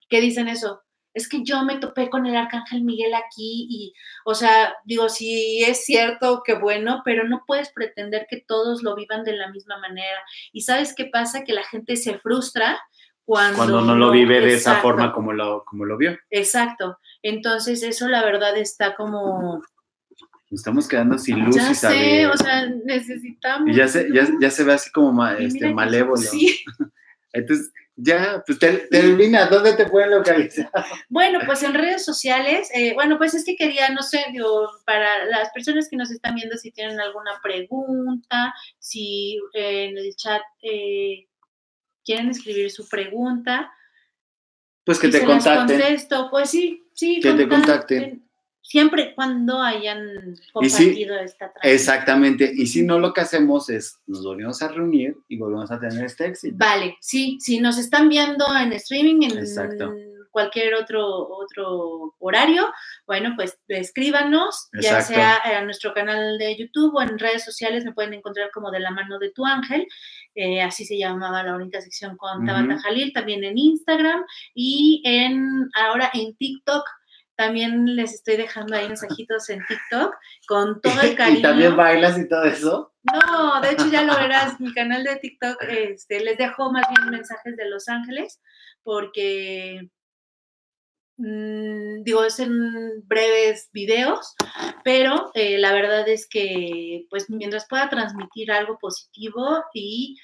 que 0.10 0.20
dicen 0.22 0.50
eso, 0.50 0.82
es 1.14 1.30
que 1.30 1.44
yo 1.44 1.64
me 1.64 1.78
topé 1.78 2.10
con 2.10 2.26
el 2.26 2.36
arcángel 2.36 2.84
Miguel 2.84 3.14
aquí 3.14 3.68
y, 3.70 3.94
o 4.26 4.34
sea, 4.34 4.74
digo, 4.86 5.10
si 5.10 5.64
es 5.64 5.86
cierto, 5.86 6.42
que 6.44 6.56
bueno, 6.56 7.02
pero 7.06 7.28
no 7.28 7.44
puedes 7.46 7.72
pretender 7.72 8.26
que 8.30 8.44
todos 8.48 8.82
lo 8.82 8.96
vivan 8.96 9.24
de 9.24 9.36
la 9.36 9.52
misma 9.52 9.78
manera. 9.78 10.20
Y 10.52 10.62
sabes 10.62 10.94
qué 10.96 11.06
pasa? 11.06 11.44
Que 11.44 11.54
la 11.54 11.64
gente 11.64 11.96
se 11.98 12.18
frustra 12.18 12.80
cuando, 13.26 13.58
cuando 13.58 13.82
no 13.82 13.96
lo 13.96 14.12
vive 14.12 14.42
de 14.42 14.56
esa 14.56 14.78
forma 14.78 15.14
como 15.14 15.34
lo, 15.34 15.64
como 15.66 15.86
lo 15.86 15.98
vio. 15.98 16.18
Exacto. 16.30 16.98
Entonces, 17.22 17.84
eso 17.84 18.08
la 18.08 18.26
verdad 18.26 18.58
está 18.58 18.96
como... 18.96 19.62
estamos 20.50 20.88
quedando 20.88 21.18
sin 21.20 21.46
luz. 21.46 21.56
Ya 21.56 21.74
sé, 21.76 22.28
o 22.28 22.36
sea, 22.36 22.68
necesitamos... 22.86 23.70
Y 23.70 23.76
ya 23.76 23.88
se, 23.88 24.10
ya, 24.12 24.50
se 24.50 24.64
ve 24.64 24.74
así 24.74 24.92
como 24.92 25.26
este, 25.28 25.72
malévolo. 25.74 26.18
Sí. 26.18 26.66
Entonces, 27.34 27.72
ya, 27.96 28.44
pues 28.46 28.58
termina, 28.90 29.48
¿dónde 29.48 29.74
te 29.74 29.88
pueden 29.88 30.12
localizar? 30.12 30.70
Bueno, 31.10 31.40
pues 31.46 31.62
en 31.64 31.74
redes 31.74 32.06
sociales, 32.06 32.70
eh, 32.74 32.94
bueno, 32.94 33.18
pues 33.18 33.34
es 33.34 33.44
que 33.44 33.56
quería, 33.56 33.90
no 33.90 34.02
sé, 34.02 34.26
digo, 34.32 34.70
para 34.86 35.26
las 35.26 35.52
personas 35.52 35.88
que 35.90 35.98
nos 35.98 36.10
están 36.12 36.36
viendo, 36.36 36.56
si 36.58 36.72
tienen 36.72 37.00
alguna 37.00 37.40
pregunta, 37.42 38.54
si 38.80 39.40
eh, 39.54 39.90
en 39.90 39.98
el 39.98 40.16
chat 40.16 40.42
eh, 40.62 41.28
quieren 42.06 42.30
escribir 42.30 42.72
su 42.72 42.88
pregunta, 42.88 43.72
Pues 44.86 45.00
que 45.00 45.10
te 45.10 45.24
contacten. 45.26 45.80
contesto. 45.80 46.30
Pues 46.30 46.50
sí, 46.50 46.84
sí. 46.94 47.20
Que 47.20 47.34
te 47.34 47.48
contacten. 47.48 48.28
Siempre 48.64 49.04
y 49.04 49.14
cuando 49.14 49.62
hayan 49.62 50.36
compartido 50.54 51.16
esta 51.20 51.52
transmisión. 51.52 51.74
Exactamente. 51.74 52.52
Y 52.56 52.66
si 52.66 52.82
no, 52.82 52.98
lo 52.98 53.14
que 53.14 53.22
hacemos 53.22 53.70
es 53.70 54.00
nos 54.08 54.24
volvemos 54.24 54.62
a 54.62 54.70
reunir 54.70 55.18
y 55.28 55.38
volvemos 55.38 55.70
a 55.70 55.80
tener 55.80 56.06
este 56.06 56.28
éxito. 56.28 56.56
Vale, 56.58 56.98
sí, 57.02 57.38
si 57.42 57.60
nos 57.60 57.78
están 57.78 58.08
viendo 58.08 58.46
en 58.56 58.72
streaming, 58.74 59.30
en 59.30 59.38
Exacto. 59.38 59.94
cualquier 60.32 60.74
otro, 60.76 61.06
otro 61.06 62.16
horario, 62.20 62.72
bueno, 63.06 63.34
pues 63.36 63.60
escríbanos, 63.68 64.70
ya 64.82 65.02
sea 65.02 65.40
en 65.46 65.66
nuestro 65.66 65.94
canal 65.94 66.38
de 66.38 66.58
YouTube 66.58 66.96
o 66.96 67.02
en 67.02 67.20
redes 67.20 67.44
sociales, 67.44 67.86
me 67.86 67.94
pueden 67.94 68.14
encontrar 68.14 68.50
como 68.52 68.72
de 68.72 68.80
la 68.80 68.92
mano 68.92 69.20
de 69.20 69.30
tu 69.32 69.46
ángel, 69.46 69.86
eh, 70.36 70.62
así 70.62 70.86
se 70.86 70.98
llamaba 70.98 71.44
la 71.44 71.54
bonita 71.54 71.82
sección 71.82 72.18
con. 72.18 72.46
Tabata 72.46 72.80
Jalil, 72.80 73.14
también 73.14 73.44
en 73.44 73.58
Instagram 73.58 74.24
y 74.56 75.02
en 75.06 75.70
ahora 75.76 76.10
en 76.14 76.36
TikTok. 76.36 76.84
También 77.36 77.96
les 77.96 78.14
estoy 78.14 78.38
dejando 78.38 78.76
ahí 78.76 78.88
mensajitos 78.88 79.50
en 79.50 79.60
TikTok 79.68 80.16
con 80.48 80.82
todo 80.82 81.02
el 81.02 81.16
cariño. 81.16 81.40
y 81.40 81.42
también 81.42 81.76
bailas 81.76 82.18
y 82.20 82.28
todo 82.28 82.44
eso. 82.44 82.94
No, 83.04 83.62
de 83.62 83.72
hecho 83.72 83.88
ya 83.88 84.04
lo 84.04 84.16
verás, 84.18 84.60
mi 84.60 84.74
canal 84.74 85.04
de 85.04 85.18
TikTok, 85.18 85.62
este, 85.68 86.24
les 86.24 86.38
dejo 86.38 86.72
más 86.72 86.86
bien 86.90 87.10
mensajes 87.10 87.56
de 87.58 87.70
Los 87.70 87.90
Ángeles, 87.90 88.42
porque, 88.84 89.90
mm, 91.18 92.04
digo, 92.04 92.24
es 92.24 92.40
en 92.40 93.08
breves 93.08 93.70
videos, 93.74 94.36
pero 94.84 95.32
eh, 95.34 95.58
la 95.58 95.74
verdad 95.74 96.08
es 96.08 96.28
que, 96.28 97.06
pues, 97.10 97.30
mientras 97.30 97.68
pueda 97.68 97.90
transmitir 97.90 98.52
algo 98.52 98.78
positivo 98.80 99.64
y 99.74 100.18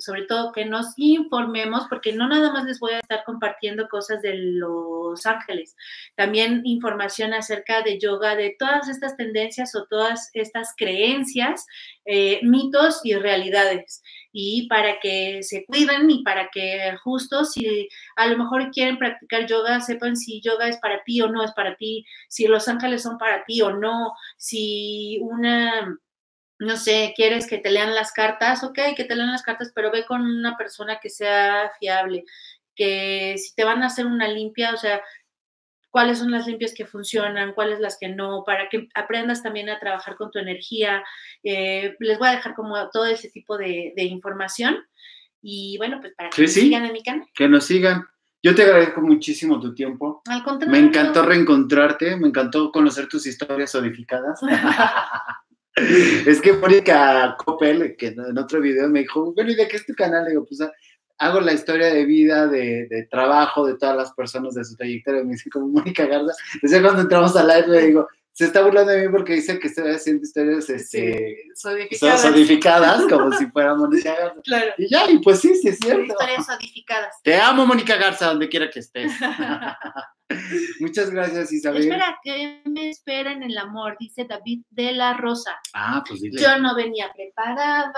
sobre 0.00 0.22
todo 0.22 0.52
que 0.52 0.64
nos 0.64 0.92
informemos, 0.96 1.86
porque 1.88 2.12
no 2.12 2.28
nada 2.28 2.52
más 2.52 2.64
les 2.64 2.80
voy 2.80 2.92
a 2.92 2.98
estar 2.98 3.22
compartiendo 3.24 3.88
cosas 3.88 4.20
de 4.20 4.34
Los 4.34 5.24
Ángeles, 5.24 5.76
también 6.16 6.62
información 6.64 7.32
acerca 7.32 7.82
de 7.82 7.98
yoga, 7.98 8.34
de 8.34 8.56
todas 8.58 8.88
estas 8.88 9.16
tendencias 9.16 9.74
o 9.76 9.86
todas 9.86 10.30
estas 10.34 10.74
creencias, 10.76 11.66
eh, 12.04 12.40
mitos 12.42 13.00
y 13.04 13.14
realidades. 13.14 14.02
Y 14.32 14.66
para 14.66 14.98
que 14.98 15.42
se 15.42 15.64
cuiden 15.66 16.10
y 16.10 16.22
para 16.24 16.48
que 16.50 16.96
justo 17.04 17.44
si 17.44 17.88
a 18.16 18.26
lo 18.26 18.38
mejor 18.38 18.70
quieren 18.70 18.98
practicar 18.98 19.46
yoga, 19.46 19.80
sepan 19.80 20.16
si 20.16 20.40
yoga 20.40 20.68
es 20.68 20.78
para 20.78 21.04
ti 21.04 21.20
o 21.20 21.28
no 21.28 21.44
es 21.44 21.52
para 21.52 21.76
ti, 21.76 22.04
si 22.28 22.46
los 22.46 22.66
ángeles 22.66 23.02
son 23.02 23.18
para 23.18 23.44
ti 23.44 23.60
o 23.62 23.72
no, 23.76 24.12
si 24.38 25.18
una 25.22 25.98
no 26.62 26.76
sé, 26.76 27.12
quieres 27.16 27.46
que 27.46 27.58
te 27.58 27.70
lean 27.70 27.94
las 27.94 28.12
cartas, 28.12 28.62
ok, 28.62 28.78
que 28.96 29.04
te 29.04 29.16
lean 29.16 29.32
las 29.32 29.42
cartas, 29.42 29.72
pero 29.74 29.90
ve 29.90 30.04
con 30.06 30.22
una 30.22 30.56
persona 30.56 30.98
que 31.00 31.10
sea 31.10 31.72
fiable, 31.78 32.24
que 32.74 33.34
si 33.38 33.54
te 33.54 33.64
van 33.64 33.82
a 33.82 33.86
hacer 33.86 34.06
una 34.06 34.28
limpia, 34.28 34.72
o 34.72 34.76
sea, 34.76 35.02
cuáles 35.90 36.18
son 36.18 36.30
las 36.30 36.46
limpias 36.46 36.72
que 36.74 36.86
funcionan, 36.86 37.52
cuáles 37.52 37.80
las 37.80 37.98
que 37.98 38.08
no, 38.08 38.44
para 38.46 38.68
que 38.68 38.88
aprendas 38.94 39.42
también 39.42 39.68
a 39.68 39.78
trabajar 39.78 40.14
con 40.16 40.30
tu 40.30 40.38
energía. 40.38 41.04
Eh, 41.42 41.96
les 41.98 42.18
voy 42.18 42.28
a 42.28 42.36
dejar 42.36 42.54
como 42.54 42.88
todo 42.90 43.04
ese 43.06 43.28
tipo 43.30 43.58
de, 43.58 43.92
de 43.94 44.04
información 44.04 44.78
y 45.42 45.76
bueno, 45.78 45.98
pues 46.00 46.14
para 46.14 46.30
que 46.30 46.46
Sí, 46.46 46.54
sí. 46.54 46.60
sigan 46.62 46.86
en 46.86 46.92
mi 46.92 47.02
canal. 47.02 47.26
Que 47.34 47.48
nos 47.48 47.64
sigan. 47.64 48.06
Yo 48.42 48.54
te 48.54 48.62
agradezco 48.62 49.00
muchísimo 49.02 49.60
tu 49.60 49.74
tiempo. 49.74 50.22
Al 50.26 50.42
contrario. 50.42 50.72
Me 50.72 50.78
encantó 50.78 51.22
reencontrarte, 51.24 52.16
me 52.16 52.28
encantó 52.28 52.72
conocer 52.72 53.08
tus 53.08 53.26
historias 53.26 53.72
zodificadas. 53.72 54.40
es 55.76 56.40
que 56.40 56.52
Mónica 56.52 57.36
Coppel, 57.38 57.96
que 57.96 58.08
en 58.08 58.38
otro 58.38 58.60
video 58.60 58.88
me 58.88 59.00
dijo, 59.00 59.32
bueno, 59.32 59.50
¿y 59.50 59.54
de 59.54 59.68
qué 59.68 59.76
es 59.76 59.86
tu 59.86 59.94
canal? 59.94 60.24
Le 60.24 60.30
digo, 60.30 60.44
pues 60.44 60.60
hago 61.18 61.40
la 61.40 61.52
historia 61.52 61.86
de 61.86 62.04
vida, 62.04 62.46
de, 62.46 63.06
trabajo 63.10 63.66
de 63.66 63.76
todas 63.78 63.96
las 63.96 64.12
personas 64.12 64.54
de 64.54 64.64
su 64.64 64.76
trayectoria. 64.76 65.24
Me 65.24 65.32
dice 65.32 65.50
como 65.50 65.68
Mónica 65.68 66.04
Garza. 66.06 66.32
Decía 66.60 66.82
cuando 66.82 67.02
entramos 67.02 67.34
al 67.36 67.48
live, 67.48 67.68
le 67.68 67.86
digo, 67.86 68.08
se 68.32 68.46
está 68.46 68.62
burlando 68.62 68.92
de 68.92 69.06
mí 69.06 69.12
porque 69.12 69.34
dice 69.34 69.58
que 69.58 69.68
estoy 69.68 69.90
haciendo 69.90 70.22
historias 70.22 70.68
este, 70.70 71.36
Sodificadas. 71.54 72.22
zodificadas, 72.22 73.02
como 73.08 73.32
si 73.32 73.46
fuera 73.46 73.74
Mónica 73.74 74.14
Garza. 74.14 74.40
Claro. 74.44 74.72
Y 74.78 74.88
ya, 74.88 75.10
y 75.10 75.18
pues 75.18 75.40
sí, 75.40 75.54
sí 75.54 75.68
es 75.68 75.78
cierto. 75.78 76.04
Historias 76.04 76.46
sodificadas. 76.46 77.14
Te 77.22 77.36
amo, 77.36 77.66
Mónica 77.66 77.96
Garza, 77.96 78.26
donde 78.26 78.48
quiera 78.48 78.70
que 78.70 78.80
estés. 78.80 79.12
Muchas 80.80 81.10
gracias, 81.10 81.52
Isabel. 81.52 81.82
Espera, 81.82 82.18
que 82.22 82.62
me 82.64 82.88
espera 82.90 83.32
en 83.32 83.42
el 83.42 83.56
amor, 83.58 83.96
dice 83.98 84.24
David 84.24 84.62
de 84.70 84.92
la 84.92 85.14
Rosa. 85.14 85.58
Ah, 85.74 86.02
pues 86.06 86.20
dile. 86.20 86.40
Yo 86.40 86.58
no 86.58 86.74
venía 86.74 87.12
preparada. 87.12 87.92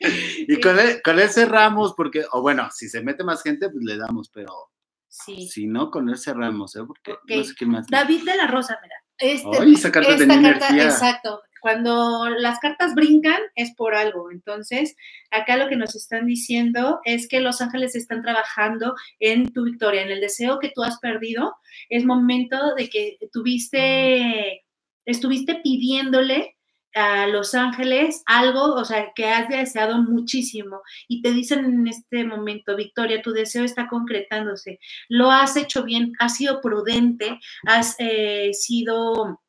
y 0.00 0.60
con 0.60 0.78
él, 0.78 1.00
con 1.04 1.18
él 1.18 1.28
cerramos, 1.30 1.94
porque, 1.94 2.24
o 2.32 2.40
bueno, 2.42 2.68
si 2.72 2.88
se 2.88 3.02
mete 3.02 3.24
más 3.24 3.42
gente, 3.42 3.68
pues 3.70 3.84
le 3.84 3.96
damos, 3.96 4.30
pero 4.30 4.70
Sí. 5.08 5.48
si 5.48 5.66
no, 5.66 5.90
con 5.90 6.08
él 6.08 6.18
cerramos, 6.18 6.76
¿eh? 6.76 6.80
Porque 6.86 7.14
no 7.34 7.44
sé 7.44 7.54
quién 7.56 7.70
más. 7.70 7.86
David 7.88 8.24
de 8.24 8.36
la 8.36 8.46
Rosa, 8.46 8.78
mira. 8.82 8.94
Este, 9.18 9.48
Ay, 9.60 9.72
esa 9.72 9.90
carta 9.90 10.10
esta 10.12 10.26
tenía 10.26 10.50
carta, 10.52 10.68
energía. 10.68 10.90
exacto. 10.90 11.42
Cuando 11.60 12.28
las 12.28 12.60
cartas 12.60 12.94
brincan 12.94 13.40
es 13.56 13.74
por 13.74 13.94
algo. 13.96 14.30
Entonces, 14.30 14.94
acá 15.32 15.56
lo 15.56 15.68
que 15.68 15.74
nos 15.76 15.96
están 15.96 16.26
diciendo 16.26 17.00
es 17.04 17.26
que 17.26 17.40
los 17.40 17.60
ángeles 17.60 17.96
están 17.96 18.22
trabajando 18.22 18.94
en 19.18 19.52
tu 19.52 19.64
victoria, 19.64 20.02
en 20.02 20.10
el 20.10 20.20
deseo 20.20 20.60
que 20.60 20.70
tú 20.72 20.84
has 20.84 21.00
perdido. 21.00 21.56
Es 21.88 22.04
momento 22.04 22.74
de 22.76 22.88
que 22.88 23.18
tuviste, 23.32 24.64
estuviste 25.04 25.56
pidiéndole 25.56 26.57
a 26.94 27.26
los 27.26 27.54
ángeles 27.54 28.22
algo, 28.26 28.74
o 28.74 28.84
sea, 28.84 29.12
que 29.14 29.26
has 29.26 29.48
deseado 29.48 29.98
muchísimo 29.98 30.82
y 31.06 31.22
te 31.22 31.32
dicen 31.32 31.64
en 31.64 31.86
este 31.86 32.24
momento, 32.24 32.76
Victoria, 32.76 33.22
tu 33.22 33.32
deseo 33.32 33.64
está 33.64 33.88
concretándose, 33.88 34.80
lo 35.08 35.30
has 35.30 35.56
hecho 35.56 35.84
bien, 35.84 36.12
has 36.18 36.36
sido 36.36 36.60
prudente, 36.60 37.38
has 37.66 37.96
eh, 37.98 38.50
sido 38.52 39.40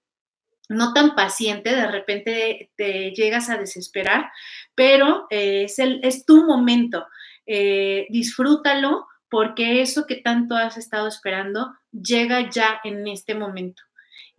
no 0.69 0.93
tan 0.93 1.15
paciente, 1.15 1.75
de 1.75 1.87
repente 1.87 2.71
te 2.75 3.11
llegas 3.11 3.49
a 3.49 3.57
desesperar, 3.57 4.31
pero 4.75 5.25
eh, 5.31 5.63
es, 5.63 5.79
el, 5.79 5.99
es 6.03 6.25
tu 6.25 6.45
momento, 6.45 7.07
eh, 7.47 8.05
disfrútalo 8.09 9.07
porque 9.29 9.81
eso 9.81 10.05
que 10.05 10.17
tanto 10.17 10.55
has 10.55 10.77
estado 10.77 11.07
esperando 11.07 11.73
llega 11.91 12.49
ya 12.49 12.79
en 12.83 13.07
este 13.07 13.35
momento. 13.35 13.83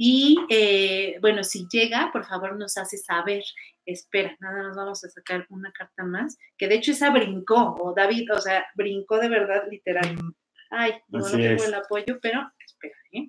Y 0.02 0.38
eh, 0.48 1.18
bueno, 1.20 1.44
si 1.44 1.68
llega, 1.70 2.08
por 2.10 2.24
favor 2.24 2.56
nos 2.56 2.78
hace 2.78 2.96
saber. 2.96 3.44
Espera, 3.84 4.34
nada 4.40 4.62
más 4.62 4.74
vamos 4.74 5.04
a 5.04 5.10
sacar 5.10 5.44
una 5.50 5.70
carta 5.72 6.04
más, 6.04 6.38
que 6.56 6.68
de 6.68 6.76
hecho 6.76 6.92
esa 6.92 7.10
brincó, 7.10 7.76
o 7.78 7.92
David, 7.92 8.32
o 8.32 8.40
sea, 8.40 8.66
brincó 8.74 9.18
de 9.18 9.28
verdad 9.28 9.64
literal. 9.70 10.16
Ay, 10.70 10.94
no, 11.08 11.22
tengo 11.22 11.64
el 11.64 11.74
apoyo, 11.74 12.18
pero 12.22 12.50
espera, 12.64 12.94
¿eh? 13.12 13.28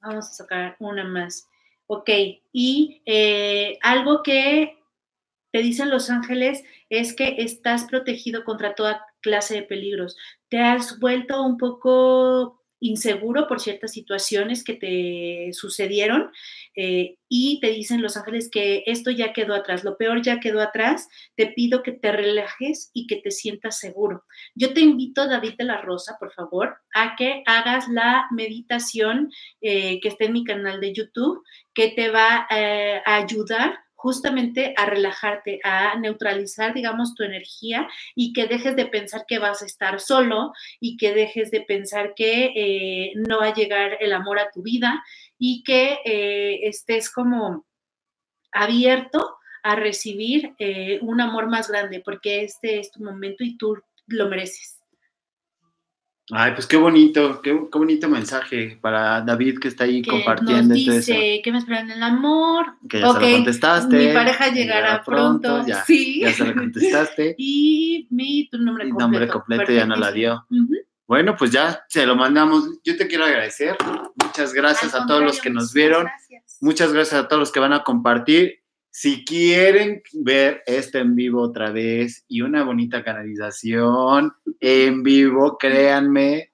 Vamos 0.00 0.30
a 0.30 0.32
sacar 0.32 0.74
una 0.80 1.04
más. 1.04 1.46
Ok, 1.86 2.10
y 2.52 3.00
eh, 3.06 3.78
algo 3.82 4.24
que 4.24 4.80
te 5.52 5.62
dicen 5.62 5.90
los 5.90 6.10
ángeles 6.10 6.64
es 6.88 7.14
que 7.14 7.36
estás 7.38 7.84
protegido 7.84 8.42
contra 8.42 8.74
toda 8.74 9.06
clase 9.20 9.54
de 9.54 9.62
peligros. 9.62 10.16
Te 10.48 10.58
has 10.58 10.98
vuelto 10.98 11.40
un 11.40 11.56
poco 11.56 12.59
inseguro 12.80 13.46
por 13.46 13.60
ciertas 13.60 13.92
situaciones 13.92 14.64
que 14.64 14.74
te 14.74 15.52
sucedieron 15.52 16.30
eh, 16.74 17.16
y 17.28 17.60
te 17.60 17.68
dicen 17.70 18.02
los 18.02 18.16
ángeles 18.16 18.50
que 18.50 18.82
esto 18.86 19.10
ya 19.10 19.32
quedó 19.32 19.54
atrás, 19.54 19.84
lo 19.84 19.96
peor 19.96 20.22
ya 20.22 20.40
quedó 20.40 20.60
atrás, 20.60 21.08
te 21.36 21.46
pido 21.48 21.82
que 21.82 21.92
te 21.92 22.10
relajes 22.10 22.90
y 22.92 23.06
que 23.06 23.16
te 23.16 23.30
sientas 23.30 23.78
seguro. 23.78 24.24
Yo 24.54 24.72
te 24.72 24.80
invito, 24.80 25.28
David 25.28 25.54
de 25.58 25.64
la 25.64 25.80
Rosa, 25.80 26.16
por 26.18 26.32
favor, 26.32 26.78
a 26.94 27.14
que 27.16 27.42
hagas 27.46 27.88
la 27.88 28.26
meditación 28.32 29.30
eh, 29.60 30.00
que 30.00 30.08
está 30.08 30.24
en 30.24 30.32
mi 30.32 30.44
canal 30.44 30.80
de 30.80 30.92
YouTube, 30.92 31.44
que 31.74 31.88
te 31.88 32.10
va 32.10 32.46
eh, 32.50 33.00
a 33.04 33.16
ayudar 33.16 33.78
justamente 34.02 34.72
a 34.78 34.86
relajarte, 34.86 35.60
a 35.62 35.94
neutralizar, 35.98 36.72
digamos, 36.72 37.14
tu 37.14 37.22
energía 37.22 37.86
y 38.14 38.32
que 38.32 38.46
dejes 38.46 38.74
de 38.74 38.86
pensar 38.86 39.26
que 39.28 39.38
vas 39.38 39.60
a 39.60 39.66
estar 39.66 40.00
solo 40.00 40.52
y 40.80 40.96
que 40.96 41.12
dejes 41.12 41.50
de 41.50 41.60
pensar 41.60 42.14
que 42.14 42.52
eh, 42.56 43.12
no 43.16 43.40
va 43.40 43.48
a 43.48 43.54
llegar 43.54 43.98
el 44.00 44.14
amor 44.14 44.38
a 44.38 44.50
tu 44.50 44.62
vida 44.62 45.04
y 45.38 45.62
que 45.64 45.98
eh, 46.06 46.60
estés 46.66 47.12
como 47.12 47.66
abierto 48.52 49.36
a 49.62 49.76
recibir 49.76 50.54
eh, 50.58 50.98
un 51.02 51.20
amor 51.20 51.48
más 51.48 51.68
grande, 51.68 52.00
porque 52.02 52.42
este 52.44 52.78
es 52.80 52.90
tu 52.90 53.04
momento 53.04 53.44
y 53.44 53.58
tú 53.58 53.76
lo 54.06 54.28
mereces. 54.30 54.79
Ay, 56.32 56.52
pues 56.52 56.66
qué 56.66 56.76
bonito, 56.76 57.40
qué, 57.42 57.50
qué 57.72 57.78
bonito 57.78 58.08
mensaje 58.08 58.78
para 58.80 59.20
David 59.22 59.58
que 59.58 59.68
está 59.68 59.84
ahí 59.84 60.02
Que 60.02 60.10
compartiendo 60.10 60.74
nos 60.74 60.78
eso. 60.86 60.92
dice 61.12 61.40
que 61.42 61.52
me 61.52 61.58
esperan 61.58 61.90
el 61.90 62.02
amor. 62.02 62.66
Que 62.88 63.00
ya 63.00 63.10
Ok, 63.10 63.20
se 63.20 63.26
lo 63.30 63.36
contestaste. 63.36 63.96
Mi 64.08 64.12
pareja 64.14 64.48
llegará 64.48 65.02
pronto. 65.04 65.66
ya, 65.66 65.84
sí. 65.84 66.20
ya 66.20 66.32
se 66.32 66.44
lo 66.46 66.54
contestaste. 66.54 67.34
Y 67.38 68.06
mi 68.10 68.48
tu 68.48 68.58
nombre 68.58 68.84
completo. 68.88 69.00
nombre 69.04 69.28
completo 69.28 69.72
ya 69.72 69.86
no 69.86 69.96
la 69.96 70.12
dio. 70.12 70.46
Bueno, 71.06 71.34
pues 71.36 71.50
ya 71.50 71.82
se 71.88 72.06
lo 72.06 72.14
mandamos. 72.14 72.68
Yo 72.84 72.96
te 72.96 73.08
quiero 73.08 73.24
agradecer. 73.24 73.76
Muchas 74.24 74.52
gracias 74.54 74.94
Al 74.94 75.02
a 75.02 75.06
todos 75.06 75.22
los 75.22 75.40
que 75.40 75.50
nos 75.50 75.72
vieron. 75.72 76.04
gracias. 76.04 76.58
Muchas 76.60 76.92
gracias 76.92 77.24
a 77.24 77.26
todos 77.28 77.40
los 77.40 77.50
que 77.52 77.58
van 77.60 77.72
a 77.72 77.82
compartir. 77.82 78.60
Si 78.90 79.24
quieren 79.24 80.02
ver 80.12 80.62
este 80.66 80.98
en 80.98 81.14
vivo 81.14 81.42
otra 81.42 81.70
vez 81.70 82.24
y 82.28 82.42
una 82.42 82.64
bonita 82.64 83.04
canalización 83.04 84.32
en 84.60 85.02
vivo, 85.02 85.56
créanme, 85.58 86.50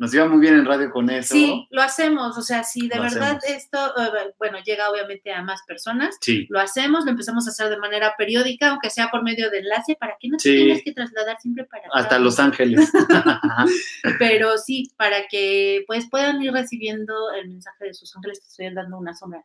nos 0.00 0.14
iba 0.14 0.26
muy 0.26 0.40
bien 0.40 0.54
en 0.54 0.64
radio 0.64 0.90
con 0.90 1.10
eso. 1.10 1.34
Sí, 1.34 1.66
lo 1.68 1.82
hacemos. 1.82 2.38
O 2.38 2.40
sea, 2.40 2.64
si 2.64 2.88
de 2.88 2.98
verdad 2.98 3.38
esto, 3.46 3.78
eh, 3.98 4.34
bueno, 4.38 4.56
llega 4.64 4.88
obviamente 4.90 5.30
a 5.30 5.42
más 5.42 5.60
personas, 5.66 6.16
sí. 6.22 6.46
lo 6.48 6.58
hacemos, 6.58 7.04
lo 7.04 7.10
empezamos 7.10 7.46
a 7.46 7.50
hacer 7.50 7.68
de 7.68 7.76
manera 7.76 8.14
periódica, 8.16 8.70
aunque 8.70 8.88
sea 8.88 9.10
por 9.10 9.22
medio 9.22 9.50
de 9.50 9.58
enlace, 9.58 9.96
para 10.00 10.16
que 10.18 10.28
no 10.28 10.38
te 10.38 10.56
tengas 10.56 10.82
que 10.82 10.94
trasladar 10.94 11.38
siempre 11.38 11.66
para. 11.66 11.82
Hasta 11.92 12.18
Los 12.18 12.38
Ángeles. 12.38 12.90
Pero 14.18 14.56
sí, 14.56 14.90
para 14.96 15.28
que 15.28 15.84
pues 15.86 16.08
puedan 16.08 16.40
ir 16.40 16.52
recibiendo 16.52 17.30
el 17.32 17.48
mensaje 17.48 17.84
de 17.84 17.92
sus 17.92 18.16
ángeles, 18.16 18.40
te 18.40 18.46
estoy 18.46 18.74
dando 18.74 18.96
una 18.96 19.14
sombra. 19.14 19.44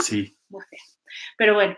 Sí. 0.00 0.36
Muy 0.48 0.62
fea. 0.68 0.80
Pero 1.36 1.54
bueno, 1.54 1.76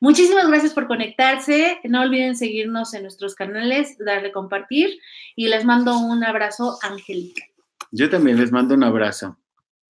Muchísimas 0.00 0.48
gracias 0.48 0.74
por 0.74 0.88
conectarse. 0.88 1.78
No 1.84 2.02
olviden 2.02 2.36
seguirnos 2.36 2.92
en 2.94 3.02
nuestros 3.02 3.34
canales, 3.34 3.96
darle 3.98 4.32
compartir 4.32 4.98
y 5.36 5.48
les 5.48 5.64
mando 5.64 5.98
un 5.98 6.24
abrazo 6.24 6.78
angélica. 6.82 7.44
Yo 7.92 8.10
también 8.10 8.38
les 8.38 8.52
mando 8.52 8.74
un 8.74 8.84
abrazo. 8.84 9.38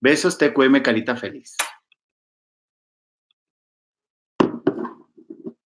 Besos, 0.00 0.38
TQM, 0.38 0.82
carita 0.82 1.16
feliz. 1.16 1.56